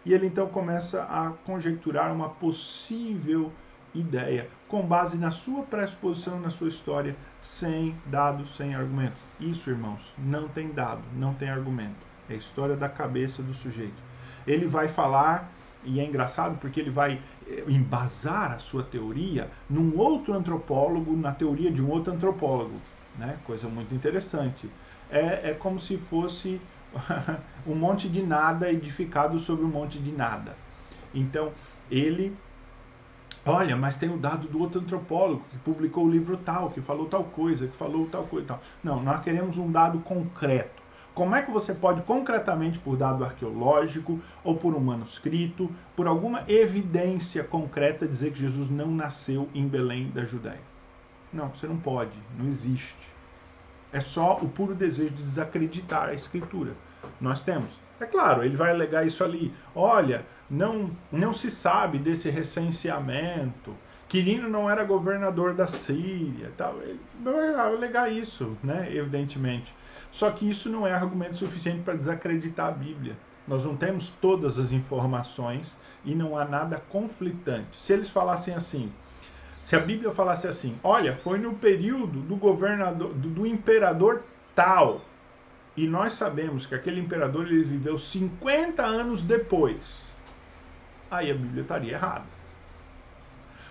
E 0.05 0.13
ele 0.13 0.27
então 0.27 0.47
começa 0.47 1.03
a 1.03 1.31
conjecturar 1.45 2.11
uma 2.13 2.29
possível 2.29 3.51
ideia, 3.93 4.49
com 4.67 4.81
base 4.85 5.17
na 5.17 5.31
sua 5.31 5.63
pressuposição, 5.63 6.39
na 6.39 6.49
sua 6.49 6.69
história, 6.69 7.15
sem 7.41 7.95
dados, 8.05 8.55
sem 8.55 8.73
argumento. 8.73 9.21
Isso, 9.39 9.69
irmãos, 9.69 10.13
não 10.17 10.47
tem 10.47 10.71
dado, 10.71 11.01
não 11.15 11.33
tem 11.33 11.49
argumento. 11.49 11.99
É 12.29 12.33
a 12.33 12.37
história 12.37 12.75
da 12.75 12.87
cabeça 12.87 13.43
do 13.43 13.53
sujeito. 13.53 14.01
Ele 14.47 14.65
vai 14.65 14.87
falar, 14.87 15.51
e 15.83 15.99
é 15.99 16.05
engraçado 16.05 16.57
porque 16.59 16.79
ele 16.79 16.89
vai 16.89 17.19
eh, 17.47 17.63
embasar 17.67 18.53
a 18.53 18.59
sua 18.59 18.83
teoria 18.83 19.49
num 19.69 19.97
outro 19.97 20.33
antropólogo, 20.33 21.15
na 21.15 21.31
teoria 21.31 21.71
de 21.71 21.81
um 21.81 21.89
outro 21.89 22.13
antropólogo. 22.13 22.79
Né? 23.17 23.37
Coisa 23.45 23.67
muito 23.67 23.93
interessante. 23.93 24.69
É, 25.09 25.51
é 25.51 25.55
como 25.57 25.79
se 25.79 25.97
fosse 25.97 26.61
um 27.65 27.75
monte 27.75 28.07
de 28.07 28.21
nada 28.21 28.71
edificado 28.71 29.39
sobre 29.39 29.65
um 29.65 29.69
monte 29.69 29.99
de 29.99 30.11
nada. 30.11 30.55
Então, 31.13 31.51
ele 31.89 32.35
Olha, 33.43 33.75
mas 33.75 33.95
tem 33.95 34.07
o 34.07 34.17
dado 34.17 34.47
do 34.47 34.59
outro 34.59 34.79
antropólogo 34.79 35.43
que 35.49 35.57
publicou 35.57 36.05
o 36.05 36.11
livro 36.11 36.37
tal, 36.37 36.69
que 36.69 36.79
falou 36.79 37.07
tal 37.07 37.23
coisa, 37.23 37.67
que 37.67 37.75
falou 37.75 38.07
tal 38.07 38.23
coisa 38.25 38.49
tal. 38.49 38.61
Não, 38.83 39.01
nós 39.01 39.23
queremos 39.23 39.57
um 39.57 39.71
dado 39.71 39.99
concreto. 40.01 40.80
Como 41.13 41.35
é 41.35 41.41
que 41.41 41.51
você 41.51 41.73
pode 41.73 42.01
concretamente, 42.03 42.79
por 42.79 42.95
dado 42.95 43.25
arqueológico 43.25 44.19
ou 44.43 44.55
por 44.55 44.73
um 44.73 44.79
manuscrito, 44.79 45.69
por 45.95 46.07
alguma 46.07 46.43
evidência 46.47 47.43
concreta, 47.43 48.07
dizer 48.07 48.31
que 48.31 48.39
Jesus 48.39 48.69
não 48.69 48.87
nasceu 48.87 49.49
em 49.53 49.67
Belém 49.67 50.09
da 50.09 50.23
Judéia? 50.23 50.61
Não, 51.33 51.49
você 51.49 51.67
não 51.67 51.77
pode, 51.77 52.17
não 52.37 52.47
existe. 52.47 53.11
É 53.91 53.99
só 53.99 54.37
o 54.41 54.47
puro 54.47 54.73
desejo 54.73 55.09
de 55.09 55.23
desacreditar 55.23 56.09
a 56.09 56.13
Escritura. 56.13 56.71
Nós 57.19 57.41
temos. 57.41 57.71
É 57.99 58.05
claro, 58.05 58.43
ele 58.43 58.55
vai 58.55 58.71
alegar 58.71 59.05
isso 59.05 59.23
ali. 59.23 59.53
Olha, 59.75 60.25
não, 60.49 60.91
não 61.11 61.33
se 61.33 61.51
sabe 61.51 61.97
desse 61.97 62.29
recenseamento. 62.29 63.75
Quirino 64.07 64.49
não 64.49 64.69
era 64.69 64.83
governador 64.83 65.53
da 65.53 65.67
Síria. 65.67 66.51
Tal. 66.57 66.81
Ele 66.81 66.99
vai 67.23 67.53
alegar 67.53 68.11
isso, 68.11 68.57
né? 68.63 68.89
evidentemente. 68.93 69.73
Só 70.11 70.29
que 70.31 70.49
isso 70.49 70.69
não 70.69 70.85
é 70.85 70.93
argumento 70.93 71.37
suficiente 71.37 71.81
para 71.81 71.95
desacreditar 71.95 72.67
a 72.67 72.71
Bíblia. 72.71 73.15
Nós 73.47 73.63
não 73.63 73.75
temos 73.75 74.09
todas 74.09 74.59
as 74.59 74.71
informações 74.71 75.75
e 76.03 76.13
não 76.13 76.37
há 76.37 76.45
nada 76.45 76.81
conflitante. 76.89 77.79
Se 77.79 77.93
eles 77.93 78.09
falassem 78.09 78.53
assim, 78.53 78.91
se 79.61 79.75
a 79.75 79.79
Bíblia 79.79 80.11
falasse 80.11 80.47
assim, 80.47 80.77
olha, 80.83 81.15
foi 81.15 81.37
no 81.37 81.53
período 81.53 82.19
do 82.21 82.35
governador, 82.35 83.13
do, 83.13 83.29
do 83.29 83.47
imperador 83.47 84.23
tal, 84.55 85.01
e 85.77 85.87
nós 85.87 86.13
sabemos 86.13 86.65
que 86.65 86.75
aquele 86.75 86.99
imperador 86.99 87.47
ele 87.47 87.63
viveu 87.63 87.97
50 87.97 88.83
anos 88.83 89.21
depois, 89.21 89.77
aí 91.09 91.31
a 91.31 91.33
Bíblia 91.33 91.61
estaria 91.61 91.93
errada. 91.93 92.25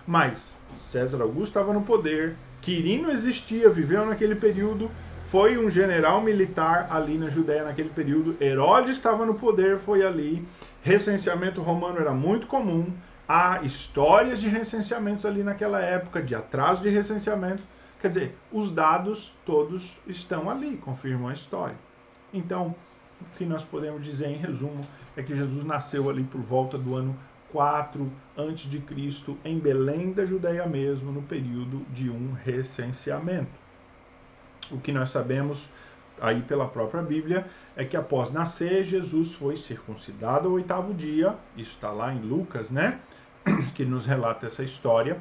Mas 0.07 0.55
César 0.77 1.21
Augusto 1.21 1.49
estava 1.49 1.73
no 1.73 1.83
poder, 1.83 2.35
Quirino 2.61 3.11
existia, 3.11 3.69
viveu 3.69 4.05
naquele 4.05 4.35
período, 4.35 4.89
foi 5.31 5.57
um 5.57 5.69
general 5.69 6.19
militar 6.19 6.87
ali 6.89 7.17
na 7.17 7.29
Judéia 7.29 7.63
naquele 7.63 7.87
período. 7.87 8.35
Herodes 8.41 8.97
estava 8.97 9.25
no 9.25 9.35
poder, 9.35 9.79
foi 9.79 10.05
ali. 10.05 10.45
Recenseamento 10.83 11.61
romano 11.61 12.01
era 12.01 12.11
muito 12.11 12.47
comum. 12.47 12.91
Há 13.25 13.61
histórias 13.63 14.41
de 14.41 14.49
recenseamentos 14.49 15.25
ali 15.25 15.41
naquela 15.41 15.79
época, 15.79 16.21
de 16.21 16.35
atraso 16.35 16.81
de 16.81 16.89
recenseamento. 16.89 17.63
Quer 18.01 18.09
dizer, 18.09 18.37
os 18.51 18.71
dados 18.71 19.33
todos 19.45 19.97
estão 20.05 20.49
ali, 20.49 20.75
confirmam 20.75 21.29
a 21.29 21.33
história. 21.33 21.77
Então, 22.33 22.75
o 23.21 23.37
que 23.37 23.45
nós 23.45 23.63
podemos 23.63 24.03
dizer 24.03 24.27
em 24.27 24.35
resumo 24.35 24.81
é 25.15 25.23
que 25.23 25.33
Jesus 25.33 25.63
nasceu 25.63 26.09
ali 26.09 26.25
por 26.25 26.41
volta 26.41 26.77
do 26.77 26.93
ano 26.93 27.15
4 27.53 28.11
antes 28.37 28.69
de 28.69 28.79
Cristo 28.79 29.37
em 29.45 29.57
Belém 29.57 30.11
da 30.11 30.25
Judéia 30.25 30.65
mesmo, 30.65 31.09
no 31.09 31.21
período 31.21 31.85
de 31.93 32.09
um 32.09 32.33
recenseamento. 32.33 33.60
O 34.71 34.79
que 34.79 34.91
nós 34.91 35.09
sabemos 35.09 35.69
aí 36.21 36.41
pela 36.41 36.67
própria 36.67 37.01
Bíblia 37.01 37.45
é 37.75 37.83
que 37.83 37.97
após 37.97 38.31
nascer, 38.31 38.83
Jesus 38.85 39.33
foi 39.33 39.57
circuncidado 39.57 40.47
ao 40.47 40.53
oitavo 40.53 40.93
dia, 40.93 41.35
isso 41.57 41.71
está 41.71 41.91
lá 41.91 42.13
em 42.13 42.19
Lucas, 42.19 42.69
né? 42.69 42.99
Que 43.73 43.83
nos 43.83 44.05
relata 44.05 44.45
essa 44.45 44.63
história, 44.63 45.17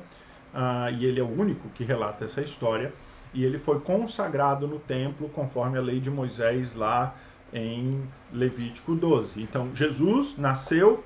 uh, 0.55 0.92
e 0.92 1.07
ele 1.07 1.20
é 1.20 1.22
o 1.22 1.28
único 1.28 1.68
que 1.70 1.84
relata 1.84 2.24
essa 2.24 2.42
história. 2.42 2.92
e 3.32 3.44
ele 3.44 3.59
foi 3.59 3.78
consagrado 3.80 4.66
no 4.66 4.80
templo 4.80 5.28
conforme 5.28 5.78
a 5.78 5.80
lei 5.80 6.01
de 6.01 6.11
Moisés 6.11 6.74
lá 6.74 7.14
em 7.53 8.03
Levítico 8.32 8.94
12. 8.94 9.40
Então, 9.40 9.70
Jesus 9.74 10.36
nasceu 10.36 11.05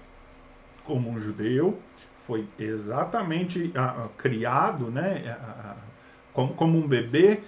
como 0.85 1.11
um 1.11 1.21
judeu, 1.21 1.79
foi 2.17 2.47
exatamente 2.59 3.73
uh, 3.77 4.09
criado 4.17 4.91
né, 4.91 5.37
como, 6.33 6.55
como 6.55 6.79
um 6.79 6.87
bebê, 6.87 7.43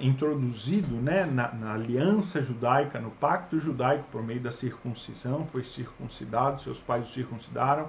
introduzido 0.00 0.94
né, 0.96 1.24
na, 1.26 1.52
na, 1.52 1.74
aliança 1.74 2.40
judaica, 2.40 2.98
no 2.98 3.10
pacto 3.10 3.58
judaico 3.60 4.04
por 4.10 4.22
meio 4.22 4.40
da 4.40 4.50
circuncisão, 4.50 5.46
foi 5.46 5.62
circuncidado, 5.62 6.62
seus 6.62 6.80
pais 6.80 7.08
o 7.08 7.12
circuncidaram. 7.12 7.88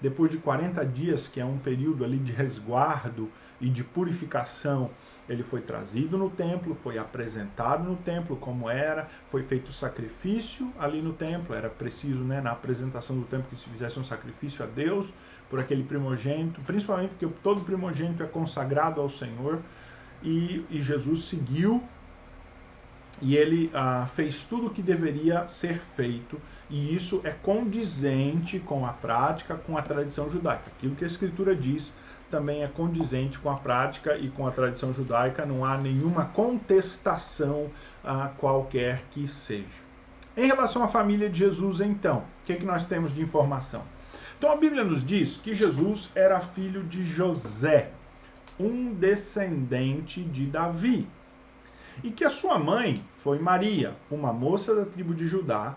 Depois 0.00 0.30
de 0.30 0.38
40 0.38 0.84
dias, 0.84 1.28
que 1.28 1.40
é 1.40 1.44
um 1.44 1.58
período 1.58 2.04
ali 2.04 2.18
de 2.18 2.32
resguardo 2.32 3.30
e 3.60 3.68
de 3.68 3.84
purificação, 3.84 4.90
ele 5.28 5.42
foi 5.42 5.60
trazido 5.60 6.18
no 6.18 6.28
templo, 6.28 6.74
foi 6.74 6.98
apresentado 6.98 7.84
no 7.84 7.96
templo 7.96 8.36
como 8.36 8.68
era, 8.68 9.08
foi 9.26 9.42
feito 9.42 9.72
sacrifício 9.72 10.72
ali 10.78 11.00
no 11.00 11.12
templo, 11.12 11.54
era 11.54 11.68
preciso, 11.68 12.22
né, 12.22 12.40
na 12.40 12.52
apresentação 12.52 13.18
do 13.18 13.24
templo 13.24 13.46
que 13.48 13.56
se 13.56 13.68
fizesse 13.68 13.98
um 13.98 14.04
sacrifício 14.04 14.64
a 14.64 14.66
Deus 14.66 15.12
por 15.48 15.60
aquele 15.60 15.84
primogênito, 15.84 16.60
principalmente 16.62 17.10
porque 17.10 17.28
todo 17.42 17.60
primogênito 17.60 18.22
é 18.22 18.26
consagrado 18.26 19.00
ao 19.00 19.10
Senhor, 19.10 19.60
e, 20.22 20.64
e 20.70 20.80
Jesus 20.80 21.24
seguiu 21.24 21.82
e 23.22 23.36
ele 23.36 23.70
ah, 23.74 24.08
fez 24.14 24.44
tudo 24.44 24.68
o 24.68 24.70
que 24.70 24.80
deveria 24.80 25.46
ser 25.46 25.78
feito, 25.94 26.40
e 26.70 26.94
isso 26.94 27.20
é 27.22 27.30
condizente 27.30 28.58
com 28.58 28.86
a 28.86 28.92
prática, 28.92 29.56
com 29.56 29.76
a 29.76 29.82
tradição 29.82 30.30
judaica. 30.30 30.64
Aquilo 30.68 30.94
que 30.94 31.04
a 31.04 31.06
Escritura 31.06 31.54
diz 31.54 31.92
também 32.30 32.62
é 32.62 32.68
condizente 32.68 33.38
com 33.38 33.50
a 33.50 33.56
prática 33.56 34.16
e 34.16 34.30
com 34.30 34.46
a 34.46 34.52
tradição 34.52 34.92
judaica, 34.92 35.44
não 35.44 35.64
há 35.64 35.76
nenhuma 35.76 36.26
contestação 36.26 37.68
a 38.04 38.28
qualquer 38.28 39.02
que 39.10 39.26
seja. 39.26 39.66
Em 40.36 40.46
relação 40.46 40.82
à 40.84 40.88
família 40.88 41.28
de 41.28 41.40
Jesus, 41.40 41.80
então, 41.80 42.18
o 42.18 42.46
que, 42.46 42.52
é 42.52 42.56
que 42.56 42.64
nós 42.64 42.86
temos 42.86 43.12
de 43.12 43.20
informação? 43.20 43.82
Então 44.38 44.52
a 44.52 44.56
Bíblia 44.56 44.84
nos 44.84 45.04
diz 45.04 45.36
que 45.36 45.52
Jesus 45.52 46.08
era 46.14 46.40
filho 46.40 46.84
de 46.84 47.04
José, 47.04 47.90
um 48.60 48.92
descendente 48.92 50.22
de 50.22 50.46
Davi, 50.46 51.08
e 52.02 52.10
que 52.10 52.24
a 52.24 52.30
sua 52.30 52.58
mãe 52.58 53.02
foi 53.22 53.38
Maria, 53.38 53.96
uma 54.10 54.32
moça 54.32 54.74
da 54.74 54.84
tribo 54.84 55.14
de 55.14 55.26
Judá, 55.26 55.76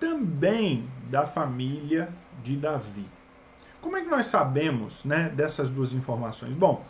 também 0.00 0.88
da 1.10 1.26
família 1.26 2.08
de 2.42 2.56
Davi. 2.56 3.06
Como 3.80 3.96
é 3.96 4.00
que 4.00 4.08
nós 4.08 4.26
sabemos 4.26 5.04
né, 5.04 5.30
dessas 5.34 5.68
duas 5.68 5.92
informações? 5.92 6.52
Bom, 6.52 6.84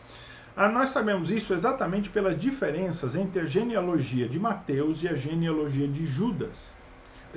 ah, 0.56 0.68
nós 0.68 0.90
sabemos 0.90 1.30
isso 1.30 1.54
exatamente 1.54 2.10
pelas 2.10 2.38
diferenças 2.38 3.16
entre 3.16 3.42
a 3.42 3.46
genealogia 3.46 4.28
de 4.28 4.38
Mateus 4.38 5.02
e 5.02 5.08
a 5.08 5.16
genealogia 5.16 5.88
de 5.88 6.04
Judas, 6.04 6.70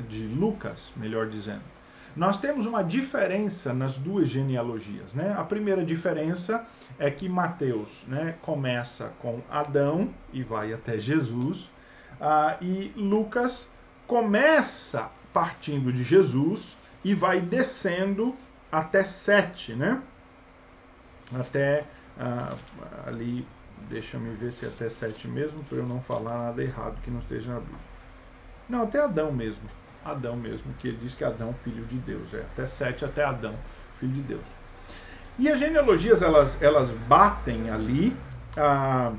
de 0.10 0.28
Lucas, 0.28 0.92
melhor 0.98 1.28
dizendo. 1.28 1.75
Nós 2.16 2.38
temos 2.38 2.66
uma 2.66 2.82
diferença 2.82 3.74
nas 3.74 3.98
duas 3.98 4.30
genealogias. 4.30 5.14
Né? 5.14 5.36
A 5.38 5.44
primeira 5.44 5.84
diferença 5.84 6.66
é 6.98 7.12
que 7.12 7.28
Mateus 7.28 8.06
né, 8.08 8.36
começa 8.42 9.12
com 9.20 9.42
Adão 9.52 10.14
e 10.32 10.42
vai 10.42 10.72
até 10.72 10.98
Jesus, 10.98 11.70
ah, 12.20 12.56
e 12.62 12.94
Lucas 12.96 13.68
começa 14.08 15.10
partindo 15.34 15.92
de 15.92 16.04
Jesus 16.04 16.78
e 17.04 17.14
vai 17.14 17.42
descendo 17.42 18.34
até 18.72 19.04
7, 19.04 19.74
né? 19.74 20.02
Até 21.38 21.86
ah, 22.18 22.56
ali, 23.06 23.46
deixa 23.90 24.18
me 24.18 24.34
ver 24.36 24.54
se 24.54 24.66
é 24.66 24.70
até 24.70 24.90
7 24.90 25.28
mesmo, 25.28 25.64
para 25.66 25.80
eu 25.80 25.86
não 25.86 26.02
falar 26.02 26.46
nada 26.46 26.64
errado 26.64 27.02
que 27.02 27.12
não 27.12 27.20
esteja 27.20 27.54
na 27.54 27.60
Bíblia. 27.60 27.80
Não, 28.70 28.84
até 28.84 29.02
Adão 29.02 29.32
mesmo. 29.32 29.70
Adão 30.06 30.36
mesmo, 30.36 30.74
que 30.80 30.90
ele 30.90 30.98
diz 31.02 31.16
que 31.16 31.24
Adão, 31.24 31.54
filho 31.64 31.84
de 31.86 31.98
Deus. 31.98 32.34
É 32.34 32.42
até 32.42 32.68
7, 32.68 33.04
até 33.04 33.24
Adão, 33.26 33.56
filho 34.00 34.14
de 34.14 34.22
Deus. 34.22 34.46
E 35.38 35.50
as 35.50 35.60
genealogias, 35.60 36.22
elas, 36.22 36.62
elas 36.62 36.92
batem 37.08 37.70
ali 37.70 38.16
ah, 38.56 39.12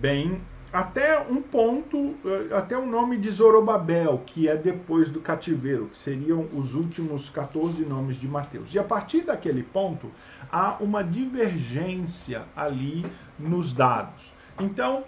bem 0.00 0.40
até 0.74 1.20
um 1.20 1.40
ponto, 1.40 2.16
eh, 2.24 2.52
até 2.52 2.76
o 2.76 2.84
nome 2.84 3.16
de 3.16 3.30
Zorobabel, 3.30 4.20
que 4.26 4.48
é 4.48 4.56
depois 4.56 5.08
do 5.08 5.20
cativeiro, 5.20 5.86
que 5.86 5.96
seriam 5.96 6.48
os 6.52 6.74
últimos 6.74 7.30
14 7.30 7.84
nomes 7.84 8.16
de 8.16 8.26
Mateus. 8.26 8.74
E 8.74 8.78
a 8.80 8.82
partir 8.82 9.20
daquele 9.20 9.62
ponto, 9.62 10.10
há 10.50 10.76
uma 10.80 11.04
divergência 11.04 12.42
ali 12.56 13.06
nos 13.38 13.72
dados. 13.72 14.32
Então, 14.60 15.04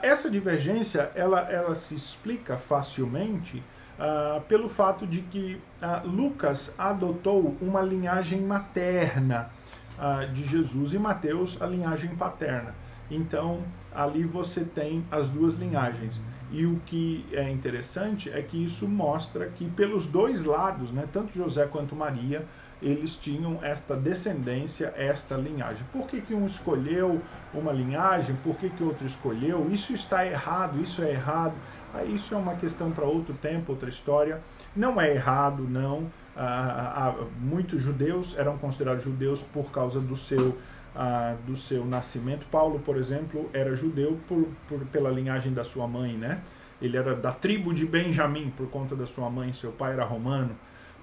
essa 0.00 0.30
divergência, 0.30 1.10
ela, 1.16 1.40
ela 1.50 1.74
se 1.74 1.96
explica 1.96 2.56
facilmente 2.56 3.60
uh, 4.00 4.40
pelo 4.42 4.68
fato 4.68 5.06
de 5.06 5.20
que 5.20 5.60
uh, 5.82 6.08
Lucas 6.08 6.72
adotou 6.78 7.54
uma 7.60 7.82
linhagem 7.82 8.40
materna 8.40 9.50
uh, 9.98 10.26
de 10.32 10.46
Jesus 10.46 10.94
e 10.94 10.98
Mateus 10.98 11.60
a 11.60 11.66
linhagem 11.66 12.16
paterna. 12.16 12.74
Então, 13.10 13.62
ali 13.94 14.24
você 14.24 14.64
tem 14.64 15.04
as 15.10 15.28
duas 15.28 15.54
linhagens. 15.54 16.20
E 16.52 16.66
o 16.66 16.80
que 16.86 17.24
é 17.32 17.48
interessante 17.48 18.28
é 18.28 18.42
que 18.42 18.64
isso 18.64 18.88
mostra 18.88 19.46
que 19.46 19.68
pelos 19.70 20.06
dois 20.06 20.44
lados, 20.44 20.90
né, 20.90 21.06
tanto 21.12 21.32
José 21.32 21.64
quanto 21.66 21.94
Maria, 21.94 22.44
eles 22.82 23.14
tinham 23.14 23.62
esta 23.62 23.94
descendência, 23.94 24.92
esta 24.96 25.36
linhagem. 25.36 25.84
Por 25.92 26.06
que, 26.06 26.20
que 26.20 26.34
um 26.34 26.46
escolheu 26.46 27.20
uma 27.52 27.72
linhagem? 27.72 28.34
Por 28.36 28.56
que, 28.56 28.70
que 28.70 28.82
outro 28.82 29.06
escolheu? 29.06 29.68
Isso 29.70 29.92
está 29.92 30.26
errado, 30.26 30.80
isso 30.80 31.02
é 31.02 31.10
errado. 31.10 31.54
Aí 31.92 32.14
isso 32.14 32.34
é 32.34 32.36
uma 32.36 32.54
questão 32.54 32.90
para 32.90 33.04
outro 33.04 33.34
tempo, 33.34 33.72
outra 33.72 33.88
história. 33.88 34.40
Não 34.74 35.00
é 35.00 35.12
errado, 35.12 35.64
não. 35.68 36.10
Ah, 36.36 37.14
ah, 37.16 37.24
muitos 37.40 37.80
judeus 37.80 38.34
eram 38.38 38.56
considerados 38.58 39.02
judeus 39.02 39.42
por 39.42 39.70
causa 39.70 40.00
do 40.00 40.14
seu 40.14 40.56
ah, 40.94 41.36
do 41.46 41.56
seu 41.56 41.84
nascimento. 41.84 42.46
Paulo, 42.50 42.80
por 42.80 42.96
exemplo, 42.96 43.48
era 43.52 43.74
judeu 43.76 44.18
por, 44.28 44.48
por, 44.68 44.84
pela 44.86 45.10
linhagem 45.10 45.52
da 45.52 45.64
sua 45.64 45.86
mãe, 45.86 46.16
né? 46.16 46.40
Ele 46.80 46.96
era 46.96 47.14
da 47.14 47.32
tribo 47.32 47.74
de 47.74 47.86
Benjamim 47.86 48.50
por 48.56 48.68
conta 48.68 48.96
da 48.96 49.06
sua 49.06 49.28
mãe, 49.28 49.52
seu 49.52 49.70
pai 49.72 49.92
era 49.92 50.04
romano. 50.04 50.56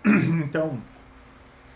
Então, 0.43 0.79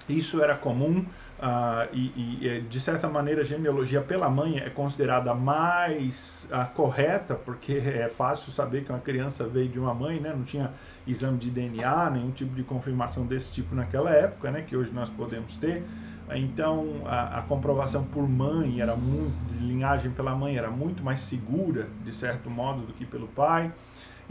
isso 0.10 0.42
era 0.42 0.56
comum 0.56 1.06
ah, 1.44 1.88
e, 1.92 2.38
e, 2.40 2.62
de 2.62 2.80
certa 2.80 3.10
maneira, 3.10 3.42
a 3.42 3.44
genealogia 3.44 4.00
pela 4.00 4.30
mãe 4.30 4.60
é 4.60 4.70
considerada 4.70 5.34
mais 5.34 6.48
ah, 6.52 6.66
correta, 6.66 7.34
porque 7.34 7.74
é 7.84 8.08
fácil 8.08 8.52
saber 8.52 8.84
que 8.84 8.92
uma 8.92 9.00
criança 9.00 9.48
veio 9.48 9.68
de 9.68 9.80
uma 9.80 9.94
mãe, 9.94 10.20
né? 10.20 10.32
não 10.36 10.44
tinha 10.44 10.72
exame 11.08 11.40
de 11.40 11.50
DNA, 11.50 12.12
nenhum 12.12 12.30
tipo 12.30 12.54
de 12.54 12.62
confirmação 12.62 13.26
desse 13.26 13.52
tipo 13.52 13.74
naquela 13.74 14.12
época, 14.12 14.52
né? 14.52 14.62
que 14.62 14.78
hoje 14.78 14.94
nós 14.94 15.10
podemos 15.10 15.56
ter. 15.56 15.84
Então, 16.34 17.02
a, 17.06 17.40
a, 17.40 17.42
comprovação 17.42 18.04
por 18.04 18.30
mãe 18.30 18.80
era 18.80 18.96
muito, 18.96 19.34
de 19.52 19.66
linhagem 19.66 20.12
pela 20.12 20.36
mãe 20.36 20.56
era 20.56 20.70
muito 20.70 21.04
mais 21.04 21.22
segura, 21.22 21.88
de 22.06 22.14
certo 22.14 22.52
modo, 22.52 22.84
do 22.86 22.94
que 22.94 23.04
pelo 23.04 23.28
pai. 23.28 23.72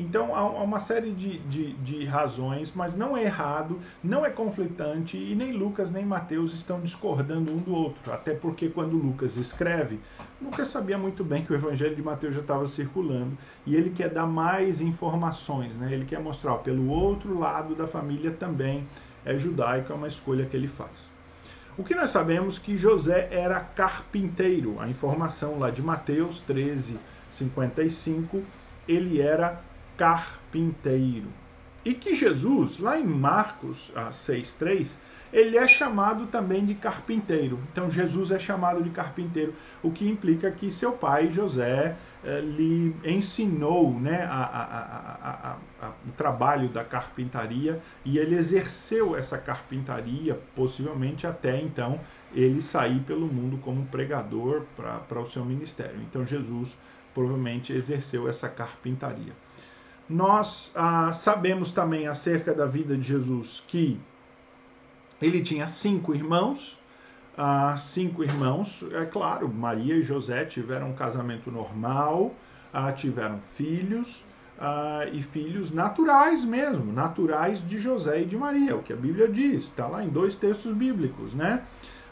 Então, 0.00 0.34
há 0.34 0.42
uma 0.62 0.78
série 0.78 1.10
de, 1.10 1.38
de, 1.40 1.74
de, 1.74 2.06
razões, 2.06 2.72
mas 2.74 2.94
não 2.94 3.14
é 3.14 3.24
errado, 3.24 3.78
não 4.02 4.24
é 4.24 4.30
conflitante 4.30 5.18
e 5.18 5.34
nem 5.34 5.52
Lucas 5.52 5.90
nem 5.90 6.06
Mateus 6.06 6.54
estão 6.54 6.80
discordando 6.80 7.52
um 7.52 7.58
do 7.58 7.74
outro. 7.74 8.10
Até 8.10 8.32
porque, 8.32 8.70
quando 8.70 8.96
Lucas 8.96 9.36
escreve, 9.36 10.00
Lucas 10.40 10.68
sabia 10.68 10.96
muito 10.96 11.22
bem 11.22 11.44
que 11.44 11.52
o 11.52 11.54
evangelho 11.54 11.94
de 11.94 12.00
Mateus 12.02 12.34
já 12.34 12.40
estava 12.40 12.66
circulando 12.66 13.36
e 13.66 13.76
ele 13.76 13.90
quer 13.90 14.08
dar 14.08 14.26
mais 14.26 14.80
informações, 14.80 15.76
né? 15.76 15.92
ele 15.92 16.06
quer 16.06 16.18
mostrar, 16.18 16.54
ó, 16.54 16.56
pelo 16.56 16.88
outro 16.88 17.38
lado 17.38 17.74
da 17.74 17.86
família 17.86 18.30
também 18.30 18.88
é 19.22 19.36
judaico, 19.36 19.92
é 19.92 19.94
uma 19.94 20.08
escolha 20.08 20.46
que 20.46 20.56
ele 20.56 20.68
faz. 20.68 21.10
O 21.76 21.84
que 21.84 21.94
nós 21.94 22.08
sabemos 22.08 22.58
que 22.58 22.74
José 22.74 23.28
era 23.30 23.60
carpinteiro. 23.60 24.80
A 24.80 24.88
informação 24.88 25.58
lá 25.58 25.70
de 25.70 25.82
Mateus 25.82 26.40
13, 26.40 26.98
55, 27.30 28.42
ele 28.88 29.20
era 29.20 29.60
carpinteiro. 30.00 31.28
E 31.84 31.92
que 31.92 32.14
Jesus, 32.14 32.78
lá 32.78 32.98
em 32.98 33.04
Marcos 33.04 33.92
6,3, 33.94 34.88
ele 35.30 35.58
é 35.58 35.68
chamado 35.68 36.26
também 36.26 36.64
de 36.64 36.74
carpinteiro. 36.74 37.58
Então 37.70 37.90
Jesus 37.90 38.30
é 38.30 38.38
chamado 38.38 38.82
de 38.82 38.88
carpinteiro, 38.88 39.52
o 39.82 39.90
que 39.90 40.08
implica 40.08 40.50
que 40.50 40.72
seu 40.72 40.92
pai, 40.92 41.30
José, 41.30 41.96
eh, 42.24 42.40
lhe 42.40 42.96
ensinou 43.04 43.92
né, 43.92 44.24
a, 44.24 44.42
a, 44.42 45.56
a, 45.86 45.88
o 46.08 46.12
trabalho 46.16 46.70
da 46.70 46.82
carpintaria 46.82 47.78
e 48.02 48.16
ele 48.16 48.36
exerceu 48.36 49.14
essa 49.14 49.36
carpintaria, 49.36 50.40
possivelmente 50.56 51.26
até 51.26 51.60
então 51.60 52.00
ele 52.34 52.62
sair 52.62 53.00
pelo 53.00 53.26
mundo 53.26 53.58
como 53.58 53.84
pregador 53.86 54.62
para 54.74 55.20
o 55.20 55.26
seu 55.26 55.44
ministério. 55.44 56.00
Então 56.00 56.24
Jesus 56.24 56.74
provavelmente 57.14 57.72
exerceu 57.72 58.28
essa 58.28 58.48
carpintaria. 58.48 59.34
Nós 60.10 60.72
ah, 60.74 61.12
sabemos 61.12 61.70
também 61.70 62.08
acerca 62.08 62.52
da 62.52 62.66
vida 62.66 62.96
de 62.96 63.02
Jesus 63.04 63.62
que 63.64 63.96
ele 65.22 65.40
tinha 65.40 65.68
cinco 65.68 66.12
irmãos, 66.12 66.80
ah, 67.38 67.78
cinco 67.78 68.24
irmãos, 68.24 68.84
é 68.90 69.04
claro, 69.04 69.48
Maria 69.48 69.94
e 69.94 70.02
José 70.02 70.44
tiveram 70.44 70.90
um 70.90 70.94
casamento 70.94 71.48
normal, 71.48 72.34
ah, 72.74 72.90
tiveram 72.90 73.38
filhos 73.54 74.24
ah, 74.58 75.06
e 75.12 75.22
filhos 75.22 75.70
naturais 75.70 76.44
mesmo, 76.44 76.92
naturais 76.92 77.64
de 77.64 77.78
José 77.78 78.22
e 78.22 78.24
de 78.24 78.36
Maria, 78.36 78.74
o 78.74 78.82
que 78.82 78.92
a 78.92 78.96
Bíblia 78.96 79.28
diz, 79.28 79.62
está 79.62 79.86
lá 79.86 80.02
em 80.02 80.08
dois 80.08 80.34
textos 80.34 80.74
bíblicos, 80.74 81.34
né? 81.34 81.62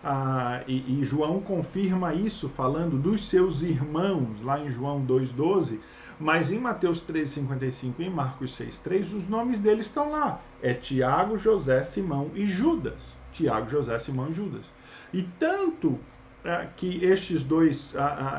Ah, 0.05 0.62
e, 0.68 1.01
e, 1.01 1.05
João 1.05 1.40
confirma 1.40 2.14
isso 2.14 2.49
falando 2.49 2.96
dos 2.96 3.28
seus 3.28 3.62
irmãos, 3.62 4.40
lá 4.40 4.61
em 4.61 4.70
João 4.70 5.05
2,12, 5.05 5.80
mas 6.20 6.50
em 6.50 6.58
Mateus 6.58 7.00
3,55 7.00 7.94
e 7.98 8.04
em 8.04 8.10
Marcos 8.10 8.58
6,3, 8.58 9.14
os 9.14 9.28
nomes 9.28 9.58
deles 9.58 9.86
estão 9.86 10.10
lá. 10.10 10.40
É 10.62 10.74
Tiago, 10.74 11.38
José, 11.38 11.82
Simão 11.84 12.30
e 12.34 12.44
Judas. 12.44 12.98
Tiago, 13.32 13.68
José, 13.68 13.98
Simão 13.98 14.30
e 14.30 14.32
Judas. 14.32 14.66
E 15.12 15.22
tanto 15.38 15.98
é, 16.44 16.68
que 16.76 17.04
estes 17.04 17.42
dois, 17.42 17.94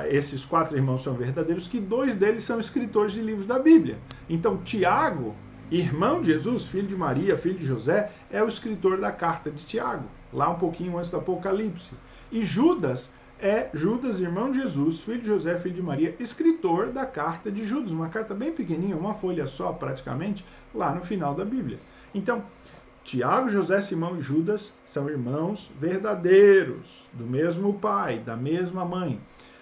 esses 0.09 0.43
quatro 0.43 0.75
irmãos 0.75 1.03
são 1.03 1.13
verdadeiros, 1.13 1.67
que 1.67 1.79
dois 1.79 2.15
deles 2.15 2.43
são 2.43 2.59
escritores 2.59 3.13
de 3.13 3.21
livros 3.21 3.45
da 3.45 3.59
Bíblia. 3.59 3.97
Então, 4.29 4.57
Tiago, 4.57 5.35
irmão 5.71 6.21
de 6.21 6.33
Jesus, 6.33 6.65
filho 6.65 6.87
de 6.87 6.95
Maria, 6.95 7.37
filho 7.37 7.57
de 7.57 7.65
José, 7.65 8.11
é 8.29 8.43
o 8.43 8.47
escritor 8.47 8.99
da 8.99 9.11
carta 9.11 9.49
de 9.49 9.63
Tiago, 9.65 10.05
lá 10.33 10.49
um 10.49 10.55
pouquinho 10.55 10.97
antes 10.97 11.09
do 11.09 11.17
Apocalipse. 11.17 11.93
E 12.31 12.43
Judas 12.43 13.09
é 13.41 13.69
Judas, 13.73 14.19
irmão 14.19 14.51
de 14.51 14.61
Jesus, 14.61 14.99
filho 14.99 15.21
de 15.21 15.27
José, 15.27 15.55
filho 15.57 15.75
de 15.75 15.81
Maria, 15.81 16.15
escritor 16.19 16.87
da 16.87 17.05
carta 17.05 17.51
de 17.51 17.65
Judas, 17.65 17.91
uma 17.91 18.09
carta 18.09 18.33
bem 18.33 18.51
pequenininha, 18.51 18.95
uma 18.95 19.13
folha 19.13 19.47
só 19.47 19.71
praticamente, 19.71 20.45
lá 20.73 20.93
no 20.93 21.01
final 21.01 21.33
da 21.33 21.45
Bíblia. 21.45 21.79
Então, 22.13 22.43
Tiago, 23.03 23.49
José, 23.49 23.81
Simão 23.81 24.17
e 24.17 24.21
Judas 24.21 24.73
são 24.85 25.09
irmãos 25.09 25.71
verdadeiros, 25.79 27.07
do 27.13 27.25
mesmo 27.25 27.73
pai, 27.75 28.19
da 28.19 28.35
mesma 28.35 28.83
mãe. 28.83 29.19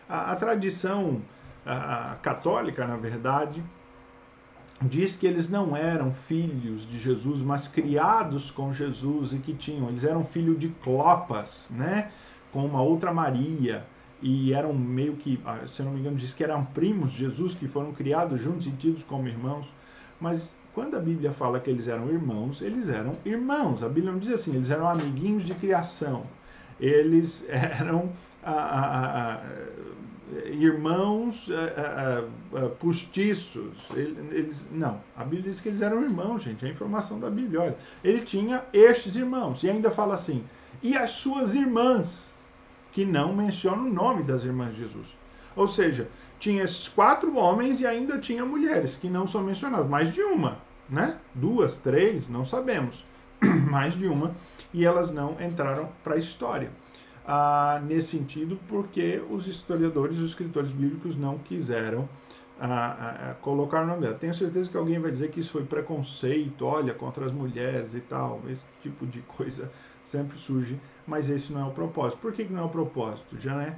A, 0.10 0.32
a 0.32 0.36
tradição 0.36 1.22
a, 1.66 2.12
a 2.12 2.16
católica, 2.16 2.88
na 2.88 2.98
verdade, 2.98 3.64
diz 4.82 5.16
que 5.16 5.28
eles 5.28 5.50
não 5.50 5.76
eram 5.76 6.12
filhos 6.12 6.88
de 6.88 6.98
Jesus, 7.00 7.42
mas 7.42 7.68
criados 7.68 8.52
com 8.52 8.72
Jesus 8.72 9.34
e 9.34 9.38
que 9.38 9.54
tinham, 9.54 9.90
eles 9.90 10.04
eram 10.04 10.24
filhos 10.24 10.58
de 10.58 10.70
Clopas, 10.70 11.68
né? 11.70 12.12
Com 12.52 12.66
uma 12.66 12.82
outra 12.82 13.14
Maria 13.14 13.86
e 14.22 14.54
eram 14.54 14.74
meio 14.74 15.16
que, 15.16 15.40
ah, 15.46 15.60
se 15.68 15.84
não 15.84 15.92
me 15.92 16.00
engano, 16.00 16.16
diz 16.16 16.34
que 16.34 16.44
eram 16.44 16.66
primos 16.66 17.12
de 17.12 17.20
Jesus 17.20 17.54
que 17.54 17.68
foram 17.68 17.94
criados 17.94 18.42
juntos 18.42 18.66
e 18.66 18.72
tidos 18.72 19.04
como 19.04 19.28
irmãos. 19.28 19.68
Mas 20.20 20.56
quando 20.74 20.96
a 20.96 21.00
Bíblia 21.00 21.32
fala 21.32 21.60
que 21.60 21.70
eles 21.70 21.88
eram 21.88 22.10
irmãos, 22.10 22.62
eles 22.62 22.90
eram 22.90 23.16
irmãos. 23.26 23.84
A 23.84 23.88
Bíblia 23.88 24.12
não 24.12 24.20
diz 24.20 24.30
assim, 24.30 24.56
eles 24.56 24.70
eram 24.70 24.88
amiguinhos 24.88 25.44
de 25.44 25.54
criação. 25.54 26.24
Eles 26.80 27.46
eram 27.50 28.12
a, 28.44 28.52
a, 28.52 29.34
a, 29.36 29.42
irmãos 30.50 31.50
postiços. 32.80 33.88
Eles, 33.96 34.66
não, 34.72 35.00
a 35.16 35.24
Bíblia 35.24 35.52
diz 35.52 35.62
que 35.62 35.70
eles 35.70 35.82
eram 35.82 36.04
irmãos, 36.04 36.44
gente. 36.44 36.66
É 36.66 36.68
a 36.68 36.72
informação 36.72 37.20
da 37.20 37.30
Bíblia. 37.30 37.62
Olha, 37.62 37.78
ele 38.04 38.22
tinha 38.22 38.64
estes 38.74 39.16
irmãos. 39.16 39.64
E 39.64 39.70
ainda 39.70 39.92
fala 39.92 40.16
assim, 40.16 40.44
e 40.82 40.96
as 40.96 41.12
suas 41.12 41.56
irmãs, 41.56 42.27
que 42.98 43.06
não 43.06 43.32
menciona 43.32 43.84
o 43.84 43.94
nome 43.94 44.24
das 44.24 44.44
irmãs 44.44 44.74
de 44.74 44.82
Jesus. 44.82 45.06
Ou 45.56 45.68
seja, 45.68 46.10
tinha 46.40 46.64
esses 46.64 46.88
quatro 46.88 47.36
homens 47.38 47.80
e 47.80 47.86
ainda 47.86 48.18
tinha 48.18 48.44
mulheres, 48.44 48.96
que 48.96 49.08
não 49.08 49.28
são 49.28 49.44
mencionadas, 49.44 49.88
mais 49.88 50.12
de 50.12 50.22
uma 50.22 50.58
né? 50.90 51.18
Duas, 51.34 51.78
três, 51.78 52.28
não 52.28 52.46
sabemos, 52.46 53.06
mais 53.70 53.96
de 53.96 54.08
uma, 54.08 54.36
e 54.74 54.86
elas 54.86 55.12
não 55.12 55.38
entraram 55.42 55.90
para 56.04 56.16
a 56.16 56.18
história. 56.18 56.72
Ah, 57.26 57.82
nesse 57.86 58.18
sentido, 58.18 58.58
porque 58.70 59.22
os 59.30 59.48
historiadores, 59.48 60.18
os 60.18 60.30
escritores 60.30 60.72
bíblicos 60.72 61.18
não 61.18 61.38
quiseram 61.38 62.08
ah, 62.58 62.70
ah, 63.32 63.34
colocar 63.42 63.84
o 63.84 63.86
nome 63.86 64.02
dela. 64.02 64.14
Tenho 64.14 64.34
certeza 64.34 64.70
que 64.70 64.78
alguém 64.78 64.98
vai 64.98 65.12
dizer 65.12 65.30
que 65.30 65.42
isso 65.42 65.52
foi 65.52 65.66
preconceito, 65.66 66.66
olha, 66.66 66.94
contra 66.94 67.26
as 67.26 67.34
mulheres 67.34 67.94
e 67.94 68.00
tal, 68.00 68.42
esse 68.48 68.66
tipo 68.82 69.06
de 69.06 69.20
coisa 69.22 69.70
sempre 70.06 70.38
surge, 70.38 70.80
mas 71.08 71.30
esse 71.30 71.54
não 71.54 71.62
é 71.62 71.66
o 71.66 71.72
propósito. 71.72 72.20
Por 72.20 72.34
que, 72.34 72.46
que 72.46 72.54
não 72.54 72.64
é 72.64 72.66
o 72.66 72.70
propósito? 72.70 73.40
Já 73.40 73.64
é 73.64 73.76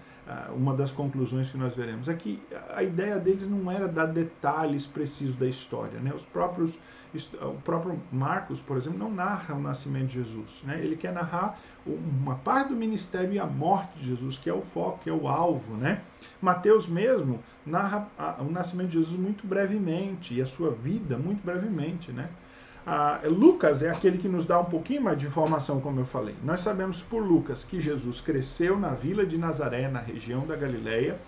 uma 0.56 0.76
das 0.76 0.92
conclusões 0.92 1.50
que 1.50 1.58
nós 1.58 1.76
veremos. 1.76 2.10
É 2.10 2.14
que 2.14 2.42
a 2.76 2.84
ideia 2.84 3.18
deles 3.18 3.48
não 3.48 3.72
era 3.72 3.88
dar 3.88 4.08
detalhes 4.08 4.86
precisos 4.86 5.36
da 5.36 5.48
história. 5.48 6.00
Né? 6.00 6.12
Os 6.14 6.26
próprios 6.26 6.78
o 7.42 7.60
próprio 7.64 8.00
Marcos, 8.12 8.62
por 8.62 8.78
exemplo, 8.78 9.00
não 9.00 9.12
narra 9.12 9.56
o 9.56 9.60
nascimento 9.60 10.10
de 10.10 10.14
Jesus. 10.16 10.62
Né? 10.64 10.80
Ele 10.84 10.96
quer 10.96 11.12
narrar 11.12 11.60
uma 11.86 12.36
parte 12.36 12.70
do 12.70 12.76
ministério 12.76 13.34
e 13.34 13.40
a 13.40 13.48
morte 13.48 13.98
de 13.98 14.10
Jesus, 14.10 14.38
que 14.38 14.48
é 14.48 14.54
o 14.54 14.62
foco, 14.62 15.00
que 15.00 15.10
é 15.10 15.14
o 15.14 15.28
alvo. 15.28 15.76
Né? 15.76 16.02
Mateus 16.40 16.88
mesmo 16.88 17.40
narra 17.66 18.08
o 18.40 18.52
nascimento 18.52 18.90
de 18.90 19.00
Jesus 19.00 19.20
muito 19.20 19.48
brevemente 19.48 20.36
e 20.36 20.42
a 20.42 20.46
sua 20.46 20.70
vida 20.70 21.18
muito 21.18 21.44
brevemente. 21.44 22.12
Né? 22.12 22.30
Ah, 22.92 23.22
Lucas 23.26 23.84
é 23.84 23.90
aquele 23.92 24.18
que 24.18 24.28
nos 24.28 24.46
dá 24.46 24.60
um 24.60 24.66
pouquinho 24.66 25.04
mais 25.04 25.20
de 25.20 25.28
informação, 25.28 25.80
como 25.80 26.00
eu 26.00 26.06
falei. 26.06 26.34
Nós 26.44 26.62
sabemos 26.62 27.04
por 27.04 27.24
Lucas 27.24 27.64
que 27.64 27.80
Jesus 27.80 28.20
cresceu 28.20 28.80
na 28.80 28.96
vila 28.96 29.24
de 29.28 29.38
Nazaré, 29.38 29.88
na 29.88 30.00
região 30.00 30.48
da 30.48 30.56
Galileia, 30.56 31.20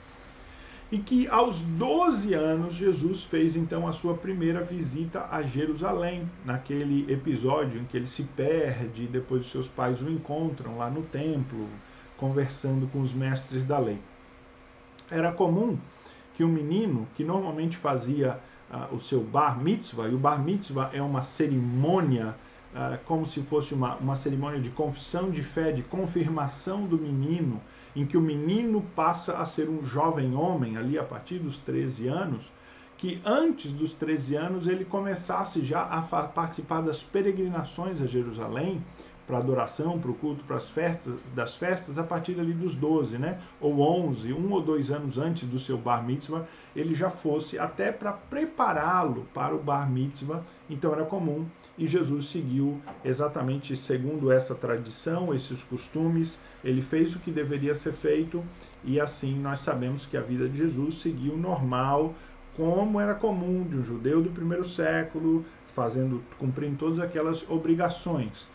e 0.92 0.98
que 0.98 1.28
aos 1.28 1.62
12 1.62 2.34
anos 2.34 2.74
Jesus 2.74 3.24
fez 3.24 3.56
então 3.56 3.88
a 3.88 3.92
sua 3.92 4.16
primeira 4.16 4.62
visita 4.64 5.28
a 5.30 5.44
Jerusalém, 5.44 6.28
naquele 6.44 7.06
episódio 7.14 7.80
em 7.80 7.86
que 7.86 7.96
ele 7.96 8.08
se 8.08 8.24
perde 8.24 9.04
e 9.04 9.08
depois 9.08 9.46
seus 9.46 9.68
pais 9.68 10.02
o 10.02 10.10
encontram 10.10 10.80
lá 10.80 10.90
no 10.90 11.04
templo, 11.04 11.68
conversando 12.18 12.88
com 12.88 13.02
os 13.02 13.14
mestres 13.14 13.64
da 13.64 13.78
lei. 13.78 14.00
Era 15.12 15.32
comum 15.32 15.78
que 16.34 16.44
um 16.44 16.50
menino 16.50 17.08
que 17.14 17.24
normalmente 17.24 17.78
fazia 17.78 18.40
uh, 18.72 18.96
o 18.96 19.00
seu 19.00 19.22
bar 19.22 19.62
mitzvah, 19.62 20.08
e 20.08 20.14
o 20.14 20.18
bar 20.18 20.42
mitzvah 20.42 20.90
é 20.94 21.02
uma 21.02 21.22
cerimônia 21.22 22.36
uh, 22.74 22.98
como 23.06 23.26
se 23.26 23.42
fosse 23.42 23.74
uma, 23.74 23.96
uma 23.96 24.16
cerimônia 24.16 24.60
de 24.60 24.70
confissão 24.70 25.30
de 25.30 25.44
fé, 25.44 25.72
de 25.72 25.84
confirmação 25.84 26.86
do 26.86 26.98
menino 26.98 27.62
em 27.96 28.06
que 28.06 28.18
o 28.18 28.22
menino 28.22 28.82
passa 28.96 29.38
a 29.38 29.46
ser 29.46 29.70
um 29.70 29.86
jovem 29.86 30.34
homem 30.34 30.78
ali 30.78 30.98
a 30.98 31.04
partir 31.04 31.40
dos 31.40 31.58
13 31.58 32.08
anos, 32.08 32.52
que 32.98 33.22
antes 33.26 33.74
dos 33.74 33.94
13 33.94 34.36
anos 34.36 34.68
ele 34.68 34.86
começasse 34.86 35.64
já 35.64 35.82
a 35.82 36.02
participar 36.02 36.82
das 36.82 37.04
peregrinações 37.04 38.02
a 38.02 38.06
Jerusalém, 38.06 38.82
para 39.32 39.38
adoração, 39.38 39.98
para 39.98 40.12
o 40.12 40.14
culto, 40.14 40.44
para 40.44 40.58
as 40.58 40.70
festas, 40.70 41.16
das 41.34 41.56
festas, 41.56 41.98
a 41.98 42.04
partir 42.04 42.38
ali 42.38 42.52
dos 42.52 42.76
12, 42.76 43.18
né? 43.18 43.40
Ou 43.62 43.80
11, 43.80 44.34
um 44.34 44.52
ou 44.52 44.62
dois 44.62 44.92
anos 44.92 45.18
antes 45.18 45.48
do 45.48 45.58
seu 45.58 45.78
bar 45.78 46.06
mitzvah, 46.06 46.46
ele 46.76 46.94
já 46.94 47.10
fosse 47.10 47.58
até 47.58 47.94
para 47.94 48.12
prepará-lo 48.12 49.26
para 49.34 49.56
o 49.56 49.58
bar 49.58 49.90
mitzvah. 49.90 50.44
Então 50.70 50.92
era 50.92 51.06
comum 51.06 51.46
e 51.78 51.88
Jesus 51.88 52.26
seguiu 52.26 52.82
exatamente 53.06 53.74
segundo 53.78 54.30
essa 54.30 54.54
tradição, 54.54 55.34
esses 55.34 55.64
costumes. 55.64 56.38
Ele 56.62 56.82
fez 56.82 57.16
o 57.16 57.20
que 57.20 57.32
deveria 57.32 57.74
ser 57.74 57.94
feito 57.94 58.44
e 58.84 59.00
assim 59.00 59.40
nós 59.40 59.62
sabemos 59.62 60.06
que 60.06 60.18
a 60.18 60.22
vida 60.22 60.50
de 60.50 60.58
Jesus 60.58 61.00
seguiu 61.00 61.38
normal, 61.38 62.14
como 62.58 63.00
era 63.00 63.16
comum 63.16 63.64
de 63.64 63.78
um 63.78 63.84
judeu 63.84 64.22
do 64.22 64.30
primeiro 64.30 64.68
século, 64.68 65.46
fazendo, 65.68 66.22
cumprindo 66.38 66.76
todas 66.76 67.00
aquelas 67.00 67.50
obrigações 67.50 68.51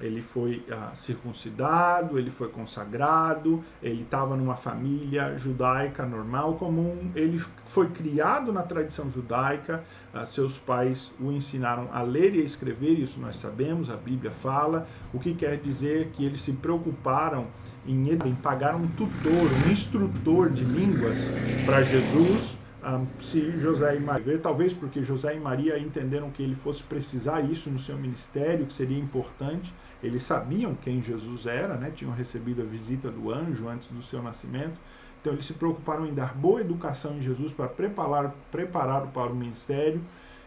ele 0.00 0.20
foi 0.20 0.64
ah, 0.70 0.90
circuncidado, 0.94 2.18
ele 2.18 2.30
foi 2.30 2.48
consagrado, 2.48 3.62
ele 3.82 4.02
estava 4.02 4.36
numa 4.36 4.56
família 4.56 5.36
judaica 5.38 6.04
normal, 6.04 6.54
comum, 6.54 7.10
ele 7.14 7.38
foi 7.66 7.88
criado 7.88 8.52
na 8.52 8.62
tradição 8.62 9.10
judaica, 9.10 9.84
ah, 10.12 10.26
seus 10.26 10.58
pais 10.58 11.12
o 11.20 11.30
ensinaram 11.30 11.88
a 11.92 12.02
ler 12.02 12.34
e 12.34 12.40
a 12.40 12.44
escrever, 12.44 12.98
isso 12.98 13.20
nós 13.20 13.36
sabemos, 13.36 13.88
a 13.88 13.96
Bíblia 13.96 14.30
fala, 14.30 14.86
o 15.12 15.18
que 15.18 15.34
quer 15.34 15.58
dizer 15.58 16.08
que 16.10 16.24
eles 16.24 16.40
se 16.40 16.52
preocuparam 16.52 17.46
em, 17.86 18.10
em 18.10 18.34
pagar 18.34 18.74
um 18.74 18.86
tutor, 18.88 19.52
um 19.52 19.70
instrutor 19.70 20.50
de 20.50 20.64
línguas 20.64 21.24
para 21.64 21.82
Jesus, 21.82 22.58
um, 22.84 23.06
se 23.18 23.58
José 23.58 23.96
e 23.96 24.00
Maria, 24.00 24.38
talvez 24.38 24.74
porque 24.74 25.02
José 25.02 25.34
e 25.34 25.40
Maria 25.40 25.78
entenderam 25.78 26.30
que 26.30 26.42
ele 26.42 26.54
fosse 26.54 26.82
precisar 26.82 27.40
isso 27.40 27.70
no 27.70 27.78
seu 27.78 27.96
ministério, 27.96 28.66
que 28.66 28.72
seria 28.72 28.98
importante, 28.98 29.72
eles 30.02 30.22
sabiam 30.22 30.74
quem 30.74 31.02
Jesus 31.02 31.46
era, 31.46 31.76
né? 31.76 31.90
tinham 31.94 32.12
recebido 32.12 32.60
a 32.60 32.64
visita 32.64 33.10
do 33.10 33.32
anjo 33.32 33.68
antes 33.68 33.88
do 33.88 34.02
seu 34.02 34.22
nascimento, 34.22 34.78
então 35.20 35.32
eles 35.32 35.46
se 35.46 35.54
preocuparam 35.54 36.06
em 36.06 36.12
dar 36.12 36.34
boa 36.34 36.60
educação 36.60 37.16
em 37.16 37.22
Jesus 37.22 37.50
para 37.50 37.68
preparar, 37.68 38.34
prepará-lo 38.52 39.08
para 39.08 39.32
o 39.32 39.34
ministério 39.34 40.02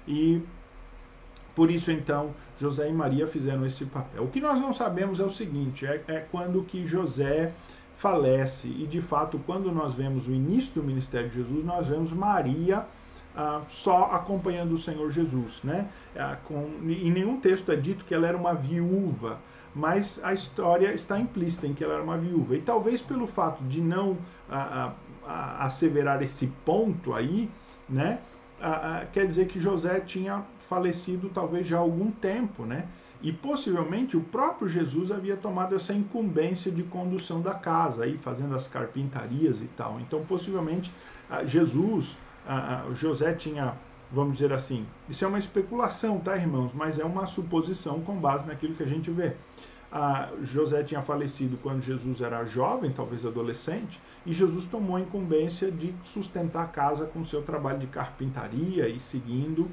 e 0.08 0.42
por 1.56 1.72
isso 1.72 1.90
então 1.90 2.36
José 2.60 2.88
e 2.88 2.94
Maria 2.94 3.26
fizeram 3.28 3.66
esse 3.66 3.84
papel. 3.86 4.26
O 4.26 4.28
que 4.28 4.40
nós 4.40 4.62
não 4.62 4.72
sabemos 4.72 5.20
é 5.20 5.24
o 5.24 5.30
seguinte, 5.30 5.88
é, 5.88 6.04
é 6.08 6.20
quando 6.32 6.62
que 6.64 6.86
José 6.86 7.52
falece. 7.98 8.68
E 8.68 8.86
de 8.86 9.02
fato, 9.02 9.40
quando 9.46 9.72
nós 9.72 9.94
vemos 9.94 10.28
o 10.28 10.32
início 10.32 10.74
do 10.76 10.84
ministério 10.84 11.28
de 11.28 11.36
Jesus, 11.36 11.64
nós 11.64 11.88
vemos 11.88 12.14
Maria 12.14 12.86
ah, 13.36 13.62
só 13.68 14.12
acompanhando 14.14 14.74
o 14.74 14.78
Senhor 14.78 15.12
Jesus. 15.12 15.62
Né? 15.64 15.90
Ah, 16.16 16.38
com, 16.46 16.70
em 16.84 17.12
nenhum 17.12 17.42
texto 17.42 17.72
é 17.72 17.76
dito 17.76 18.06
que 18.06 18.14
ela 18.14 18.28
era 18.28 18.38
uma 18.38 18.54
viúva, 18.54 19.40
mas 19.76 20.20
a 20.24 20.32
história 20.32 20.94
está 20.94 21.20
implícita 21.20 21.68
em 21.68 21.74
que 21.74 21.84
ela 21.84 21.96
era 21.96 22.04
uma 22.04 22.18
viúva. 22.18 22.56
E 22.56 22.62
talvez 22.62 23.02
pelo 23.02 23.28
fato 23.28 23.62
de 23.64 23.82
não. 23.82 24.18
Ah, 24.50 24.94
asseverar 25.60 26.24
esse 26.24 26.48
ponto 26.64 27.14
aí, 27.14 27.52
né? 27.90 28.20
quer 29.12 29.28
dizer 29.28 29.48
que 29.48 29.60
José 29.60 30.00
tinha 30.00 30.42
falecido 30.70 31.28
talvez 31.28 31.68
já 31.68 31.76
há 31.76 31.82
algum 31.82 32.10
tempo, 32.10 32.64
né? 32.64 32.88
E 33.22 33.32
possivelmente 33.32 34.16
o 34.16 34.22
próprio 34.22 34.70
Jesus 34.70 35.12
havia 35.12 35.36
tomado 35.36 35.76
essa 35.76 35.94
incumbência 35.94 36.72
de 36.72 36.84
condução 36.84 37.42
da 37.42 37.54
casa, 37.54 38.04
aí 38.04 38.18
fazendo 38.18 38.56
as 38.56 38.68
carpintarias 38.68 39.60
e 39.60 39.66
tal. 39.76 40.00
Então, 40.00 40.24
possivelmente, 40.26 40.94
Jesus, 41.46 42.18
José 42.94 43.34
tinha, 43.34 43.74
vamos 44.12 44.34
dizer 44.34 44.54
assim, 44.54 44.86
isso 45.10 45.26
é 45.26 45.28
uma 45.28 45.40
especulação, 45.40 46.20
tá, 46.20 46.38
irmãos? 46.38 46.74
Mas 46.74 47.00
é 47.00 47.04
uma 47.04 47.26
suposição 47.26 48.02
com 48.02 48.16
base 48.18 48.46
naquilo 48.46 48.76
que 48.76 48.84
a 48.84 48.88
gente 48.88 49.10
vê. 49.10 49.36
José 50.42 50.84
tinha 50.84 51.02
falecido 51.02 51.58
quando 51.64 51.82
Jesus 51.82 52.22
era 52.22 52.46
jovem, 52.46 52.92
talvez 52.92 53.26
adolescente, 53.26 54.00
e 54.26 54.34
Jesus 54.34 54.66
tomou 54.66 54.98
a 54.98 55.02
incumbência 55.02 55.72
de 55.72 55.96
sustentar 56.04 56.64
a 56.66 56.68
casa 56.68 57.06
com 57.06 57.24
seu 57.24 57.42
trabalho 57.42 57.80
de 57.80 57.88
carpintaria 57.88 58.88
e 58.88 59.00
seguindo 59.00 59.72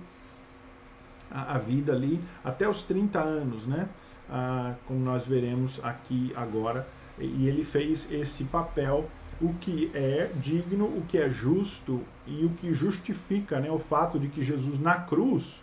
a, 1.31 1.55
a 1.55 1.59
vida 1.59 1.93
ali 1.93 2.21
até 2.45 2.69
os 2.69 2.83
30 2.83 3.21
anos, 3.21 3.67
né? 3.67 3.89
Ah, 4.29 4.75
como 4.87 5.01
nós 5.01 5.27
veremos 5.27 5.81
aqui 5.83 6.33
agora. 6.35 6.87
E 7.19 7.47
ele 7.47 7.63
fez 7.63 8.09
esse 8.11 8.45
papel, 8.45 9.09
o 9.41 9.53
que 9.55 9.91
é 9.95 10.31
digno, 10.41 10.87
o 10.87 11.05
que 11.07 11.19
é 11.19 11.31
justo 11.31 12.03
e 12.27 12.45
o 12.45 12.51
que 12.51 12.73
justifica 12.73 13.61
né, 13.61 13.71
o 13.71 13.79
fato 13.79 14.19
de 14.19 14.29
que 14.29 14.43
Jesus 14.43 14.79
na 14.79 14.95
cruz, 14.95 15.63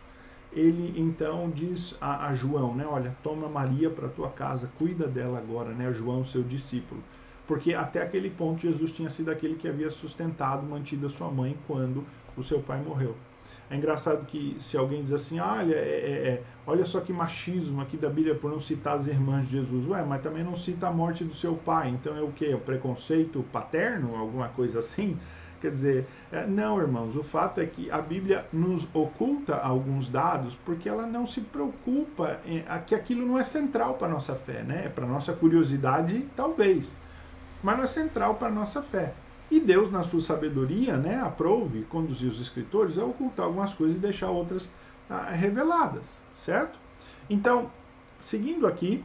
ele 0.54 0.94
então 0.98 1.50
diz 1.50 1.96
a, 2.00 2.28
a 2.28 2.34
João, 2.34 2.76
né, 2.76 2.86
olha, 2.86 3.16
toma 3.24 3.50
Maria 3.50 3.90
para 3.90 4.08
tua 4.08 4.30
casa, 4.30 4.70
cuida 4.78 5.08
dela 5.08 5.40
agora, 5.40 5.72
né, 5.72 5.92
João, 5.94 6.24
seu 6.24 6.44
discípulo. 6.44 7.02
Porque 7.48 7.74
até 7.74 8.02
aquele 8.02 8.30
ponto 8.30 8.62
Jesus 8.62 8.92
tinha 8.92 9.10
sido 9.10 9.32
aquele 9.32 9.56
que 9.56 9.68
havia 9.68 9.90
sustentado, 9.90 10.64
mantido 10.66 11.08
a 11.08 11.10
sua 11.10 11.30
mãe 11.30 11.58
quando 11.68 12.06
o 12.38 12.44
seu 12.44 12.62
pai 12.62 12.82
morreu. 12.82 13.16
É 13.72 13.76
engraçado 13.78 14.26
que 14.26 14.58
se 14.60 14.76
alguém 14.76 15.02
diz 15.02 15.14
assim, 15.14 15.40
olha, 15.40 15.76
é, 15.76 15.78
é, 15.78 16.28
é, 16.28 16.44
olha 16.68 16.86
só 16.86 17.00
que 17.00 17.14
machismo 17.14 17.80
aqui 17.80 17.96
da 17.96 18.10
Bíblia 18.10 18.36
por 18.36 18.52
não 18.52 18.60
citar 18.60 18.98
as 18.98 19.08
irmãs 19.08 19.46
de 19.46 19.54
Jesus. 19.54 19.88
Ué, 19.88 20.04
mas 20.04 20.22
também 20.22 20.44
não 20.44 20.58
cita 20.58 20.90
a 20.90 20.92
morte 20.92 21.24
do 21.24 21.34
seu 21.34 21.56
pai. 21.56 21.88
Então 21.88 22.18
é 22.18 22.22
o 22.22 22.34
que? 22.34 22.54
O 22.54 22.60
preconceito 22.60 23.42
paterno? 23.50 24.14
Alguma 24.18 24.50
coisa 24.50 24.80
assim? 24.80 25.18
Quer 25.62 25.72
dizer, 25.72 26.06
é, 26.34 26.46
não, 26.46 26.82
irmãos, 26.82 27.16
o 27.16 27.24
fato 27.24 27.62
é 27.62 27.66
que 27.66 27.90
a 27.90 28.02
Bíblia 28.02 28.46
nos 28.52 28.86
oculta 28.94 29.56
alguns 29.56 30.10
dados 30.10 30.54
porque 30.66 30.90
ela 30.90 31.08
não 31.08 31.26
se 31.26 31.40
preocupa 31.40 32.42
que 32.86 32.94
aquilo 32.94 33.26
não 33.26 33.40
é 33.40 33.44
central 33.44 33.94
para 33.94 34.08
a 34.08 34.12
nossa 34.12 34.36
fé, 34.36 34.64
né? 34.64 34.84
É 34.88 34.90
para 34.90 35.06
a 35.06 35.08
nossa 35.08 35.32
curiosidade, 35.32 36.28
talvez, 36.36 36.92
mas 37.64 37.78
não 37.78 37.86
é 37.86 37.88
central 37.88 38.36
para 38.36 38.50
a 38.50 38.52
nossa 38.52 38.82
fé. 38.82 39.14
E 39.52 39.60
Deus, 39.60 39.92
na 39.92 40.02
sua 40.02 40.22
sabedoria, 40.22 40.96
né, 40.96 41.20
aprove 41.20 41.82
conduzir 41.84 42.30
os 42.30 42.40
escritores 42.40 42.98
a 42.98 43.04
ocultar 43.04 43.46
algumas 43.46 43.74
coisas 43.74 43.98
e 43.98 44.00
deixar 44.00 44.30
outras 44.30 44.72
ah, 45.10 45.30
reveladas, 45.30 46.06
certo? 46.34 46.80
Então, 47.30 47.70
seguindo 48.18 48.66
aqui, 48.66 49.04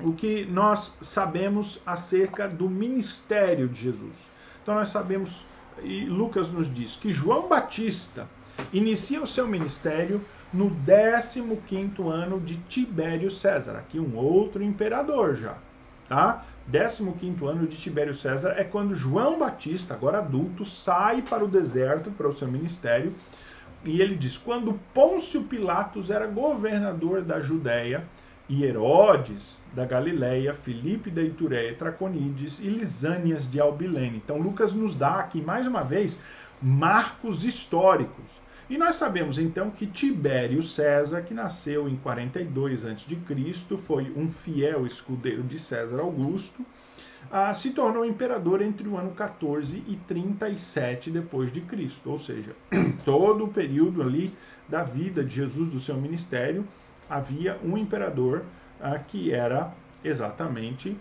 o 0.00 0.14
que 0.14 0.46
nós 0.46 0.94
sabemos 1.02 1.78
acerca 1.84 2.48
do 2.48 2.70
ministério 2.70 3.68
de 3.68 3.82
Jesus. 3.82 4.30
Então, 4.62 4.74
nós 4.74 4.88
sabemos, 4.88 5.46
e 5.82 6.06
Lucas 6.06 6.50
nos 6.50 6.72
diz, 6.72 6.96
que 6.96 7.12
João 7.12 7.46
Batista 7.46 8.26
inicia 8.72 9.22
o 9.22 9.26
seu 9.26 9.46
ministério 9.46 10.22
no 10.54 10.70
15 10.70 11.42
ano 12.08 12.40
de 12.40 12.56
Tibério 12.56 13.30
César, 13.30 13.76
aqui 13.76 14.00
um 14.00 14.16
outro 14.16 14.62
imperador 14.62 15.36
já, 15.36 15.58
tá? 16.08 16.46
15 16.70 17.44
ano 17.46 17.66
de 17.66 17.76
Tibério 17.76 18.14
César 18.14 18.54
é 18.56 18.64
quando 18.64 18.94
João 18.94 19.38
Batista, 19.38 19.94
agora 19.94 20.18
adulto, 20.18 20.64
sai 20.64 21.22
para 21.22 21.44
o 21.44 21.48
deserto, 21.48 22.10
para 22.10 22.28
o 22.28 22.34
seu 22.34 22.48
ministério, 22.48 23.12
e 23.84 24.00
ele 24.00 24.16
diz: 24.16 24.38
quando 24.38 24.80
Pôncio 24.92 25.42
Pilatos 25.42 26.10
era 26.10 26.26
governador 26.26 27.22
da 27.22 27.40
Judéia, 27.40 28.04
e 28.48 28.64
Herodes 28.64 29.56
da 29.72 29.84
Galileia, 29.84 30.54
Filipe 30.54 31.10
da 31.10 31.22
Itureia, 31.22 31.74
Traconides 31.74 32.58
e 32.60 32.68
Lisânias 32.68 33.50
de 33.50 33.58
Albilene. 33.58 34.20
Então 34.24 34.38
Lucas 34.38 34.72
nos 34.72 34.94
dá 34.94 35.14
aqui 35.14 35.40
mais 35.40 35.66
uma 35.66 35.82
vez 35.82 36.18
marcos 36.62 37.44
históricos 37.44 38.43
e 38.68 38.78
nós 38.78 38.96
sabemos 38.96 39.38
então 39.38 39.70
que 39.70 39.86
Tibério 39.86 40.62
César, 40.62 41.22
que 41.22 41.34
nasceu 41.34 41.88
em 41.88 41.96
42 41.96 42.84
a.C., 42.84 43.76
foi 43.76 44.12
um 44.16 44.28
fiel 44.28 44.86
escudeiro 44.86 45.42
de 45.42 45.58
César 45.58 46.00
Augusto, 46.00 46.64
ah, 47.30 47.52
se 47.54 47.70
tornou 47.70 48.04
imperador 48.04 48.62
entre 48.62 48.88
o 48.88 48.96
ano 48.96 49.10
14 49.12 49.82
e 49.86 49.96
37 50.08 51.10
depois 51.10 51.52
de 51.52 51.60
Cristo, 51.60 52.10
ou 52.10 52.18
seja, 52.18 52.54
todo 53.04 53.44
o 53.44 53.48
período 53.48 54.02
ali 54.02 54.32
da 54.68 54.82
vida 54.82 55.24
de 55.24 55.34
Jesus 55.34 55.68
do 55.68 55.80
seu 55.80 55.96
ministério 55.96 56.66
havia 57.08 57.58
um 57.62 57.76
imperador 57.76 58.44
ah, 58.80 58.98
que 58.98 59.32
era 59.32 59.72
exatamente 60.02 60.96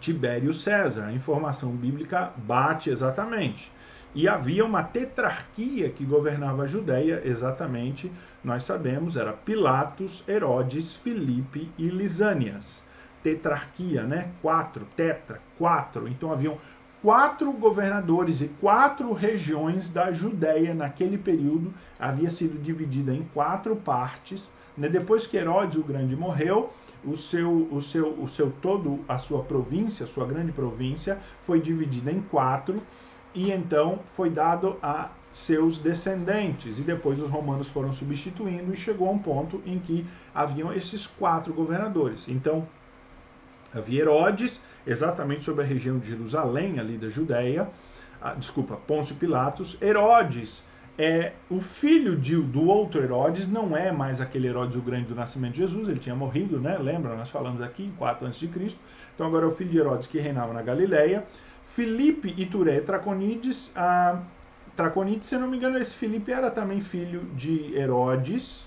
Tibério 0.00 0.52
César. 0.52 1.06
A 1.06 1.12
informação 1.12 1.70
bíblica 1.70 2.32
bate 2.36 2.90
exatamente. 2.90 3.72
E 4.16 4.26
havia 4.26 4.64
uma 4.64 4.82
tetrarquia 4.82 5.90
que 5.90 6.02
governava 6.02 6.62
a 6.62 6.66
Judéia, 6.66 7.20
exatamente, 7.22 8.10
nós 8.42 8.64
sabemos, 8.64 9.14
era 9.14 9.34
Pilatos, 9.34 10.24
Herodes, 10.26 10.94
Filipe 10.94 11.70
e 11.76 11.90
Lisânias. 11.90 12.80
Tetrarquia, 13.22 14.04
né? 14.04 14.30
Quatro, 14.40 14.86
tetra, 14.96 15.38
quatro. 15.58 16.08
Então 16.08 16.32
haviam 16.32 16.56
quatro 17.02 17.52
governadores 17.52 18.40
e 18.40 18.48
quatro 18.58 19.12
regiões 19.12 19.90
da 19.90 20.10
Judéia 20.10 20.72
naquele 20.72 21.18
período 21.18 21.74
havia 22.00 22.30
sido 22.30 22.58
dividida 22.58 23.12
em 23.12 23.22
quatro 23.34 23.76
partes. 23.76 24.50
Né? 24.78 24.88
Depois 24.88 25.26
que 25.26 25.36
Herodes 25.36 25.76
o 25.76 25.84
Grande 25.84 26.16
morreu, 26.16 26.72
o 27.04 27.18
seu, 27.18 27.68
o 27.70 27.82
seu, 27.82 28.18
o 28.18 28.26
seu 28.26 28.50
todo 28.62 29.04
a 29.06 29.18
sua 29.18 29.42
província, 29.42 30.04
a 30.04 30.08
sua 30.08 30.26
grande 30.26 30.52
província, 30.52 31.18
foi 31.42 31.60
dividida 31.60 32.10
em 32.10 32.22
quatro 32.22 32.82
e 33.36 33.52
então 33.52 34.00
foi 34.12 34.30
dado 34.30 34.78
a 34.82 35.10
seus 35.30 35.78
descendentes. 35.78 36.78
E 36.78 36.82
depois 36.82 37.20
os 37.20 37.28
romanos 37.28 37.68
foram 37.68 37.92
substituindo 37.92 38.72
e 38.72 38.76
chegou 38.76 39.08
a 39.08 39.12
um 39.12 39.18
ponto 39.18 39.62
em 39.66 39.78
que 39.78 40.06
haviam 40.34 40.72
esses 40.72 41.06
quatro 41.06 41.52
governadores. 41.52 42.26
Então, 42.26 42.66
havia 43.74 44.00
Herodes, 44.00 44.58
exatamente 44.86 45.44
sobre 45.44 45.62
a 45.62 45.66
região 45.66 45.98
de 45.98 46.08
Jerusalém, 46.08 46.80
ali 46.80 46.96
da 46.96 47.10
Judéia, 47.10 47.68
ah, 48.22 48.32
desculpa, 48.32 48.76
Pôncio 48.76 49.14
Pilatos. 49.16 49.76
Herodes 49.82 50.64
é 50.98 51.32
o 51.50 51.60
filho 51.60 52.16
de, 52.16 52.34
do 52.40 52.66
outro 52.66 53.02
Herodes, 53.02 53.46
não 53.46 53.76
é 53.76 53.92
mais 53.92 54.22
aquele 54.22 54.48
Herodes 54.48 54.76
o 54.76 54.80
grande 54.80 55.08
do 55.08 55.14
nascimento 55.14 55.52
de 55.52 55.60
Jesus, 55.60 55.86
ele 55.86 56.00
tinha 56.00 56.14
morrido, 56.14 56.58
né? 56.58 56.78
Lembra? 56.78 57.14
Nós 57.14 57.28
falamos 57.28 57.60
aqui 57.60 57.84
em 57.84 57.90
4 57.92 58.26
a.C. 58.26 58.48
Então 59.14 59.26
agora 59.26 59.44
é 59.44 59.48
o 59.48 59.50
filho 59.50 59.70
de 59.70 59.76
Herodes 59.76 60.06
que 60.06 60.18
reinava 60.18 60.54
na 60.54 60.62
Galileia. 60.62 61.26
Filipe 61.76 62.34
Ituré 62.38 62.80
Traconides. 62.80 63.70
A 63.76 64.22
Traconides, 64.74 65.28
se 65.28 65.34
eu 65.34 65.40
não 65.42 65.48
me 65.48 65.58
engano, 65.58 65.76
esse 65.76 65.94
Filipe 65.94 66.32
era 66.32 66.50
também 66.50 66.80
filho 66.80 67.20
de 67.34 67.76
Herodes. 67.76 68.66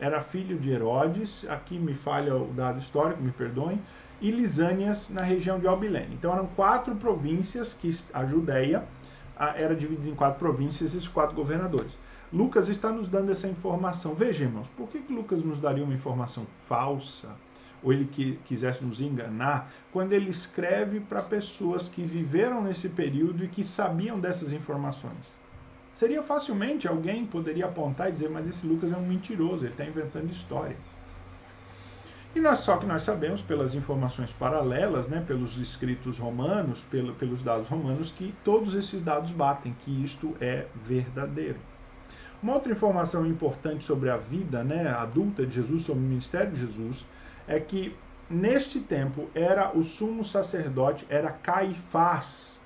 Era 0.00 0.22
filho 0.22 0.58
de 0.58 0.70
Herodes. 0.70 1.44
Aqui 1.46 1.78
me 1.78 1.92
falha 1.92 2.34
o 2.34 2.46
dado 2.54 2.78
histórico, 2.78 3.20
me 3.20 3.32
perdoem. 3.32 3.78
E 4.18 4.30
Lisânias, 4.30 5.10
na 5.10 5.20
região 5.20 5.60
de 5.60 5.66
Albilene. 5.66 6.14
Então 6.14 6.32
eram 6.32 6.46
quatro 6.46 6.96
províncias 6.96 7.74
que 7.74 7.94
a 8.14 8.24
Judéia 8.24 8.82
era 9.54 9.76
dividida 9.76 10.08
em 10.08 10.14
quatro 10.14 10.38
províncias 10.38 10.94
e 10.94 11.10
quatro 11.10 11.36
governadores. 11.36 11.98
Lucas 12.32 12.70
está 12.70 12.90
nos 12.90 13.08
dando 13.08 13.30
essa 13.30 13.46
informação. 13.46 14.14
Veja, 14.14 14.44
irmãos, 14.44 14.68
por 14.68 14.88
que, 14.88 15.00
que 15.00 15.12
Lucas 15.12 15.44
nos 15.44 15.60
daria 15.60 15.84
uma 15.84 15.92
informação 15.92 16.46
falsa? 16.66 17.28
Ou 17.82 17.92
ele 17.92 18.06
que, 18.06 18.38
quisesse 18.44 18.84
nos 18.84 19.00
enganar, 19.00 19.70
quando 19.92 20.12
ele 20.12 20.30
escreve 20.30 21.00
para 21.00 21.22
pessoas 21.22 21.88
que 21.88 22.02
viveram 22.02 22.62
nesse 22.62 22.88
período 22.88 23.44
e 23.44 23.48
que 23.48 23.64
sabiam 23.64 24.18
dessas 24.18 24.52
informações. 24.52 25.38
Seria 25.94 26.22
facilmente 26.22 26.86
alguém 26.86 27.26
poderia 27.26 27.66
apontar 27.66 28.08
e 28.08 28.12
dizer, 28.12 28.30
mas 28.30 28.46
esse 28.46 28.66
Lucas 28.66 28.92
é 28.92 28.96
um 28.96 29.06
mentiroso, 29.06 29.64
ele 29.64 29.72
está 29.72 29.84
inventando 29.84 30.30
história. 30.30 30.76
E 32.36 32.40
nós, 32.40 32.60
só 32.60 32.76
que 32.76 32.86
nós 32.86 33.02
sabemos 33.02 33.40
pelas 33.40 33.74
informações 33.74 34.30
paralelas, 34.30 35.08
né, 35.08 35.24
pelos 35.26 35.56
escritos 35.56 36.18
romanos, 36.18 36.82
pelo, 36.84 37.14
pelos 37.14 37.42
dados 37.42 37.66
romanos, 37.66 38.12
que 38.12 38.34
todos 38.44 38.74
esses 38.74 39.02
dados 39.02 39.32
batem, 39.32 39.74
que 39.80 40.04
isto 40.04 40.36
é 40.40 40.66
verdadeiro. 40.84 41.58
Uma 42.40 42.54
outra 42.54 42.70
informação 42.70 43.26
importante 43.26 43.82
sobre 43.82 44.10
a 44.10 44.16
vida 44.16 44.62
né, 44.62 44.88
adulta 44.88 45.44
de 45.44 45.54
Jesus, 45.54 45.82
sobre 45.82 46.00
o 46.04 46.06
ministério 46.06 46.52
de 46.52 46.60
Jesus, 46.60 47.04
é 47.48 47.58
que 47.58 47.96
neste 48.28 48.78
tempo 48.78 49.28
era 49.34 49.76
o 49.76 49.82
sumo 49.82 50.22
sacerdote, 50.22 51.06
era 51.08 51.30
Caifás, 51.30 52.58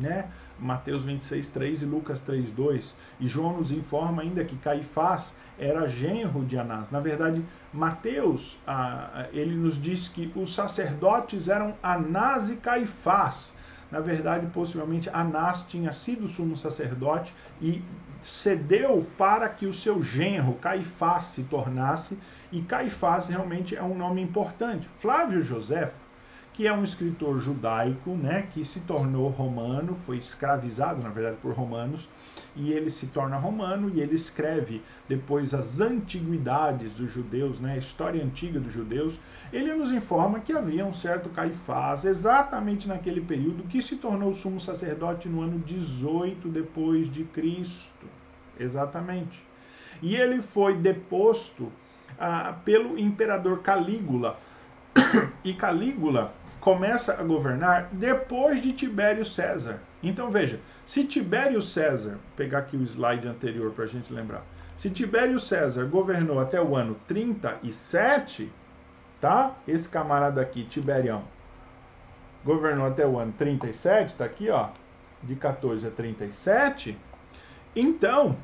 né? 0.00 0.30
Mateus 0.58 1.02
26, 1.02 1.50
3 1.50 1.82
e 1.82 1.84
Lucas 1.84 2.20
3, 2.22 2.50
2. 2.50 2.94
E 3.20 3.26
João 3.26 3.58
nos 3.58 3.70
informa 3.70 4.22
ainda 4.22 4.42
que 4.42 4.56
Caifás 4.56 5.34
era 5.58 5.86
genro 5.86 6.44
de 6.44 6.58
Anás. 6.58 6.90
Na 6.90 7.00
verdade, 7.00 7.44
Mateus, 7.72 8.58
ah, 8.66 9.26
ele 9.32 9.54
nos 9.54 9.80
diz 9.80 10.08
que 10.08 10.32
os 10.34 10.54
sacerdotes 10.54 11.48
eram 11.48 11.74
Anás 11.82 12.50
e 12.50 12.56
Caifás. 12.56 13.52
Na 13.90 14.00
verdade, 14.00 14.46
possivelmente 14.46 15.08
Anás 15.10 15.62
tinha 15.68 15.92
sido 15.92 16.26
sumo 16.26 16.56
sacerdote 16.56 17.34
e 17.60 17.82
cedeu 18.20 19.06
para 19.16 19.48
que 19.48 19.66
o 19.66 19.72
seu 19.72 20.02
genro 20.02 20.54
Caifás 20.54 21.24
se 21.24 21.44
tornasse, 21.44 22.18
e 22.50 22.62
Caifás 22.62 23.28
realmente 23.28 23.76
é 23.76 23.82
um 23.82 23.96
nome 23.96 24.22
importante. 24.22 24.88
Flávio 24.98 25.42
José 25.42 25.92
que 26.56 26.66
é 26.66 26.72
um 26.72 26.82
escritor 26.82 27.38
judaico, 27.38 28.12
né, 28.12 28.48
que 28.50 28.64
se 28.64 28.80
tornou 28.80 29.28
romano, 29.28 29.94
foi 29.94 30.16
escravizado, 30.16 31.02
na 31.02 31.10
verdade, 31.10 31.36
por 31.42 31.52
romanos, 31.52 32.08
e 32.56 32.72
ele 32.72 32.88
se 32.88 33.08
torna 33.08 33.36
romano 33.36 33.90
e 33.94 34.00
ele 34.00 34.14
escreve 34.14 34.82
depois 35.06 35.52
as 35.52 35.82
antiguidades 35.82 36.94
dos 36.94 37.12
judeus, 37.12 37.60
né, 37.60 37.74
a 37.74 37.76
história 37.76 38.24
antiga 38.24 38.58
dos 38.58 38.72
judeus. 38.72 39.20
Ele 39.52 39.74
nos 39.74 39.92
informa 39.92 40.40
que 40.40 40.54
havia 40.54 40.86
um 40.86 40.94
certo 40.94 41.28
Caifás, 41.28 42.06
exatamente 42.06 42.88
naquele 42.88 43.20
período, 43.20 43.64
que 43.64 43.82
se 43.82 43.96
tornou 43.96 44.32
sumo 44.32 44.58
sacerdote 44.58 45.28
no 45.28 45.42
ano 45.42 45.58
18 45.58 46.48
depois 46.48 47.12
de 47.12 47.22
Cristo. 47.24 48.06
Exatamente. 48.58 49.44
E 50.00 50.16
ele 50.16 50.40
foi 50.40 50.74
deposto 50.74 51.70
ah, 52.18 52.56
pelo 52.64 52.98
imperador 52.98 53.58
Calígula. 53.58 54.38
E 55.44 55.54
Calígula 55.54 56.34
começa 56.66 57.12
a 57.12 57.22
governar 57.22 57.90
depois 57.92 58.60
de 58.60 58.72
Tibério 58.72 59.24
César. 59.24 59.78
Então 60.02 60.28
veja, 60.28 60.58
se 60.84 61.04
Tibério 61.04 61.62
César, 61.62 62.18
pegar 62.34 62.58
aqui 62.58 62.76
o 62.76 62.82
slide 62.82 63.28
anterior 63.28 63.70
para 63.70 63.84
a 63.84 63.86
gente 63.86 64.12
lembrar, 64.12 64.42
se 64.76 64.90
Tibério 64.90 65.38
César 65.38 65.84
governou 65.84 66.40
até 66.40 66.60
o 66.60 66.74
ano 66.74 66.96
37, 67.06 68.50
tá? 69.20 69.54
Esse 69.68 69.88
camarada 69.88 70.40
aqui, 70.40 70.64
Tiberião, 70.64 71.22
governou 72.44 72.88
até 72.88 73.06
o 73.06 73.16
ano 73.16 73.32
37, 73.38 74.08
está 74.08 74.24
aqui, 74.24 74.50
ó, 74.50 74.70
de 75.22 75.36
14 75.36 75.86
a 75.86 75.90
37. 75.92 76.98
Então, 77.76 78.36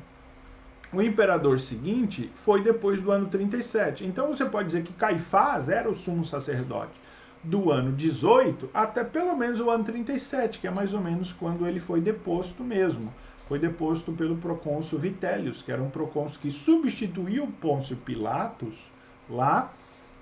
o 0.93 1.01
imperador 1.01 1.59
seguinte 1.59 2.31
foi 2.33 2.63
depois 2.63 3.01
do 3.01 3.11
ano 3.11 3.27
37. 3.27 4.05
Então 4.05 4.29
você 4.29 4.45
pode 4.45 4.67
dizer 4.67 4.83
que 4.83 4.93
Caifás 4.93 5.67
era 5.67 5.89
o 5.89 5.95
sumo 5.95 6.23
sacerdote 6.23 7.02
do 7.43 7.71
ano 7.71 7.91
18 7.91 8.69
até 8.73 9.03
pelo 9.03 9.35
menos 9.35 9.59
o 9.59 9.69
ano 9.69 9.83
37, 9.83 10.59
que 10.59 10.67
é 10.67 10.71
mais 10.71 10.93
ou 10.93 11.01
menos 11.01 11.33
quando 11.33 11.67
ele 11.67 11.79
foi 11.79 11.99
deposto 11.99 12.63
mesmo. 12.63 13.13
Foi 13.47 13.59
deposto 13.59 14.13
pelo 14.13 14.37
procônsul 14.37 14.97
Vitélius, 14.97 15.61
que 15.61 15.71
era 15.71 15.81
um 15.81 15.89
procônsul 15.89 16.39
que 16.41 16.49
substituiu 16.49 17.47
Pôncio 17.59 17.97
Pilatos 17.97 18.75
lá 19.29 19.71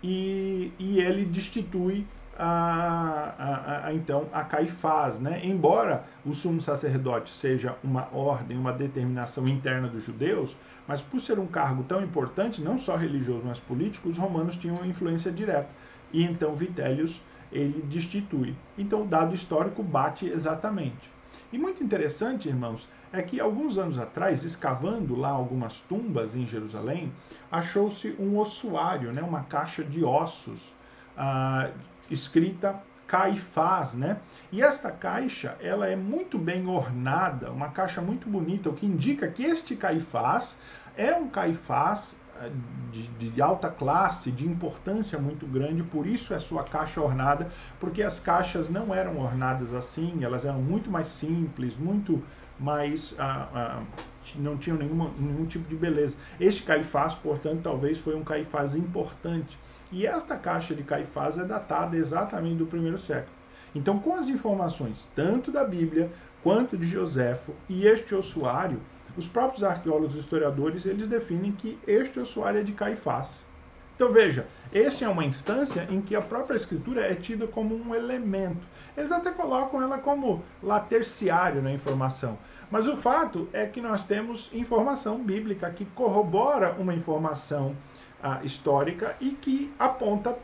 e, 0.01 0.71
e 0.79 0.99
ele 0.99 1.23
destitui 1.25 2.05
a, 2.37 3.33
a, 3.37 3.87
a, 3.87 3.93
então 3.93 4.27
a 4.33 4.43
Caifás, 4.43 5.19
né? 5.19 5.41
Embora 5.43 6.03
o 6.25 6.33
sumo 6.33 6.59
sacerdote 6.59 7.29
seja 7.29 7.75
uma 7.83 8.07
ordem, 8.11 8.57
uma 8.57 8.73
determinação 8.73 9.47
interna 9.47 9.87
dos 9.87 10.03
judeus, 10.03 10.55
mas 10.87 11.01
por 11.01 11.19
ser 11.19 11.37
um 11.37 11.45
cargo 11.45 11.83
tão 11.83 12.01
importante, 12.01 12.59
não 12.59 12.79
só 12.79 12.95
religioso, 12.95 13.43
mas 13.45 13.59
político, 13.59 14.09
os 14.09 14.17
romanos 14.17 14.57
tinham 14.57 14.83
influência 14.83 15.31
direta 15.31 15.69
e 16.13 16.23
então 16.23 16.53
Vitélius 16.53 17.21
ele 17.51 17.81
destitui. 17.83 18.55
Então 18.77 19.03
o 19.03 19.07
dado 19.07 19.35
histórico 19.35 19.83
bate 19.83 20.25
exatamente. 20.25 21.11
E 21.51 21.57
muito 21.57 21.83
interessante, 21.83 22.47
irmãos, 22.47 22.87
é 23.11 23.21
que 23.21 23.39
alguns 23.39 23.77
anos 23.77 23.97
atrás, 23.97 24.45
escavando 24.45 25.15
lá 25.15 25.29
algumas 25.29 25.81
tumbas 25.81 26.33
em 26.33 26.47
Jerusalém, 26.47 27.11
achou-se 27.51 28.15
um 28.17 28.37
ossuário, 28.37 29.11
né, 29.13 29.21
uma 29.21 29.43
caixa 29.43 29.83
de 29.83 30.03
ossos, 30.03 30.73
ah, 31.17 31.69
escrita 32.09 32.81
Caifás, 33.05 33.93
né? 33.93 34.17
E 34.53 34.63
esta 34.63 34.89
caixa, 34.89 35.57
ela 35.59 35.85
é 35.85 35.97
muito 35.97 36.37
bem 36.37 36.65
ornada, 36.65 37.51
uma 37.51 37.67
caixa 37.67 37.99
muito 37.99 38.29
bonita, 38.29 38.69
o 38.69 38.73
que 38.73 38.85
indica 38.85 39.27
que 39.27 39.43
este 39.43 39.75
Caifás 39.75 40.57
é 40.95 41.13
um 41.13 41.27
Caifás 41.27 42.15
de, 42.91 43.29
de, 43.29 43.41
alta 43.41 43.69
classe, 43.69 44.31
de 44.31 44.47
importância 44.47 45.19
muito 45.19 45.45
grande, 45.45 45.83
por 45.83 46.05
isso 46.07 46.33
é 46.33 46.39
sua 46.39 46.63
caixa 46.63 47.01
ornada, 47.01 47.47
porque 47.79 48.01
as 48.01 48.19
caixas 48.19 48.69
não 48.69 48.93
eram 48.93 49.19
ornadas 49.19 49.73
assim, 49.73 50.23
elas 50.23 50.45
eram 50.45 50.61
muito 50.61 50.89
mais 50.89 51.07
simples, 51.07 51.75
muito 51.77 52.21
mais. 52.59 53.15
Ah, 53.17 53.47
ah, 53.53 53.83
não 54.35 54.55
tinham 54.57 54.77
nenhuma, 54.77 55.11
nenhum 55.17 55.45
tipo 55.45 55.67
de 55.67 55.75
beleza. 55.75 56.15
Este 56.39 56.63
Caifás, 56.63 57.15
portanto, 57.15 57.61
talvez 57.63 57.97
foi 57.97 58.15
um 58.15 58.23
Caifás 58.23 58.75
importante. 58.75 59.57
E 59.91 60.05
esta 60.05 60.37
caixa 60.37 60.73
de 60.73 60.83
Caifás 60.83 61.37
é 61.37 61.43
datada 61.43 61.97
exatamente 61.97 62.57
do 62.57 62.65
primeiro 62.65 62.97
século. 62.97 63.35
Então, 63.73 63.99
com 63.99 64.15
as 64.15 64.27
informações 64.27 65.09
tanto 65.15 65.51
da 65.51 65.63
Bíblia 65.63 66.11
quanto 66.43 66.77
de 66.77 66.85
Joséfo 66.85 67.53
e 67.69 67.87
este 67.87 68.13
ossuário, 68.15 68.79
os 69.17 69.27
próprios 69.27 69.63
arqueólogos 69.63 70.15
e 70.15 70.19
historiadores 70.19 70.85
eles 70.85 71.07
definem 71.07 71.51
que 71.51 71.77
este 71.87 72.19
é 72.19 72.63
de 72.63 72.71
Caifás. 72.71 73.39
Então 73.95 74.11
veja, 74.11 74.47
este 74.73 75.03
é 75.03 75.09
uma 75.09 75.23
instância 75.23 75.87
em 75.89 76.01
que 76.01 76.15
a 76.15 76.21
própria 76.21 76.55
escritura 76.55 77.01
é 77.01 77.13
tida 77.13 77.45
como 77.45 77.75
um 77.75 77.93
elemento. 77.93 78.65
Eles 78.97 79.11
até 79.11 79.31
colocam 79.31 79.81
ela 79.81 79.99
como 79.99 80.43
lá 80.63 80.79
terciário 80.79 81.61
na 81.61 81.71
informação. 81.71 82.37
Mas 82.71 82.87
o 82.87 82.97
fato 82.97 83.47
é 83.53 83.65
que 83.65 83.79
nós 83.79 84.03
temos 84.03 84.49
informação 84.53 85.21
bíblica 85.21 85.69
que 85.69 85.85
corrobora 85.85 86.71
uma 86.79 86.95
informação 86.95 87.75
ah, 88.23 88.39
histórica 88.43 89.15
e 89.19 89.31
que 89.31 89.71
aponta 89.77 90.35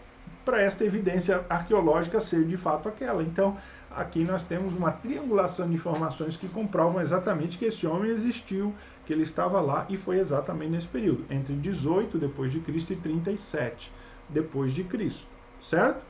para 0.45 0.61
esta 0.61 0.85
evidência 0.85 1.43
arqueológica 1.49 2.19
ser 2.19 2.45
de 2.45 2.57
fato 2.57 2.87
aquela. 2.87 3.23
Então, 3.23 3.57
aqui 3.89 4.23
nós 4.23 4.43
temos 4.43 4.73
uma 4.73 4.91
triangulação 4.91 5.67
de 5.67 5.75
informações 5.75 6.37
que 6.37 6.47
comprovam 6.47 7.01
exatamente 7.01 7.57
que 7.57 7.65
esse 7.65 7.85
homem 7.87 8.11
existiu, 8.11 8.73
que 9.05 9.13
ele 9.13 9.23
estava 9.23 9.61
lá 9.61 9.85
e 9.89 9.97
foi 9.97 10.19
exatamente 10.19 10.71
nesse 10.71 10.87
período, 10.87 11.25
entre 11.29 11.53
18 11.55 12.17
depois 12.17 12.51
de 12.51 12.59
Cristo 12.59 12.93
e 12.93 12.95
37 12.95 13.91
depois 14.29 14.73
de 14.73 14.83
Cristo, 14.83 15.25
certo? 15.61 16.03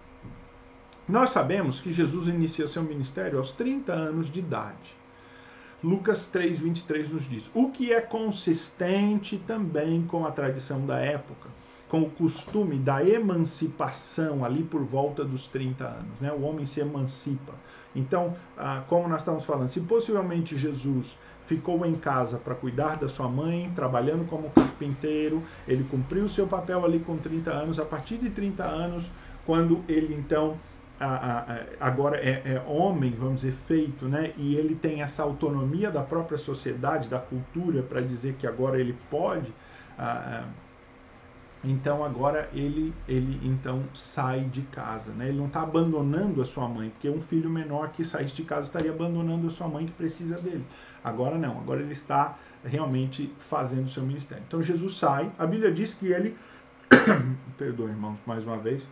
Nós 1.08 1.30
sabemos 1.30 1.80
que 1.80 1.94
Jesus 1.94 2.28
inicia 2.28 2.68
seu 2.68 2.84
ministério 2.84 3.38
aos 3.38 3.52
30 3.52 3.94
anos 3.94 4.30
de 4.30 4.40
idade. 4.40 4.98
Lucas 5.82 6.26
3:23 6.26 7.10
nos 7.10 7.30
diz: 7.30 7.50
"O 7.54 7.70
que 7.70 7.94
é 7.94 8.02
consistente 8.02 9.38
também 9.38 10.04
com 10.06 10.26
a 10.26 10.32
tradição 10.32 10.86
da 10.86 11.00
época, 11.00 11.50
com 11.90 12.02
o 12.02 12.10
costume 12.10 12.78
da 12.78 13.04
emancipação 13.04 14.44
ali 14.44 14.64
por 14.64 14.84
volta 14.84 15.24
dos 15.24 15.48
30 15.48 15.86
anos, 15.86 16.20
né? 16.20 16.32
O 16.32 16.42
homem 16.42 16.66
se 16.66 16.82
emancipa. 16.82 17.54
Então, 17.96 18.36
ah, 18.58 18.84
como 18.88 19.08
nós 19.08 19.22
estamos 19.22 19.46
falando, 19.46 19.70
se 19.70 19.80
possivelmente 19.82 20.58
Jesus 20.58 21.18
ficou 21.44 21.86
em 21.86 21.96
casa 21.96 22.38
para 22.38 22.54
cuidar 22.54 22.98
da 22.98 23.08
sua 23.08 23.30
mãe, 23.30 23.72
trabalhando 23.74 24.28
como 24.28 24.50
carpinteiro, 24.50 25.42
ele 25.66 25.86
cumpriu 25.86 26.28
seu 26.28 26.46
papel 26.46 26.84
ali 26.84 27.00
com 27.00 27.18
30 27.18 27.50
anos, 27.52 27.80
a 27.80 27.86
partir 27.86 28.18
de 28.18 28.30
30 28.30 28.64
anos, 28.64 29.10
quando 29.46 29.84
ele 29.88 30.14
então 30.14 30.58
agora 31.80 32.18
é, 32.18 32.42
é, 32.44 32.64
homem, 32.68 33.12
vamos 33.12 33.42
dizer, 33.42 33.54
feito, 33.54 34.06
né? 34.06 34.34
E 34.36 34.56
ele 34.56 34.76
tem 34.76 35.04
essa 35.04 35.22
autonomia 35.22 35.92
da 35.92 36.02
própria 36.02 36.40
sociedade, 36.40 37.08
da 37.08 37.20
cultura, 37.20 37.84
para 37.84 38.02
dizer 38.02 38.34
que 38.34 38.48
agora 38.48 38.80
ele 38.80 38.98
pode 39.10 39.54
então 41.64 42.04
agora 42.04 42.50
ele, 42.54 42.94
ele 43.08 43.40
então 43.44 43.84
sai 43.94 44.42
de 44.42 44.62
casa, 44.64 45.12
né? 45.12 45.30
Ele 45.30 45.38
não 45.38 45.48
está 45.48 45.64
abandonando 45.64 46.42
a 46.42 46.46
sua 46.46 46.68
mãe, 46.68 46.90
porque 46.90 47.10
um 47.10 47.20
filho 47.20 47.50
menor 47.50 47.90
que 47.90 48.06
saísse 48.06 48.36
de 48.36 48.44
casa 48.44 48.68
estaria 48.68 48.92
abandonando 48.92 49.48
a 49.48 49.50
sua 49.50 49.68
mãe 49.68 49.86
que 49.86 49.92
precisa 49.92 50.36
dele. 50.40 50.66
Agora 51.04 51.38
não, 51.38 51.58
agora 51.60 51.82
ele 51.82 51.94
está 51.94 52.38
realmente 52.64 53.34
fazendo 53.40 53.86
o 53.86 53.90
seu 53.90 54.04
ministério. 54.04 54.44
Então 54.48 54.62
Jesus 54.62 54.98
sai, 54.98 55.32
a 55.38 55.46
Bíblia 55.46 55.72
diz 55.72 55.94
que 55.94 56.08
ele, 56.08 56.38
perdoe 57.58 57.90
irmãos, 57.90 58.20
mais 58.26 58.46
uma 58.46 58.58
vez, 58.58 58.84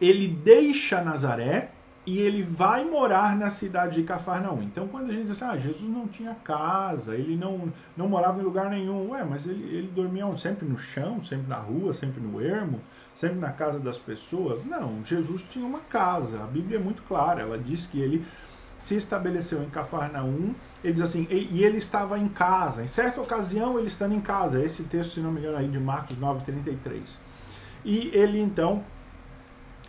ele 0.00 0.28
deixa 0.28 1.02
Nazaré 1.02 1.70
e 2.06 2.20
ele 2.20 2.44
vai 2.44 2.84
morar 2.84 3.36
na 3.36 3.50
cidade 3.50 4.00
de 4.00 4.04
Cafarnaum. 4.04 4.62
Então, 4.62 4.86
quando 4.86 5.10
a 5.10 5.12
gente 5.12 5.26
diz 5.26 5.42
assim, 5.42 5.56
ah, 5.56 5.58
Jesus 5.58 5.90
não 5.90 6.06
tinha 6.06 6.36
casa, 6.36 7.16
ele 7.16 7.36
não, 7.36 7.72
não 7.96 8.08
morava 8.08 8.40
em 8.40 8.44
lugar 8.44 8.70
nenhum, 8.70 9.10
ué, 9.10 9.24
mas 9.24 9.44
ele, 9.44 9.64
ele 9.76 9.88
dormia 9.88 10.24
sempre 10.36 10.68
no 10.68 10.78
chão, 10.78 11.22
sempre 11.24 11.48
na 11.48 11.56
rua, 11.56 11.92
sempre 11.92 12.20
no 12.20 12.40
ermo, 12.40 12.80
sempre 13.12 13.40
na 13.40 13.50
casa 13.50 13.80
das 13.80 13.98
pessoas? 13.98 14.64
Não, 14.64 15.04
Jesus 15.04 15.42
tinha 15.42 15.66
uma 15.66 15.80
casa. 15.80 16.44
A 16.44 16.46
Bíblia 16.46 16.78
é 16.78 16.80
muito 16.80 17.02
clara, 17.02 17.42
ela 17.42 17.58
diz 17.58 17.86
que 17.86 18.00
ele 18.00 18.24
se 18.78 18.94
estabeleceu 18.94 19.62
em 19.64 19.70
Cafarnaum, 19.70 20.54
ele 20.84 20.92
diz 20.92 21.02
assim, 21.02 21.26
e, 21.28 21.64
ele 21.64 21.78
estava 21.78 22.16
em 22.18 22.28
casa. 22.28 22.84
Em 22.84 22.86
certa 22.86 23.20
ocasião, 23.20 23.78
ele 23.78 23.88
estando 23.88 24.14
em 24.14 24.20
casa. 24.20 24.62
Esse 24.62 24.84
texto, 24.84 25.14
se 25.14 25.20
não 25.20 25.32
me 25.32 25.40
engano, 25.40 25.56
aí 25.56 25.66
de 25.66 25.80
Marcos 25.80 26.16
9,33. 26.16 27.00
E 27.84 28.10
ele 28.14 28.40
então 28.40 28.84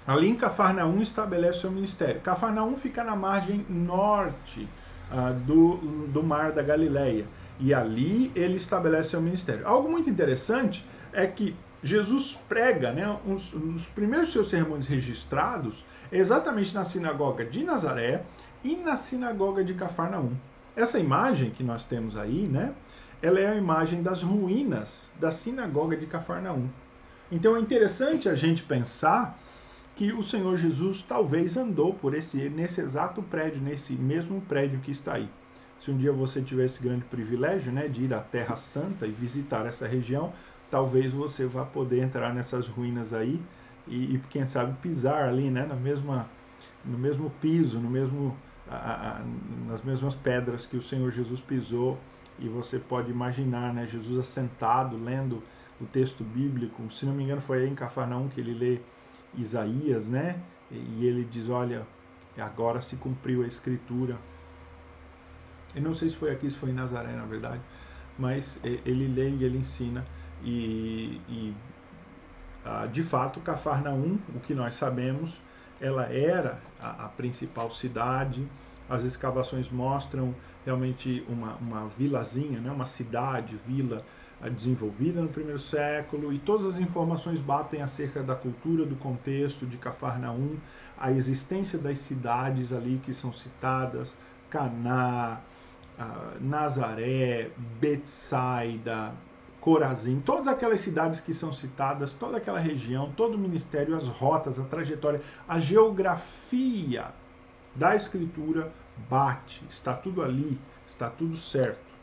Ali 0.08 0.30
em 0.30 0.36
Cafarnaum 0.36 1.02
estabelece 1.02 1.60
seu 1.60 1.70
ministério. 1.70 2.22
Cafarnaum 2.22 2.78
fica 2.78 3.04
na 3.04 3.14
margem 3.14 3.66
norte 3.70 4.68
uh, 5.12 5.34
do, 5.42 6.08
do 6.08 6.24
Mar 6.24 6.54
da 6.54 6.64
Galileia. 6.64 7.26
E 7.60 7.74
ali 7.74 8.32
ele 8.34 8.56
estabelece 8.56 9.10
seu 9.10 9.22
ministério. 9.22 9.68
Algo 9.68 9.92
muito 9.92 10.10
interessante 10.10 10.88
é 11.12 11.28
que 11.28 11.54
Jesus 11.84 12.40
prega, 12.48 12.92
né, 12.92 13.18
uns, 13.28 13.54
os 13.54 13.90
primeiros 13.90 14.32
seus 14.32 14.50
sermões 14.50 14.88
registrados 14.88 15.84
exatamente 16.12 16.74
na 16.74 16.86
sinagoga 16.86 17.44
de 17.44 17.64
Nazaré 17.64 18.24
e 18.64 18.78
na 18.78 18.96
sinagoga 18.96 19.64
de 19.64 19.74
Cafarnaum. 19.74 20.32
Essa 20.76 21.00
imagem 21.00 21.50
que 21.50 21.64
nós 21.64 21.84
temos 21.84 22.16
aí, 22.16 22.48
né, 22.48 22.74
ela 23.22 23.40
é 23.40 23.48
a 23.48 23.56
imagem 23.56 24.02
das 24.02 24.24
ruínas 24.24 25.12
da 25.20 25.32
sinagoga 25.32 25.98
de 25.98 26.06
Cafarnaum. 26.06 26.70
Então 27.32 27.58
é 27.58 27.60
interessante 27.60 28.30
a 28.30 28.36
gente 28.36 28.64
pensar 28.64 29.38
que 29.98 30.14
o 30.14 30.22
Senhor 30.22 30.56
Jesus 30.56 31.02
talvez 31.02 31.58
andou 31.58 31.92
por 31.92 32.14
esse 32.14 32.50
nesse 32.50 32.80
exato 32.80 33.24
prédio, 33.24 33.60
nesse 33.60 33.94
mesmo 33.94 34.40
prédio 34.42 34.80
que 34.80 34.92
está 34.92 35.16
aí. 35.16 35.28
Se 35.80 35.90
um 35.90 35.98
dia 35.98 36.12
você 36.12 36.40
tiver 36.40 36.66
esse 36.66 36.82
grande 36.82 37.04
privilégio, 37.06 37.72
né, 37.72 37.88
de 37.88 38.04
ir 38.04 38.14
à 38.14 38.20
Terra 38.20 38.56
Santa 38.56 39.08
e 39.08 39.12
visitar 39.12 39.66
essa 39.66 39.88
região, 39.88 40.32
talvez 40.70 41.12
você 41.12 41.48
vá 41.48 41.66
poder 41.66 42.04
entrar 42.04 42.32
nessas 42.32 42.68
ruínas 42.68 43.12
aí 43.12 43.42
e, 43.88 44.16
e 44.16 44.22
quem 44.30 44.46
sabe 44.46 44.78
pisar 44.82 45.28
ali, 45.28 45.50
né, 45.50 45.66
na 45.66 45.76
mesma, 45.76 46.30
no 46.86 46.98
mesmo 46.98 47.32
piso, 47.42 47.80
no 47.80 47.90
mesmo, 47.90 48.38
a, 48.70 48.76
a, 48.76 49.22
nas 49.68 49.82
mesmas 49.82 50.14
pedras 50.14 50.68
que 50.68 50.78
o 50.78 50.82
Senhor 50.82 51.12
Jesus 51.12 51.42
pisou. 51.42 51.98
E 52.38 52.48
você 52.48 52.78
pode 52.78 53.10
imaginar, 53.10 53.74
né, 53.74 53.88
Jesus 53.88 54.20
assentado 54.20 54.96
lendo 54.96 55.42
o 55.82 55.86
texto 55.86 56.24
bíblico. 56.24 56.84
Se 56.92 57.04
não 57.04 57.14
me 57.14 57.24
engano, 57.24 57.42
foi 57.42 57.64
aí 57.64 57.68
em 57.68 57.74
Cafarnaum 57.74 58.28
que 58.28 58.40
ele 58.40 58.54
lê 58.54 58.80
Isaías, 59.38 60.10
né? 60.10 60.42
E 60.72 61.06
ele 61.06 61.24
diz: 61.24 61.50
Olha, 61.50 61.86
agora 62.38 62.82
se 62.82 62.96
cumpriu 62.96 63.44
a 63.44 63.48
escritura. 63.48 64.18
Eu 65.76 65.82
não 65.82 65.94
sei 65.94 66.10
se 66.10 66.16
foi 66.16 66.32
aqui, 66.32 66.50
se 66.50 66.58
foi 66.58 66.72
em 66.72 66.74
Nazaré, 66.74 67.12
na 67.14 67.26
verdade, 67.26 67.62
mas 68.18 68.60
ele 68.64 69.08
lê 69.08 69.30
e 69.30 69.44
ele 69.44 69.58
ensina 69.60 70.04
e, 70.44 71.22
e 71.30 71.54
ah, 72.66 72.86
de 72.86 73.04
fato, 73.04 73.40
Cafarnaum, 73.40 74.20
o 74.36 74.40
que 74.40 74.54
nós 74.54 74.76
sabemos, 74.76 75.40
ela 75.80 76.06
era 76.12 76.60
a, 76.80 77.06
a, 77.06 77.10
principal 77.10 77.70
cidade. 77.72 78.48
As 78.90 79.04
escavações 79.04 79.70
mostram 79.70 80.36
realmente 80.66 81.24
uma, 81.30 81.56
uma 81.56 81.88
vilazinha, 81.88 82.60
né? 82.60 82.70
uma 82.72 82.86
cidade, 82.86 83.58
vila 83.66 84.04
desenvolvida 84.42 85.22
no 85.22 85.30
primeiro 85.30 85.60
século 85.60 86.32
e 86.32 86.38
todas 86.38 86.68
as 86.68 86.78
informações 86.78 87.40
batem 87.40 87.82
acerca 87.82 88.22
da 88.22 88.36
cultura, 88.36 88.86
do 88.86 88.96
contexto 88.96 89.66
de 89.66 89.78
Cafarnaum, 89.78 90.58
a 90.98 91.12
existência 91.12 91.80
das 91.80 91.98
cidades 92.00 92.72
ali 92.72 93.00
que 93.04 93.14
são 93.14 93.34
citadas, 93.34 94.14
Caná, 94.50 95.42
ah, 95.98 96.34
Nazaré, 96.40 97.50
Betsaida, 97.80 99.14
Corazim, 99.60 100.22
todas 100.22 100.48
aquelas 100.48 100.80
cidades 100.80 101.20
que 101.20 101.34
são 101.34 101.52
citadas, 101.52 102.14
toda 102.14 102.38
aquela 102.38 102.60
região, 102.60 103.12
todo 103.18 103.36
o 103.36 103.38
ministério, 103.38 103.98
as 103.98 104.08
rotas, 104.08 104.60
a 104.60 104.64
trajetória, 104.64 105.22
a 105.48 105.60
geografia 105.60 107.08
da 107.76 107.96
escritura 107.96 108.72
bate, 109.10 109.64
está 109.70 109.94
tudo 109.94 110.24
ali, 110.24 110.60
está 110.88 111.10
tudo 111.10 111.36
certo. 111.36 111.97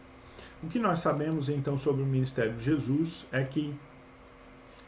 O 0.63 0.69
que 0.69 0.79
nós 0.79 1.01
sabemos 1.01 1.49
então 1.49 1.77
sobre 1.77 2.03
o 2.03 2.07
ministério 2.07 2.55
de 2.55 2.65
Jesus 2.65 3.27
é 3.31 3.43
que 3.43 3.75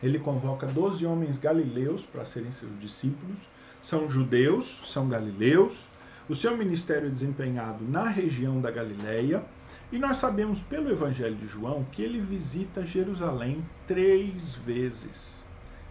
ele 0.03 0.19
convoca 0.19 0.67
12 0.67 1.05
homens 1.07 1.39
galileus 1.39 2.05
para 2.05 2.25
serem 2.25 2.53
seus 2.53 2.79
discípulos, 2.79 3.39
são 3.81 4.09
judeus, 4.09 4.83
são 4.85 5.09
galileus. 5.09 5.87
O 6.29 6.35
seu 6.35 6.57
ministério 6.57 7.09
é 7.09 7.11
desempenhado 7.11 7.85
na 7.85 8.09
região 8.09 8.61
da 8.61 8.71
Galileia, 8.71 9.45
e 9.93 9.99
nós 9.99 10.17
sabemos 10.17 10.61
pelo 10.61 10.91
Evangelho 10.91 11.37
de 11.37 11.47
João 11.47 11.85
que 11.93 12.03
ele 12.03 12.21
visita 12.21 12.85
Jerusalém 12.85 13.65
três 13.87 14.55
vezes. 14.55 15.37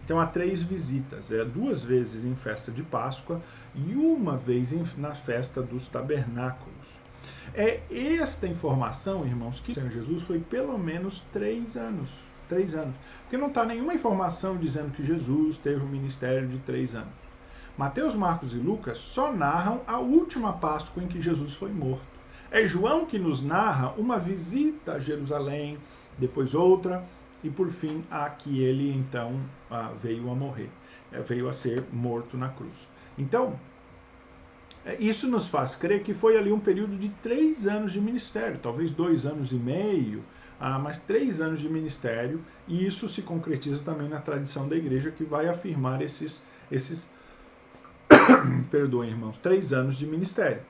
Então 0.04 0.20
há 0.20 0.26
três 0.26 0.62
visitas, 0.62 1.32
é 1.32 1.44
duas 1.44 1.82
vezes 1.82 2.22
em 2.22 2.36
festa 2.36 2.70
de 2.70 2.82
Páscoa 2.82 3.40
e 3.74 3.94
uma 3.94 4.36
vez 4.36 4.72
em, 4.72 4.84
na 4.96 5.14
festa 5.14 5.60
dos 5.62 5.88
tabernáculos. 5.88 7.05
É 7.54 7.80
esta 7.90 8.46
informação, 8.46 9.24
irmãos, 9.24 9.60
que 9.60 9.74
Senhor 9.74 9.90
Jesus 9.90 10.22
foi 10.22 10.40
pelo 10.40 10.78
menos 10.78 11.20
três 11.32 11.76
anos. 11.76 12.10
Três 12.48 12.74
anos. 12.74 12.94
Porque 13.22 13.36
não 13.36 13.48
está 13.48 13.64
nenhuma 13.64 13.94
informação 13.94 14.56
dizendo 14.56 14.92
que 14.92 15.04
Jesus 15.04 15.58
teve 15.58 15.82
um 15.82 15.88
ministério 15.88 16.46
de 16.46 16.58
três 16.58 16.94
anos. 16.94 17.26
Mateus, 17.76 18.14
Marcos 18.14 18.54
e 18.54 18.56
Lucas 18.56 18.98
só 18.98 19.32
narram 19.32 19.82
a 19.86 19.98
última 19.98 20.52
Páscoa 20.52 21.02
em 21.02 21.08
que 21.08 21.20
Jesus 21.20 21.54
foi 21.54 21.70
morto. 21.70 22.16
É 22.50 22.64
João 22.64 23.04
que 23.04 23.18
nos 23.18 23.42
narra 23.42 23.92
uma 23.98 24.18
visita 24.18 24.92
a 24.92 24.98
Jerusalém, 24.98 25.76
depois 26.16 26.54
outra, 26.54 27.04
e 27.42 27.50
por 27.50 27.68
fim 27.68 28.02
a 28.10 28.30
que 28.30 28.62
ele 28.62 28.92
então 28.92 29.38
veio 30.00 30.30
a 30.30 30.34
morrer, 30.34 30.70
é, 31.12 31.20
veio 31.20 31.48
a 31.48 31.52
ser 31.52 31.84
morto 31.92 32.36
na 32.36 32.48
cruz. 32.48 32.88
Então, 33.18 33.58
isso 34.98 35.26
nos 35.26 35.48
faz 35.48 35.74
crer 35.74 36.02
que 36.02 36.14
foi 36.14 36.38
ali 36.38 36.52
um 36.52 36.60
período 36.60 36.96
de 36.96 37.08
três 37.22 37.66
anos 37.66 37.92
de 37.92 38.00
ministério, 38.00 38.58
talvez 38.62 38.90
dois 38.90 39.26
anos 39.26 39.50
e 39.50 39.56
meio, 39.56 40.22
ah, 40.60 40.78
mas 40.78 40.98
três 40.98 41.40
anos 41.40 41.60
de 41.60 41.68
ministério, 41.68 42.42
e 42.68 42.86
isso 42.86 43.08
se 43.08 43.22
concretiza 43.22 43.82
também 43.84 44.08
na 44.08 44.20
tradição 44.20 44.68
da 44.68 44.76
igreja 44.76 45.10
que 45.10 45.24
vai 45.24 45.48
afirmar 45.48 46.00
esses, 46.02 46.40
esses 46.70 47.08
perdoem 48.70 49.10
irmãos, 49.10 49.36
três 49.38 49.72
anos 49.72 49.96
de 49.96 50.06
ministério. 50.06 50.62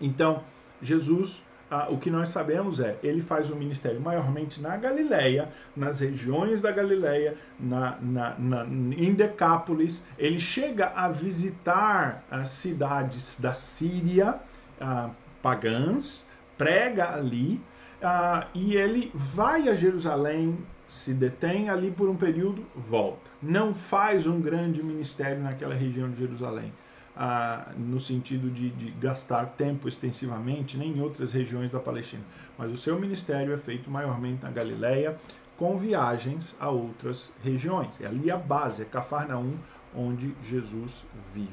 Então, 0.00 0.42
Jesus, 0.80 1.42
ah, 1.70 1.86
o 1.88 1.98
que 1.98 2.10
nós 2.10 2.30
sabemos 2.30 2.80
é, 2.80 2.98
ele 3.00 3.20
faz 3.20 3.48
o 3.48 3.54
ministério 3.54 4.00
maiormente 4.00 4.60
na 4.60 4.76
Galileia, 4.76 5.48
nas 5.76 6.00
regiões 6.00 6.60
da 6.60 6.72
Galileia, 6.72 7.36
na, 7.60 7.96
na, 8.00 8.34
na, 8.36 8.64
em 8.66 9.14
Decápolis. 9.14 10.02
Ele 10.18 10.40
chega 10.40 10.92
a 10.96 11.08
visitar 11.08 12.24
as 12.28 12.48
cidades 12.48 13.38
da 13.38 13.54
Síria, 13.54 14.40
ah, 14.80 15.10
pagãs, 15.40 16.26
prega 16.58 17.14
ali, 17.14 17.62
ah, 18.02 18.48
e 18.52 18.74
ele 18.74 19.12
vai 19.14 19.68
a 19.68 19.74
Jerusalém, 19.74 20.58
se 20.88 21.14
detém 21.14 21.70
ali 21.70 21.92
por 21.92 22.08
um 22.08 22.16
período, 22.16 22.66
volta. 22.74 23.30
Não 23.40 23.72
faz 23.74 24.26
um 24.26 24.40
grande 24.40 24.82
ministério 24.82 25.40
naquela 25.40 25.74
região 25.74 26.10
de 26.10 26.18
Jerusalém 26.18 26.72
ah, 27.16 27.72
no 27.76 27.98
sentido 27.98 28.50
de, 28.50 28.70
de, 28.70 28.90
gastar 28.92 29.46
tempo 29.46 29.88
extensivamente, 29.88 30.78
nem 30.78 30.96
em 30.96 31.00
outras 31.00 31.32
regiões 31.32 31.70
da 31.70 31.80
Palestina. 31.80 32.22
Mas 32.56 32.70
o 32.70 32.76
seu 32.76 32.98
ministério 32.98 33.52
é 33.52 33.56
feito 33.56 33.90
maiormente 33.90 34.42
na 34.42 34.50
Galileia, 34.50 35.16
com 35.56 35.76
viagens 35.76 36.54
a 36.58 36.70
outras 36.70 37.30
regiões. 37.42 37.90
É 38.00 38.06
ali 38.06 38.30
a 38.30 38.36
base, 38.36 38.82
é 38.82 38.84
Cafarnaum, 38.84 39.56
onde 39.94 40.34
Jesus 40.48 41.04
vive. 41.34 41.50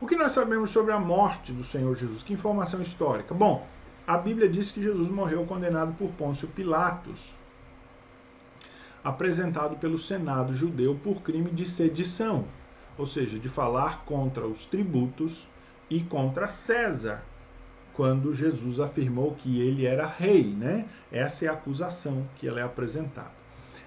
O 0.00 0.06
que 0.06 0.16
nós 0.16 0.32
sabemos 0.32 0.70
sobre 0.70 0.92
a 0.92 0.98
morte 0.98 1.52
do 1.52 1.64
Senhor 1.64 1.96
Jesus? 1.96 2.22
Que 2.22 2.34
informação 2.34 2.82
histórica? 2.82 3.32
Bom, 3.32 3.66
a 4.06 4.18
Bíblia 4.18 4.48
diz 4.48 4.70
que 4.70 4.82
Jesus 4.82 5.08
morreu 5.08 5.46
condenado 5.46 5.94
por 5.94 6.10
Pôncio 6.10 6.48
Pilatos, 6.48 7.34
apresentado 9.02 9.76
pelo 9.76 9.96
Senado 9.96 10.52
judeu 10.52 10.94
por 11.02 11.22
crime 11.22 11.50
de 11.50 11.64
sedição 11.64 12.44
ou 12.98 13.06
seja, 13.06 13.38
de 13.38 13.48
falar 13.48 14.04
contra 14.04 14.46
os 14.46 14.66
tributos 14.66 15.46
e 15.88 16.00
contra 16.00 16.46
César, 16.46 17.22
quando 17.94 18.34
Jesus 18.34 18.78
afirmou 18.78 19.34
que 19.34 19.60
ele 19.60 19.86
era 19.86 20.06
rei, 20.06 20.44
né? 20.44 20.86
Essa 21.10 21.46
é 21.46 21.48
a 21.48 21.52
acusação 21.52 22.26
que 22.36 22.46
ela 22.46 22.60
é 22.60 22.62
apresentada. 22.62 23.36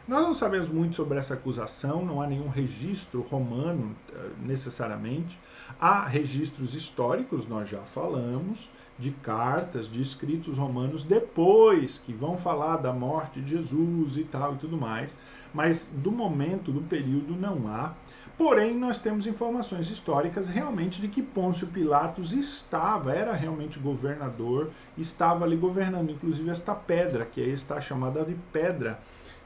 Nós 0.07 0.24
não 0.24 0.34
sabemos 0.34 0.68
muito 0.68 0.95
sobre 0.95 1.20
essa 1.20 1.36
acusação, 1.36 2.03
não 2.03 2.20
há 2.20 2.26
nenhum 2.26 2.49
registro 2.49 3.22
romano 3.22 3.95
eh, 4.12 4.30
necessariamente. 4.41 5.38
Há 5.80 6.03
registros 6.03 6.73
históricos, 6.73 7.48
nós 7.48 7.69
já 7.69 7.81
falamos, 7.81 8.72
de 8.98 9.11
cartas, 9.11 9.88
de 9.88 10.02
escritos 10.02 10.57
romanos 10.57 11.03
depois 11.03 11.99
que 11.99 12.11
vão 12.11 12.40
falar 12.40 12.77
da 12.77 12.91
morte 12.91 13.40
de 13.40 13.52
Jesus 13.52 14.18
e 14.18 14.23
tal 14.23 14.56
e 14.56 14.57
tudo 14.57 14.76
mais, 14.76 15.15
mas 15.53 15.88
do 15.94 16.11
momento, 16.11 16.72
do 16.72 16.81
período, 16.81 17.36
não 17.36 17.68
há. 17.68 17.94
Porém, 18.40 18.74
nós 18.74 18.98
temos 18.98 19.28
informações 19.28 19.90
históricas 19.90 20.48
realmente 20.48 21.02
de 21.02 21.10
que 21.10 21.22
Pôncio 21.22 21.68
Pilatos 21.68 22.32
estava, 22.32 23.14
era 23.14 23.34
realmente 23.34 23.78
governador, 23.78 24.70
estava 24.98 25.44
ali 25.44 25.57
governando. 25.57 26.10
Inclusive, 26.10 26.49
esta 26.49 26.74
pedra, 26.74 27.26
que 27.26 27.41
aí 27.41 27.52
está 27.52 27.82
chamada 27.82 28.24
de 28.24 28.36
Pedra 28.53 28.98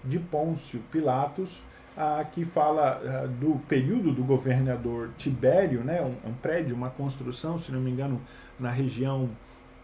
de 0.03 0.20
Pôncio 0.20 0.80
Pilatos, 0.91 1.60
ah, 1.98 2.24
que 2.32 2.45
fala 2.45 3.02
ah, 3.03 3.26
do 3.26 3.60
período 3.68 4.11
do 4.11 4.24
governador 4.24 5.10
Tibério, 5.18 5.84
né, 5.84 5.99
um, 5.99 6.30
um, 6.30 6.34
prédio, 6.36 6.76
uma 6.76 6.91
construção, 6.91 7.57
se 7.57 7.72
não 7.72 7.82
me 7.82 7.90
engano, 7.90 8.22
na 8.60 8.70
região 8.70 9.28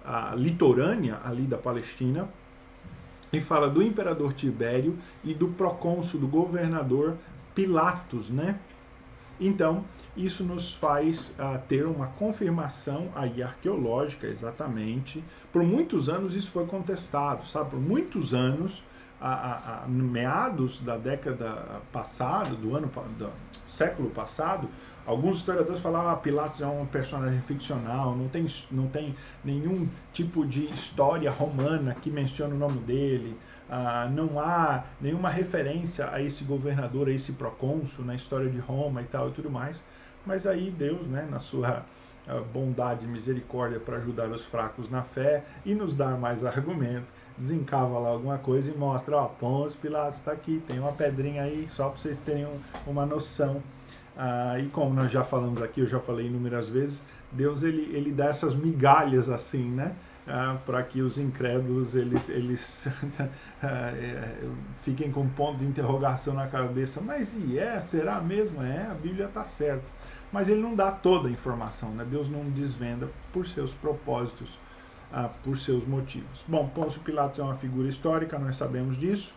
ah, 0.05 0.35
litorânea 0.35 1.17
ali 1.25 1.47
da 1.47 1.57
Palestina, 1.57 2.29
e 3.33 3.41
fala 3.41 3.67
do 3.67 3.81
imperador 3.81 4.33
Tibério 4.33 4.99
e 5.23 5.33
do 5.33 5.47
procônsul, 5.47 6.19
do 6.19 6.27
governador 6.27 7.17
Pilatos, 7.55 8.29
né? 8.29 8.59
Então, 9.39 9.85
isso 10.17 10.43
nos 10.43 10.73
faz 10.73 11.29
uh, 11.29 11.59
ter 11.67 11.85
uma 11.85 12.07
confirmação 12.07 13.09
aí 13.15 13.41
arqueológica, 13.41 14.27
exatamente. 14.27 15.23
Por 15.51 15.63
muitos 15.63 16.09
anos 16.09 16.35
isso 16.35 16.51
foi 16.51 16.65
contestado, 16.65 17.47
sabe? 17.47 17.71
Por 17.71 17.79
muitos 17.79 18.33
anos 18.33 18.83
a, 19.21 19.33
a, 19.33 19.83
a, 19.83 19.87
meados 19.87 20.79
da 20.79 20.97
década 20.97 21.81
passada, 21.91 22.55
do 22.55 22.75
ano 22.75 22.91
do 23.17 23.29
século 23.67 24.09
passado, 24.09 24.67
alguns 25.05 25.37
historiadores 25.37 25.79
falavam 25.79 26.11
que 26.13 26.19
ah, 26.19 26.21
Pilatos 26.21 26.61
é 26.61 26.67
um 26.67 26.85
personagem 26.85 27.39
ficcional, 27.41 28.15
não 28.15 28.27
tem, 28.27 28.45
não 28.71 28.87
tem 28.87 29.15
nenhum 29.43 29.87
tipo 30.13 30.45
de 30.45 30.65
história 30.65 31.29
romana 31.31 31.95
que 31.95 32.09
mencione 32.09 32.53
o 32.53 32.57
nome 32.57 32.79
dele, 32.79 33.37
ah, 33.69 34.09
não 34.11 34.39
há 34.39 34.83
nenhuma 34.99 35.29
referência 35.29 36.09
a 36.11 36.21
esse 36.21 36.43
governador, 36.43 37.07
a 37.07 37.11
esse 37.11 37.33
procônsul 37.33 38.03
na 38.03 38.15
história 38.15 38.49
de 38.49 38.57
Roma 38.57 39.01
e 39.01 39.05
tal 39.05 39.29
e 39.29 39.31
tudo 39.31 39.49
mais. 39.49 39.81
Mas 40.25 40.47
aí 40.47 40.71
Deus, 40.71 41.05
né, 41.07 41.27
na 41.29 41.39
sua 41.39 41.85
ah, 42.27 42.41
bondade 42.51 43.05
e 43.05 43.07
misericórdia 43.07 43.79
para 43.79 43.97
ajudar 43.97 44.29
os 44.29 44.43
fracos 44.45 44.89
na 44.89 45.03
fé 45.03 45.43
e 45.65 45.75
nos 45.75 45.93
dar 45.93 46.17
mais 46.17 46.43
argumento, 46.43 47.13
desencava 47.37 47.97
lá 47.99 48.09
alguma 48.09 48.37
coisa 48.37 48.71
e 48.71 48.77
mostra, 48.77 49.17
ó, 49.17 49.25
Pôncio 49.25 49.79
Pilatos 49.79 50.19
está 50.19 50.31
aqui, 50.31 50.61
tem 50.67 50.79
uma 50.79 50.91
pedrinha 50.91 51.43
aí, 51.43 51.67
só 51.69 51.89
para 51.89 51.99
vocês 51.99 52.19
terem 52.21 52.47
uma 52.87 53.05
noção. 53.05 53.61
Ah, 54.17 54.59
e 54.59 54.67
como 54.67 54.93
nós 54.93 55.11
já 55.11 55.23
falamos 55.23 55.61
aqui, 55.61 55.81
eu 55.81 55.87
já 55.87 55.99
falei 55.99 56.27
inúmeras 56.27 56.67
vezes, 56.67 57.03
Deus 57.31 57.63
ele, 57.63 57.95
ele 57.95 58.11
dá 58.11 58.25
essas 58.25 58.55
migalhas 58.55 59.29
assim, 59.29 59.69
né? 59.69 59.95
Para 60.65 60.83
que 60.83 61.01
os 61.01 61.17
incrédulos 61.17 61.95
eles, 61.95 62.29
eles 62.29 62.87
ah, 63.61 63.91
é, 63.95 64.35
fiquem 64.77 65.11
com 65.11 65.21
um 65.21 65.29
ponto 65.29 65.59
de 65.59 65.65
interrogação 65.65 66.33
na 66.33 66.47
cabeça. 66.47 67.01
Mas 67.01 67.33
e 67.35 67.57
é? 67.57 67.79
Será 67.79 68.21
mesmo? 68.21 68.61
É, 68.61 68.87
a 68.91 68.93
Bíblia 68.93 69.25
está 69.25 69.43
certa. 69.43 69.85
Mas 70.31 70.47
ele 70.47 70.61
não 70.61 70.75
dá 70.75 70.91
toda 70.91 71.27
a 71.27 71.31
informação, 71.31 71.89
né? 71.91 72.05
Deus 72.09 72.29
não 72.29 72.43
desvenda 72.51 73.09
por 73.33 73.47
seus 73.47 73.73
propósitos, 73.73 74.59
ah, 75.11 75.29
por 75.43 75.57
seus 75.57 75.85
motivos. 75.87 76.43
Bom, 76.47 76.67
Pôncio 76.67 77.01
Pilatos 77.01 77.39
é 77.39 77.43
uma 77.43 77.55
figura 77.55 77.89
histórica, 77.89 78.37
nós 78.37 78.55
sabemos 78.55 78.97
disso. 78.97 79.31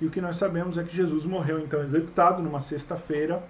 E 0.00 0.06
o 0.06 0.10
que 0.10 0.20
nós 0.20 0.36
sabemos 0.36 0.78
é 0.78 0.84
que 0.84 0.96
Jesus 0.96 1.24
morreu 1.24 1.60
então 1.60 1.82
executado 1.82 2.42
numa 2.42 2.60
sexta-feira, 2.60 3.42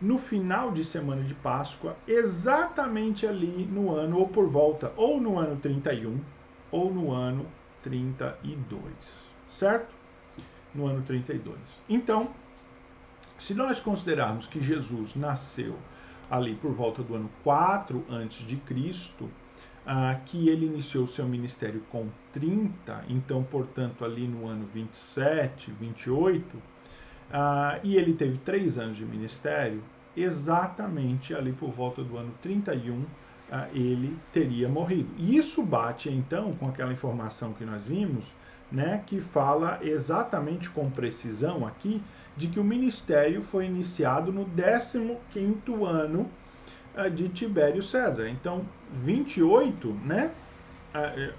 no 0.00 0.18
final 0.18 0.72
de 0.72 0.84
semana 0.84 1.22
de 1.22 1.34
Páscoa, 1.34 1.96
exatamente 2.06 3.26
ali 3.26 3.68
no 3.70 3.94
ano, 3.94 4.18
ou 4.18 4.28
por 4.28 4.48
volta, 4.48 4.92
ou 4.96 5.20
no 5.20 5.38
ano 5.38 5.56
31, 5.56 6.20
ou 6.70 6.92
no 6.92 7.12
ano 7.12 7.46
32. 7.82 8.82
Certo? 9.48 9.94
No 10.74 10.86
ano 10.86 11.02
32. 11.02 11.56
Então, 11.88 12.30
se 13.38 13.54
nós 13.54 13.80
considerarmos 13.80 14.46
que 14.46 14.60
Jesus 14.60 15.14
nasceu 15.14 15.76
ali 16.30 16.54
por 16.54 16.72
volta 16.72 17.02
do 17.02 17.14
ano 17.14 17.30
4 17.42 18.04
antes 18.10 18.46
de 18.46 18.56
Cristo, 18.56 19.30
ah, 19.86 20.18
que 20.26 20.48
ele 20.48 20.66
iniciou 20.66 21.06
seu 21.06 21.26
ministério 21.26 21.80
com 21.88 22.08
30, 22.32 23.04
então, 23.08 23.44
portanto, 23.44 24.04
ali 24.04 24.26
no 24.26 24.46
ano 24.46 24.66
27, 24.66 25.70
28, 25.70 26.60
ah, 27.32 27.78
e 27.82 27.96
ele 27.96 28.14
teve 28.14 28.38
três 28.38 28.78
anos 28.78 28.96
de 28.96 29.04
ministério, 29.04 29.82
exatamente 30.16 31.34
ali 31.34 31.52
por 31.52 31.70
volta 31.70 32.02
do 32.02 32.16
ano 32.16 32.32
31 32.42 33.04
ah, 33.50 33.68
ele 33.72 34.16
teria 34.32 34.68
morrido. 34.68 35.08
E 35.16 35.36
isso 35.36 35.62
bate 35.62 36.08
então 36.08 36.52
com 36.52 36.68
aquela 36.68 36.92
informação 36.92 37.52
que 37.52 37.64
nós 37.64 37.82
vimos, 37.84 38.26
né, 38.70 39.02
que 39.06 39.20
fala 39.20 39.78
exatamente 39.82 40.68
com 40.70 40.90
precisão 40.90 41.64
aqui 41.64 42.02
de 42.36 42.48
que 42.48 42.58
o 42.58 42.64
ministério 42.64 43.40
foi 43.40 43.66
iniciado 43.66 44.32
no 44.32 44.44
15º 44.46 45.84
ano 45.86 46.28
ah, 46.96 47.08
de 47.08 47.28
Tibério 47.28 47.82
César. 47.82 48.28
Então, 48.28 48.66
28, 48.92 49.92
né, 50.04 50.32
ah, 50.92 51.32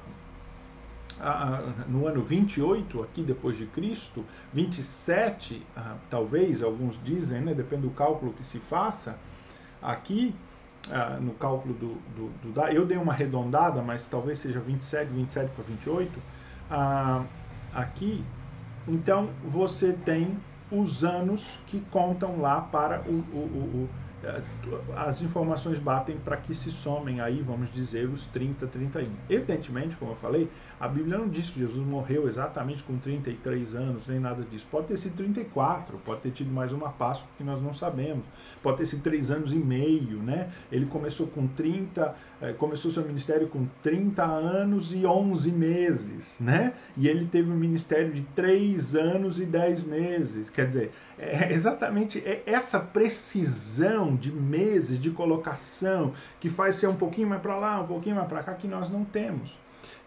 no 1.88 2.08
ano 2.08 2.22
28 2.22 3.02
aqui 3.02 3.24
depois 3.24 3.58
de 3.58 3.66
Cristo, 3.66 4.24
27, 4.54 5.66
ah, 5.76 5.96
talvez 6.10 6.62
alguns 6.62 7.00
dizem, 7.04 7.42
né, 7.42 7.54
depende 7.54 7.84
do 7.84 7.90
cálculo 7.90 8.34
que 8.34 8.46
se 8.46 8.60
faça, 8.60 9.18
aqui 9.82 10.36
ah, 10.92 11.18
no 11.20 11.34
cálculo 11.34 11.74
do, 11.74 11.96
do, 12.16 12.52
do, 12.54 12.62
eu 12.68 12.86
dei 12.86 12.98
uma 12.98 13.14
arredondada, 13.14 13.82
mas 13.82 14.08
talvez 14.08 14.40
seja 14.40 14.60
27, 14.60 15.12
27 15.12 15.52
para 15.52 15.64
28, 15.64 16.20
ah, 16.70 17.24
aqui, 17.74 18.24
então 18.88 19.30
você 19.44 19.94
tem 19.94 20.38
os 20.72 21.04
anos 21.04 21.60
que 21.66 21.80
contam 21.92 22.40
lá 22.40 22.62
para 22.62 23.02
o, 23.02 23.14
o, 23.34 23.40
o 23.40 23.90
as 24.96 25.22
informações 25.22 25.80
batem 25.80 26.18
para 26.18 26.38
que 26.38 26.54
se 26.54 26.70
somem 26.70 27.22
aí, 27.22 27.42
vamos 27.42 27.72
dizer, 27.74 28.10
os 28.10 28.26
30, 28.26 28.68
31. 28.68 29.10
Evidentemente, 29.30 29.96
como 29.96 30.12
eu 30.12 30.16
falei, 30.16 30.50
a 30.80 30.88
Bíblia 30.88 31.18
não 31.18 31.28
diz 31.28 31.50
que 31.50 31.60
Jesus 31.60 31.86
morreu 31.86 32.28
exatamente 32.28 32.84
com 32.84 32.98
33 32.98 33.76
anos, 33.76 34.06
nem 34.08 34.20
nada 34.20 34.44
disso. 34.44 34.68
Pode 34.70 34.88
ter 34.88 34.98
sido 34.98 35.16
34, 35.16 35.98
pode 36.00 36.22
ter 36.22 36.32
tido 36.32 36.52
mais 36.52 36.72
uma 36.72 36.90
Páscoa 36.90 37.28
que 37.38 37.44
nós 37.44 37.62
não 37.62 37.74
sabemos. 37.74 38.26
Pode 38.62 38.78
ter 38.78 38.86
sido 38.86 39.02
3 39.04 39.32
anos 39.32 39.52
e 39.52 39.58
meio, 39.58 40.18
né? 40.22 40.52
Ele 40.72 40.86
começou 40.86 41.28
com 41.28 41.48
30, 41.48 42.16
é, 42.37 42.37
começou 42.58 42.92
seu 42.92 43.04
ministério 43.04 43.48
com 43.48 43.66
30 43.82 44.24
anos 44.24 44.94
e 44.94 45.06
11 45.06 45.52
meses, 45.52 46.36
né? 46.40 46.74
E 46.96 47.08
ele 47.08 47.26
teve 47.26 47.52
um 47.52 47.56
ministério 47.56 48.12
de 48.12 48.22
3 48.36 48.96
anos 48.96 49.40
e 49.40 49.46
10 49.46 49.84
meses. 49.84 50.50
Quer 50.50 50.68
dizer, 50.68 50.92
é 51.18 51.52
exatamente 51.52 52.24
essa 52.46 52.80
precisão 52.80 54.16
de 54.16 54.32
meses 54.32 55.02
de 55.02 55.10
colocação 55.10 56.14
que 56.40 56.48
faz 56.48 56.76
ser 56.76 56.88
um 56.88 56.96
pouquinho 56.96 57.28
mais 57.28 57.42
para 57.42 57.58
lá, 57.58 57.82
um 57.82 57.88
pouquinho 57.88 58.16
mais 58.16 58.28
para 58.28 58.44
cá, 58.44 58.54
que 58.54 58.68
nós 58.68 58.90
não 58.90 59.04
temos. 59.04 59.58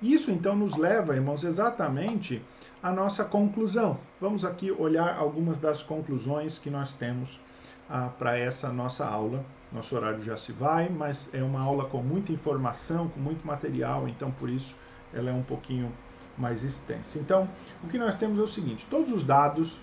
Isso 0.00 0.30
então 0.30 0.54
nos 0.54 0.76
leva, 0.76 1.14
irmãos, 1.14 1.42
exatamente 1.42 2.40
à 2.82 2.92
nossa 2.92 3.24
conclusão. 3.24 3.98
Vamos 4.20 4.44
aqui 4.44 4.70
olhar 4.70 5.16
algumas 5.16 5.58
das 5.58 5.82
conclusões 5.82 6.58
que 6.58 6.70
nós 6.70 6.94
temos 6.94 7.40
ah, 7.88 8.08
para 8.18 8.38
essa 8.38 8.72
nossa 8.72 9.04
aula. 9.04 9.44
Nosso 9.72 9.94
horário 9.94 10.20
já 10.22 10.36
se 10.36 10.52
vai, 10.52 10.88
mas 10.88 11.28
é 11.32 11.42
uma 11.42 11.60
aula 11.60 11.84
com 11.84 12.02
muita 12.02 12.32
informação, 12.32 13.08
com 13.08 13.20
muito 13.20 13.46
material, 13.46 14.08
então 14.08 14.30
por 14.30 14.50
isso 14.50 14.74
ela 15.12 15.30
é 15.30 15.32
um 15.32 15.42
pouquinho 15.42 15.92
mais 16.36 16.64
extensa. 16.64 17.18
Então, 17.18 17.48
o 17.84 17.88
que 17.88 17.98
nós 17.98 18.16
temos 18.16 18.38
é 18.38 18.42
o 18.42 18.48
seguinte: 18.48 18.86
todos 18.90 19.12
os 19.12 19.22
dados 19.22 19.80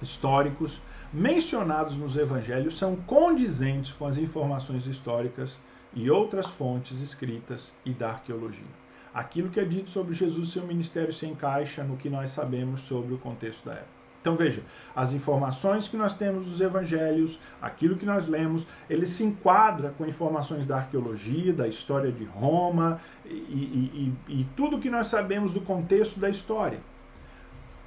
históricos 0.00 0.80
mencionados 1.12 1.96
nos 1.96 2.16
evangelhos 2.16 2.76
são 2.76 2.96
condizentes 2.96 3.92
com 3.92 4.06
as 4.06 4.18
informações 4.18 4.86
históricas 4.86 5.56
e 5.94 6.10
outras 6.10 6.46
fontes 6.46 7.00
escritas 7.00 7.72
e 7.84 7.92
da 7.92 8.10
arqueologia. 8.10 8.66
Aquilo 9.14 9.48
que 9.48 9.58
é 9.58 9.64
dito 9.64 9.90
sobre 9.90 10.14
Jesus 10.14 10.48
e 10.48 10.50
seu 10.52 10.66
ministério 10.66 11.12
se 11.12 11.26
encaixa 11.26 11.82
no 11.82 11.96
que 11.96 12.10
nós 12.10 12.30
sabemos 12.30 12.82
sobre 12.82 13.14
o 13.14 13.18
contexto 13.18 13.64
da 13.64 13.72
época. 13.72 13.95
Então 14.26 14.34
veja, 14.34 14.60
as 14.92 15.12
informações 15.12 15.86
que 15.86 15.96
nós 15.96 16.12
temos 16.12 16.46
dos 16.46 16.60
evangelhos, 16.60 17.38
aquilo 17.62 17.94
que 17.94 18.04
nós 18.04 18.26
lemos, 18.26 18.66
ele 18.90 19.06
se 19.06 19.22
enquadra 19.22 19.94
com 19.96 20.04
informações 20.04 20.66
da 20.66 20.78
arqueologia, 20.78 21.52
da 21.52 21.68
história 21.68 22.10
de 22.10 22.24
Roma 22.24 23.00
e, 23.24 23.30
e, 23.30 24.12
e, 24.26 24.40
e 24.40 24.46
tudo 24.56 24.80
que 24.80 24.90
nós 24.90 25.06
sabemos 25.06 25.52
do 25.52 25.60
contexto 25.60 26.18
da 26.18 26.28
história. 26.28 26.80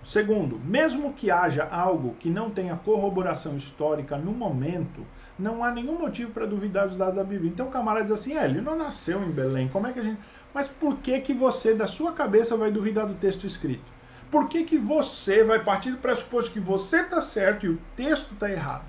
Segundo, 0.01 0.57
mesmo 0.63 1.11
que 1.11 1.29
haja 1.29 1.67
algo 1.69 2.15
que 2.21 2.29
não 2.29 2.49
tenha 2.49 2.77
corroboração 2.77 3.57
histórica 3.57 4.17
no 4.17 4.31
momento, 4.31 5.05
não 5.37 5.61
há 5.61 5.71
nenhum 5.71 5.99
motivo 5.99 6.31
para 6.31 6.45
duvidar 6.45 6.87
dos 6.87 6.95
dados 6.95 7.15
da 7.15 7.23
Bíblia. 7.25 7.51
Então 7.51 7.67
o 7.67 7.69
camarada 7.69 8.05
diz 8.05 8.13
assim, 8.13 8.37
é, 8.37 8.45
ele 8.45 8.61
não 8.61 8.77
nasceu 8.77 9.21
em 9.21 9.29
Belém, 9.29 9.67
como 9.67 9.87
é 9.87 9.91
que 9.91 9.99
a 9.99 10.03
gente... 10.03 10.21
Mas 10.53 10.69
por 10.69 10.99
que 10.99 11.19
que 11.19 11.33
você, 11.33 11.73
da 11.73 11.85
sua 11.85 12.13
cabeça, 12.13 12.55
vai 12.55 12.71
duvidar 12.71 13.05
do 13.05 13.15
texto 13.15 13.45
escrito? 13.45 13.98
Por 14.31 14.47
que 14.47 14.63
que 14.63 14.77
você 14.77 15.43
vai 15.43 15.59
partir 15.59 15.91
do 15.91 15.97
pressuposto 15.97 16.51
que 16.51 16.59
você 16.59 17.01
está 17.01 17.19
certo 17.19 17.65
e 17.65 17.69
o 17.69 17.79
texto 17.95 18.33
está 18.33 18.49
errado? 18.49 18.83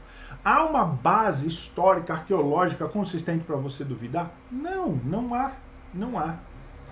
Há 0.44 0.64
uma 0.64 0.84
base 0.84 1.48
histórica, 1.48 2.12
arqueológica 2.12 2.86
consistente 2.88 3.44
para 3.44 3.56
você 3.56 3.82
duvidar? 3.82 4.30
Não, 4.50 4.88
não 5.04 5.34
há. 5.34 5.52
Não 5.94 6.18
há. 6.18 6.36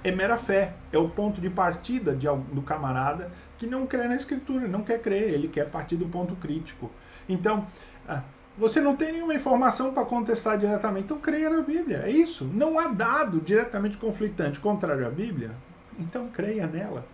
É 0.02 0.10
mera 0.10 0.38
fé. 0.38 0.74
É 0.90 0.98
o 0.98 1.10
ponto 1.10 1.40
de 1.40 1.50
partida 1.50 2.14
de, 2.14 2.26
do 2.26 2.62
camarada 2.62 3.30
que 3.58 3.66
não 3.66 3.86
crê 3.86 4.08
na 4.08 4.16
escritura, 4.16 4.66
não 4.66 4.82
quer 4.82 5.00
crer, 5.02 5.34
ele 5.34 5.48
quer 5.48 5.68
partir 5.68 5.96
do 5.96 6.06
ponto 6.06 6.36
crítico. 6.36 6.90
Então, 7.28 7.66
ah, 8.08 8.22
você 8.56 8.80
não 8.80 8.96
tem 8.96 9.12
nenhuma 9.12 9.34
informação 9.34 9.92
para 9.92 10.04
contestar 10.04 10.58
diretamente, 10.58 11.04
então 11.04 11.18
creia 11.18 11.50
na 11.50 11.60
Bíblia. 11.60 12.02
É 12.04 12.10
isso. 12.10 12.44
Não 12.44 12.78
há 12.78 12.88
dado 12.88 13.40
diretamente 13.40 13.98
conflitante 13.98 14.58
contrário 14.58 15.06
à 15.06 15.10
Bíblia, 15.10 15.50
então 15.98 16.28
creia 16.28 16.66
nela. 16.66 17.04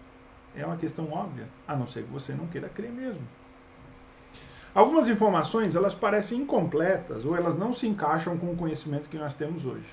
É 0.56 0.64
uma 0.64 0.76
questão 0.76 1.10
óbvia, 1.12 1.48
a 1.66 1.74
não 1.76 1.86
ser 1.86 2.04
que 2.04 2.10
você 2.10 2.32
não 2.32 2.46
queira 2.46 2.68
crer 2.68 2.90
mesmo. 2.90 3.22
Algumas 4.74 5.08
informações 5.08 5.76
elas 5.76 5.94
parecem 5.94 6.40
incompletas 6.40 7.24
ou 7.24 7.36
elas 7.36 7.56
não 7.56 7.72
se 7.72 7.86
encaixam 7.86 8.36
com 8.36 8.50
o 8.52 8.56
conhecimento 8.56 9.08
que 9.08 9.18
nós 9.18 9.34
temos 9.34 9.64
hoje. 9.64 9.86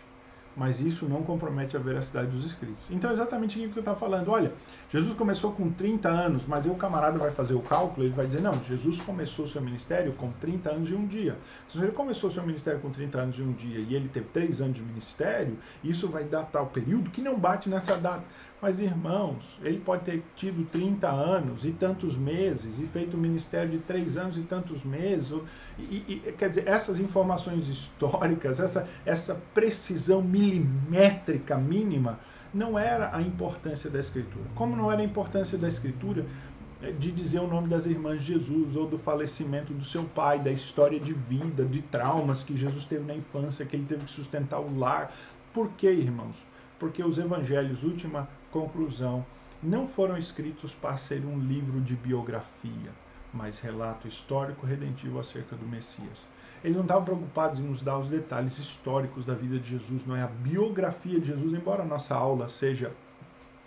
mas 0.56 0.82
isso 0.82 1.08
não 1.08 1.24
compromete 1.24 1.78
a 1.78 1.80
veracidade 1.80 2.28
dos 2.30 2.46
escritos. 2.46 2.84
Então 2.90 3.10
é 3.10 3.14
exatamente 3.14 3.58
aquilo 3.58 3.72
que 3.72 3.80
eu 3.80 3.82
estava 3.82 3.98
falando. 3.98 4.30
Olha, 4.30 4.52
Jesus 4.92 5.16
começou 5.16 5.54
com 5.54 5.72
30 5.72 6.10
anos, 6.10 6.44
mas 6.46 6.66
aí 6.66 6.72
o 6.72 6.76
camarada 6.76 7.18
vai 7.18 7.32
fazer 7.32 7.54
o 7.54 7.62
cálculo, 7.62 8.06
ele 8.06 8.14
vai 8.14 8.28
dizer, 8.28 8.42
não, 8.42 8.54
Jesus 8.64 9.00
começou 9.02 9.48
seu 9.48 9.62
ministério 9.62 10.14
com 10.14 10.32
30 10.34 10.70
anos 10.70 10.90
e 10.90 10.94
um 10.94 11.08
dia. 11.08 11.38
Se 11.70 11.78
ele 11.78 11.92
começou 11.92 12.30
seu 12.30 12.44
ministério 12.44 12.80
com 12.80 12.90
30 12.90 13.18
anos 13.20 13.38
e 13.38 13.42
um 13.42 13.54
dia 13.54 13.80
e 13.80 13.96
ele 13.96 14.10
teve 14.10 14.28
3 14.28 14.62
anos 14.62 14.76
de 14.76 14.82
ministério, 14.82 15.58
isso 15.84 16.08
vai 16.08 16.24
datar 16.24 16.64
o 16.64 16.68
período 16.68 17.10
que 17.10 17.22
não 17.22 17.38
bate 17.40 17.70
nessa 17.70 17.96
data. 17.96 18.24
Mas, 18.62 18.80
irmãos, 18.80 19.58
ele 19.64 19.80
pode 19.80 20.04
ter 20.04 20.24
tido 20.36 20.64
30 20.70 21.10
anos 21.10 21.66
e 21.66 21.72
tantos 21.72 22.16
meses 22.16 22.78
e 22.78 22.86
feito 22.86 23.18
um 23.18 23.20
ministério 23.20 23.72
de 23.72 23.80
3 23.80 24.18
anos 24.18 24.38
e 24.38 24.42
tantos 24.42 24.84
meses. 24.84 25.34
E, 25.80 26.22
e, 26.28 26.34
quer 26.38 26.50
dizer, 26.50 26.68
essas 26.68 27.00
informações 27.00 27.68
históricas, 27.68 28.60
essa, 28.60 28.88
essa 29.04 29.42
precisão 29.52 30.22
milimétrica 30.22 31.58
mínima, 31.58 32.20
não 32.54 32.78
era 32.78 33.16
a 33.16 33.20
importância 33.20 33.90
da 33.90 34.00
Escritura. 34.00 34.46
Como 34.54 34.76
não 34.76 34.92
era 34.92 35.02
a 35.02 35.06
importância 35.06 35.58
da 35.58 35.68
Escritura 35.68 36.24
eh, 36.84 36.92
de 36.92 37.12
dizer 37.12 37.40
o 37.40 37.48
nome 37.48 37.68
das 37.68 37.88
irmãs 37.88 38.20
de 38.20 38.34
Jesus, 38.34 38.76
ou 38.76 38.86
do 38.86 39.00
falecimento 39.00 39.74
do 39.74 39.84
seu 39.84 40.04
pai, 40.04 40.38
da 40.38 40.52
história 40.52 41.00
de 41.00 41.14
vida, 41.14 41.66
de 41.66 41.82
traumas 41.82 42.44
que 42.44 42.56
Jesus 42.56 42.86
teve 42.86 43.06
na 43.06 43.16
infância, 43.16 43.66
que 43.66 43.76
ele 43.76 43.86
teve 43.86 44.06
que 44.06 44.12
sustentar 44.12 44.60
o 44.60 44.78
lar. 44.78 45.12
Por 45.52 45.72
quê, 45.72 45.92
irmãos? 45.92 46.46
Porque 46.78 47.04
os 47.04 47.18
evangelhos, 47.18 47.84
última 47.84 48.28
conclusão, 48.52 49.26
não 49.62 49.88
foram 49.88 50.18
escritos 50.18 50.74
para 50.74 50.98
ser 50.98 51.26
um 51.26 51.40
livro 51.40 51.80
de 51.82 51.96
biografia, 51.96 52.92
mas 53.34 53.60
relato 53.60 54.08
histórico 54.08 54.66
redentivo 54.66 55.20
acerca 55.20 55.56
do 55.56 55.66
Messias. 55.66 56.18
Eles 56.64 56.76
não 56.76 56.84
estavam 56.84 57.04
preocupados 57.04 57.60
em 57.60 57.64
nos 57.64 57.82
dar 57.82 57.98
os 57.98 58.08
detalhes 58.08 58.58
históricos 58.60 59.26
da 59.26 59.34
vida 59.34 59.58
de 59.58 59.70
Jesus, 59.70 60.06
não 60.06 60.16
é 60.16 60.22
a 60.22 60.28
biografia 60.28 61.20
de 61.20 61.28
Jesus, 61.28 61.54
embora 61.54 61.82
a 61.82 61.86
nossa 61.86 62.16
aula 62.16 62.50
seja 62.50 62.92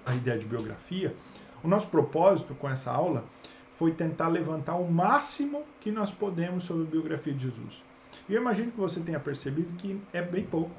a 0.06 0.14
ideia 0.14 0.38
de 0.38 0.46
biografia. 0.46 1.14
O 1.62 1.68
nosso 1.68 1.88
propósito 1.88 2.54
com 2.54 2.68
essa 2.68 2.92
aula 2.92 3.24
foi 3.72 3.92
tentar 3.92 4.28
levantar 4.28 4.76
o 4.76 4.90
máximo 4.90 5.64
que 5.80 5.90
nós 5.90 6.10
podemos 6.10 6.64
sobre 6.64 6.84
a 6.84 6.90
biografia 6.90 7.32
de 7.32 7.48
Jesus. 7.48 7.82
E 8.28 8.34
eu 8.34 8.40
imagino 8.40 8.70
que 8.70 8.78
você 8.78 9.00
tenha 9.00 9.18
percebido 9.18 9.76
que 9.76 10.00
é 10.12 10.22
bem 10.22 10.44
pouco. 10.44 10.74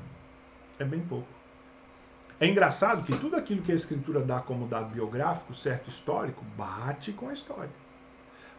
É 0.80 0.86
bem 0.86 1.02
pouco. 1.02 1.35
É 2.40 2.48
engraçado 2.48 3.04
que 3.04 3.18
tudo 3.18 3.36
aquilo 3.36 3.62
que 3.62 3.72
a 3.72 3.76
Escritura 3.76 4.20
dá 4.22 4.42
como 4.42 4.68
dado 4.68 4.94
biográfico, 4.94 5.56
certo 5.56 5.90
histórico, 5.90 6.44
bate 6.58 7.14
com 7.14 7.30
a 7.30 7.34
história. 7.34 7.72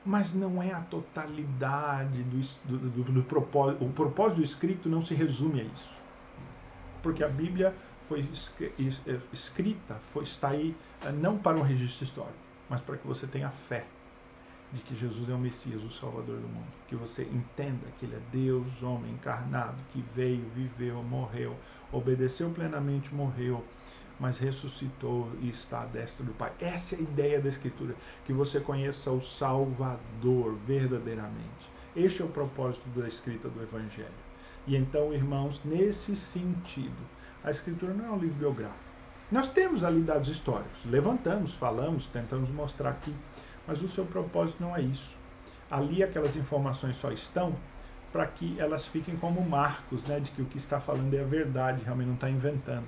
Mas 0.04 0.32
não 0.32 0.62
é 0.62 0.72
a 0.72 0.80
totalidade 0.80 2.22
do, 2.22 2.78
do, 2.78 2.90
do, 2.90 3.12
do 3.12 3.22
propósito. 3.22 3.84
O 3.84 3.92
propósito 3.92 4.36
do 4.36 4.44
escrito 4.44 4.88
não 4.88 5.02
se 5.02 5.14
resume 5.14 5.60
a 5.60 5.64
isso. 5.64 5.90
Porque 7.02 7.22
a 7.22 7.28
Bíblia 7.28 7.74
foi 8.00 8.26
escrita, 9.32 9.94
foi, 9.96 10.22
está 10.22 10.50
aí 10.50 10.74
é, 11.04 11.12
não 11.12 11.36
para 11.36 11.58
um 11.58 11.62
registro 11.62 12.04
histórico, 12.04 12.38
mas 12.70 12.80
para 12.80 12.96
que 12.96 13.06
você 13.06 13.26
tenha 13.26 13.50
fé 13.50 13.84
de 14.76 14.82
que 14.82 14.94
Jesus 14.94 15.28
é 15.28 15.32
o 15.32 15.38
Messias, 15.38 15.82
o 15.82 15.90
Salvador 15.90 16.36
do 16.36 16.48
mundo. 16.48 16.66
Que 16.86 16.94
você 16.94 17.22
entenda 17.22 17.86
que 17.98 18.04
Ele 18.04 18.14
é 18.14 18.20
Deus, 18.30 18.82
homem 18.82 19.12
encarnado, 19.12 19.76
que 19.92 20.04
veio, 20.14 20.44
viveu, 20.54 21.02
morreu, 21.02 21.56
obedeceu 21.90 22.50
plenamente, 22.50 23.14
morreu, 23.14 23.64
mas 24.20 24.38
ressuscitou 24.38 25.30
e 25.40 25.48
está 25.48 25.82
à 25.82 25.86
destra 25.86 26.24
do 26.24 26.32
Pai. 26.32 26.52
Essa 26.60 26.94
é 26.94 26.98
a 26.98 27.02
ideia 27.02 27.40
da 27.40 27.48
Escritura, 27.48 27.94
que 28.24 28.32
você 28.32 28.60
conheça 28.60 29.10
o 29.10 29.20
Salvador 29.20 30.54
verdadeiramente. 30.66 31.70
Este 31.94 32.20
é 32.20 32.24
o 32.24 32.28
propósito 32.28 32.86
da 32.90 33.08
escrita 33.08 33.48
do 33.48 33.62
Evangelho. 33.62 34.26
E 34.66 34.76
então, 34.76 35.12
irmãos, 35.12 35.60
nesse 35.64 36.14
sentido, 36.14 36.96
a 37.42 37.50
Escritura 37.50 37.94
não 37.94 38.06
é 38.06 38.10
um 38.10 38.18
livro 38.18 38.36
biográfico. 38.36 38.84
Nós 39.32 39.48
temos 39.48 39.82
ali 39.82 40.02
dados 40.02 40.28
históricos, 40.28 40.84
levantamos, 40.84 41.52
falamos, 41.54 42.06
tentamos 42.06 42.48
mostrar 42.50 42.90
aqui 42.90 43.12
mas 43.66 43.82
o 43.82 43.88
seu 43.88 44.04
propósito 44.04 44.62
não 44.62 44.74
é 44.74 44.80
isso. 44.80 45.10
Ali 45.70 46.02
aquelas 46.02 46.36
informações 46.36 46.96
só 46.96 47.10
estão 47.10 47.54
para 48.12 48.26
que 48.26 48.58
elas 48.58 48.86
fiquem 48.86 49.16
como 49.16 49.40
marcos, 49.42 50.04
né, 50.04 50.20
de 50.20 50.30
que 50.30 50.40
o 50.40 50.46
que 50.46 50.56
está 50.56 50.80
falando 50.80 51.12
é 51.12 51.20
a 51.20 51.24
verdade, 51.24 51.82
realmente 51.84 52.06
não 52.06 52.14
está 52.14 52.30
inventando. 52.30 52.86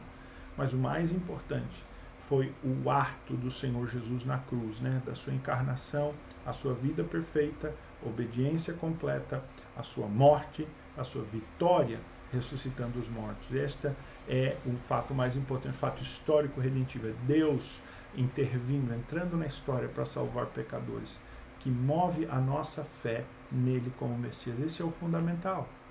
Mas 0.56 0.72
o 0.72 0.76
mais 0.78 1.12
importante 1.12 1.84
foi 2.28 2.52
o 2.62 2.90
ato 2.90 3.34
do 3.34 3.50
Senhor 3.50 3.86
Jesus 3.88 4.24
na 4.24 4.38
cruz, 4.38 4.80
né, 4.80 5.02
da 5.04 5.14
sua 5.14 5.32
encarnação, 5.32 6.14
a 6.46 6.52
sua 6.52 6.74
vida 6.74 7.02
perfeita, 7.02 7.74
obediência 8.02 8.72
completa, 8.74 9.42
a 9.76 9.82
sua 9.82 10.06
morte, 10.06 10.66
a 10.96 11.04
sua 11.04 11.22
vitória 11.24 11.98
ressuscitando 12.32 12.98
os 12.98 13.08
mortos. 13.08 13.54
Este 13.54 13.90
é 14.28 14.56
o 14.66 14.76
fato 14.76 15.14
mais 15.14 15.36
importante, 15.36 15.74
o 15.74 15.78
fato 15.78 16.02
histórico 16.02 16.60
redentivo. 16.60 17.08
É 17.08 17.14
Deus 17.26 17.80
intervindo, 18.14 18.92
entrando 18.94 19.36
na 19.36 19.46
história 19.46 19.88
para 19.88 20.04
salvar 20.06 20.52
pecadores, 20.52 21.22
que 21.58 21.70
move 21.70 22.26
a 22.26 22.40
nossa 22.40 22.84
fé 22.84 23.34
nele 23.50 23.90
como 23.90 24.16
Messias. 24.18 24.58
Esse 24.60 24.82
é 24.82 24.84
o 24.84 24.90
fundamental. 24.90 25.82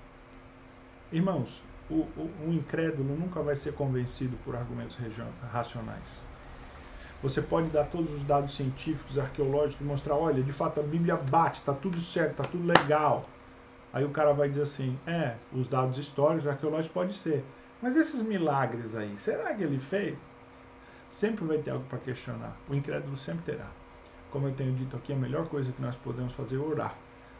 Irmãos, 1.10 1.70
o, 1.86 1.96
o, 2.46 2.48
o 2.48 2.52
incrédulo 2.54 3.14
nunca 3.16 3.42
vai 3.42 3.54
ser 3.56 3.72
convencido 3.74 4.38
por 4.38 4.56
argumentos 4.56 4.96
racionais. 5.40 6.26
Você 7.20 7.42
pode 7.42 7.70
dar 7.70 7.86
todos 7.86 8.12
os 8.12 8.24
dados 8.24 8.54
científicos, 8.56 9.18
arqueológicos, 9.18 9.80
e 9.84 9.88
mostrar, 9.88 10.16
olha, 10.16 10.42
de 10.42 10.52
fato 10.52 10.80
a 10.80 10.82
Bíblia 10.82 11.16
bate, 11.16 11.60
está 11.60 11.74
tudo 11.74 12.00
certo, 12.00 12.32
está 12.32 12.46
tudo 12.46 12.64
legal. 12.64 13.38
Aí 13.92 14.04
o 14.04 14.12
cara 14.12 14.32
vai 14.34 14.48
dizer 14.48 14.62
assim, 14.62 15.02
é, 15.06 15.40
os 15.50 15.68
dados 15.68 15.98
históricos, 15.98 16.46
arqueológicos 16.48 16.92
pode 16.94 17.14
ser. 17.14 17.52
Mas 17.80 17.96
esses 17.96 18.22
milagres 18.22 18.94
aí, 18.96 19.18
será 19.18 19.54
que 19.56 19.62
ele 19.64 19.80
fez? 19.80 20.27
Sempre 21.10 21.44
vai 21.44 21.58
ter 21.58 21.70
algo 21.70 21.84
para 21.86 21.98
questionar. 21.98 22.56
O 22.68 22.74
incrédulo 22.74 23.16
sempre 23.16 23.52
terá. 23.52 23.70
Como 24.30 24.46
eu 24.46 24.54
tenho 24.54 24.74
dito 24.74 24.96
aqui, 24.96 25.12
a 25.12 25.16
melhor 25.16 25.48
coisa 25.48 25.72
que 25.72 25.80
nós 25.80 25.96
podemos 25.96 26.32
fazer 26.34 26.56
é 26.56 26.58
orar 26.58 26.94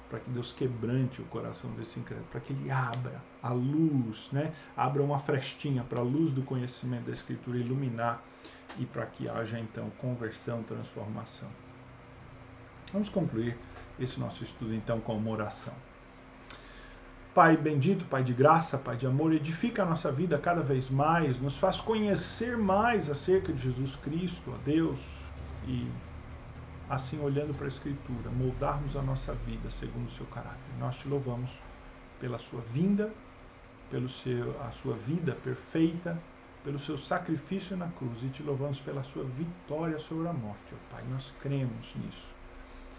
para 0.09 0.21
que 0.21 0.31
Deus 0.31 0.53
quebrante 0.53 1.21
o 1.21 1.25
coração 1.27 1.71
desse 1.73 2.01
incrédulo, 2.01 2.27
para 2.31 2.41
que 2.41 2.53
ele 2.53 2.71
abra 2.71 3.23
a 3.43 3.53
luz, 3.53 4.31
né? 4.33 4.55
abra 4.77 5.03
uma 5.03 5.19
frestinha 5.19 5.85
para 5.85 6.01
a 6.01 6.03
luz 6.03 6.33
do 6.33 6.43
conhecimento 6.43 7.05
da 7.05 7.13
Escritura 7.13 7.59
iluminar 7.59 8.23
e 8.79 8.87
para 8.87 9.07
que 9.07 9.29
haja 9.29 9.59
então 9.59 9.91
conversão, 9.99 10.63
transformação. 10.63 11.49
Vamos 12.93 13.09
concluir 13.09 13.57
esse 14.01 14.19
nosso 14.19 14.43
estudo 14.45 14.75
então 14.75 15.01
com 15.01 15.17
uma 15.17 15.31
oração. 15.31 15.75
Pai 17.39 17.57
bendito, 17.57 18.05
Pai 18.07 18.25
de 18.25 18.33
graça, 18.33 18.77
Pai 18.77 18.97
de 18.97 19.07
amor, 19.07 19.33
edifica 19.33 19.85
a 19.85 19.87
nossa 19.87 20.11
vida 20.11 20.37
cada 20.39 20.61
vez 20.61 20.91
mais, 20.91 21.39
nos 21.39 21.57
faz 21.57 21.81
conhecer 21.81 22.59
mais 22.59 23.09
acerca 23.09 23.53
de 23.53 23.63
Jesus 23.63 23.95
Cristo, 23.95 24.53
a 24.53 24.57
Deus, 24.65 24.99
e 25.65 25.89
assim 26.91 27.21
olhando 27.21 27.55
para 27.55 27.67
a 27.67 27.69
Escritura, 27.69 28.29
moldarmos 28.31 28.97
a 28.97 29.03
nossa 29.03 29.35
vida 29.35 29.71
segundo 29.71 30.09
o 30.09 30.11
seu 30.11 30.27
caráter. 30.27 30.59
Nós 30.81 30.97
te 30.97 31.07
louvamos 31.07 31.53
pela 32.19 32.41
sua 32.41 32.61
vinda, 32.61 33.13
pelo 33.89 34.09
seu, 34.09 34.61
a 34.63 34.73
sua 34.73 34.97
vida 34.97 35.37
perfeita, 35.45 36.21
pelo 36.65 36.81
seu 36.81 36.99
sacrifício 36.99 37.77
na 37.77 37.87
cruz 37.87 38.21
e 38.25 38.31
te 38.31 38.43
louvamos 38.43 38.81
pela 38.81 39.05
sua 39.05 39.23
vitória 39.23 40.01
sobre 40.01 40.27
a 40.27 40.33
morte, 40.33 40.75
ó 40.75 40.93
Pai. 40.93 41.05
Nós 41.09 41.33
cremos 41.41 41.95
nisso 41.95 42.35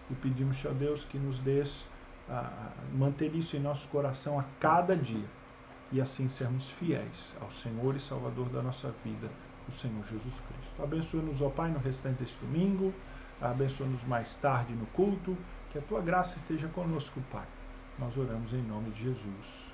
e 0.09 0.15
pedimos, 0.15 0.63
ó 0.63 0.69
Deus, 0.69 1.03
que 1.03 1.17
nos 1.17 1.39
dês 1.39 1.85
manter 2.93 3.33
isso 3.35 3.55
em 3.55 3.59
nosso 3.59 3.87
coração 3.89 4.39
a 4.39 4.43
cada 4.59 4.95
dia 4.95 5.25
e 5.91 5.99
assim 5.99 6.29
sermos 6.29 6.69
fiéis 6.71 7.35
ao 7.41 7.49
Senhor 7.49 7.95
e 7.95 7.99
Salvador 7.99 8.49
da 8.49 8.61
nossa 8.61 8.93
vida, 9.03 9.29
o 9.67 9.71
Senhor 9.71 10.03
Jesus 10.03 10.41
Cristo. 10.41 10.83
Abençoa-nos, 10.83 11.41
ó 11.41 11.49
Pai, 11.49 11.71
no 11.71 11.79
restante 11.79 12.19
deste 12.19 12.37
domingo, 12.39 12.93
abençoa-nos 13.41 14.03
mais 14.03 14.35
tarde 14.35 14.73
no 14.73 14.85
culto, 14.87 15.35
que 15.71 15.77
a 15.77 15.81
tua 15.81 16.01
graça 16.01 16.37
esteja 16.37 16.67
conosco, 16.67 17.21
Pai. 17.31 17.45
Nós 17.97 18.15
oramos 18.17 18.53
em 18.53 18.61
nome 18.61 18.91
de 18.91 19.03
Jesus. 19.03 19.69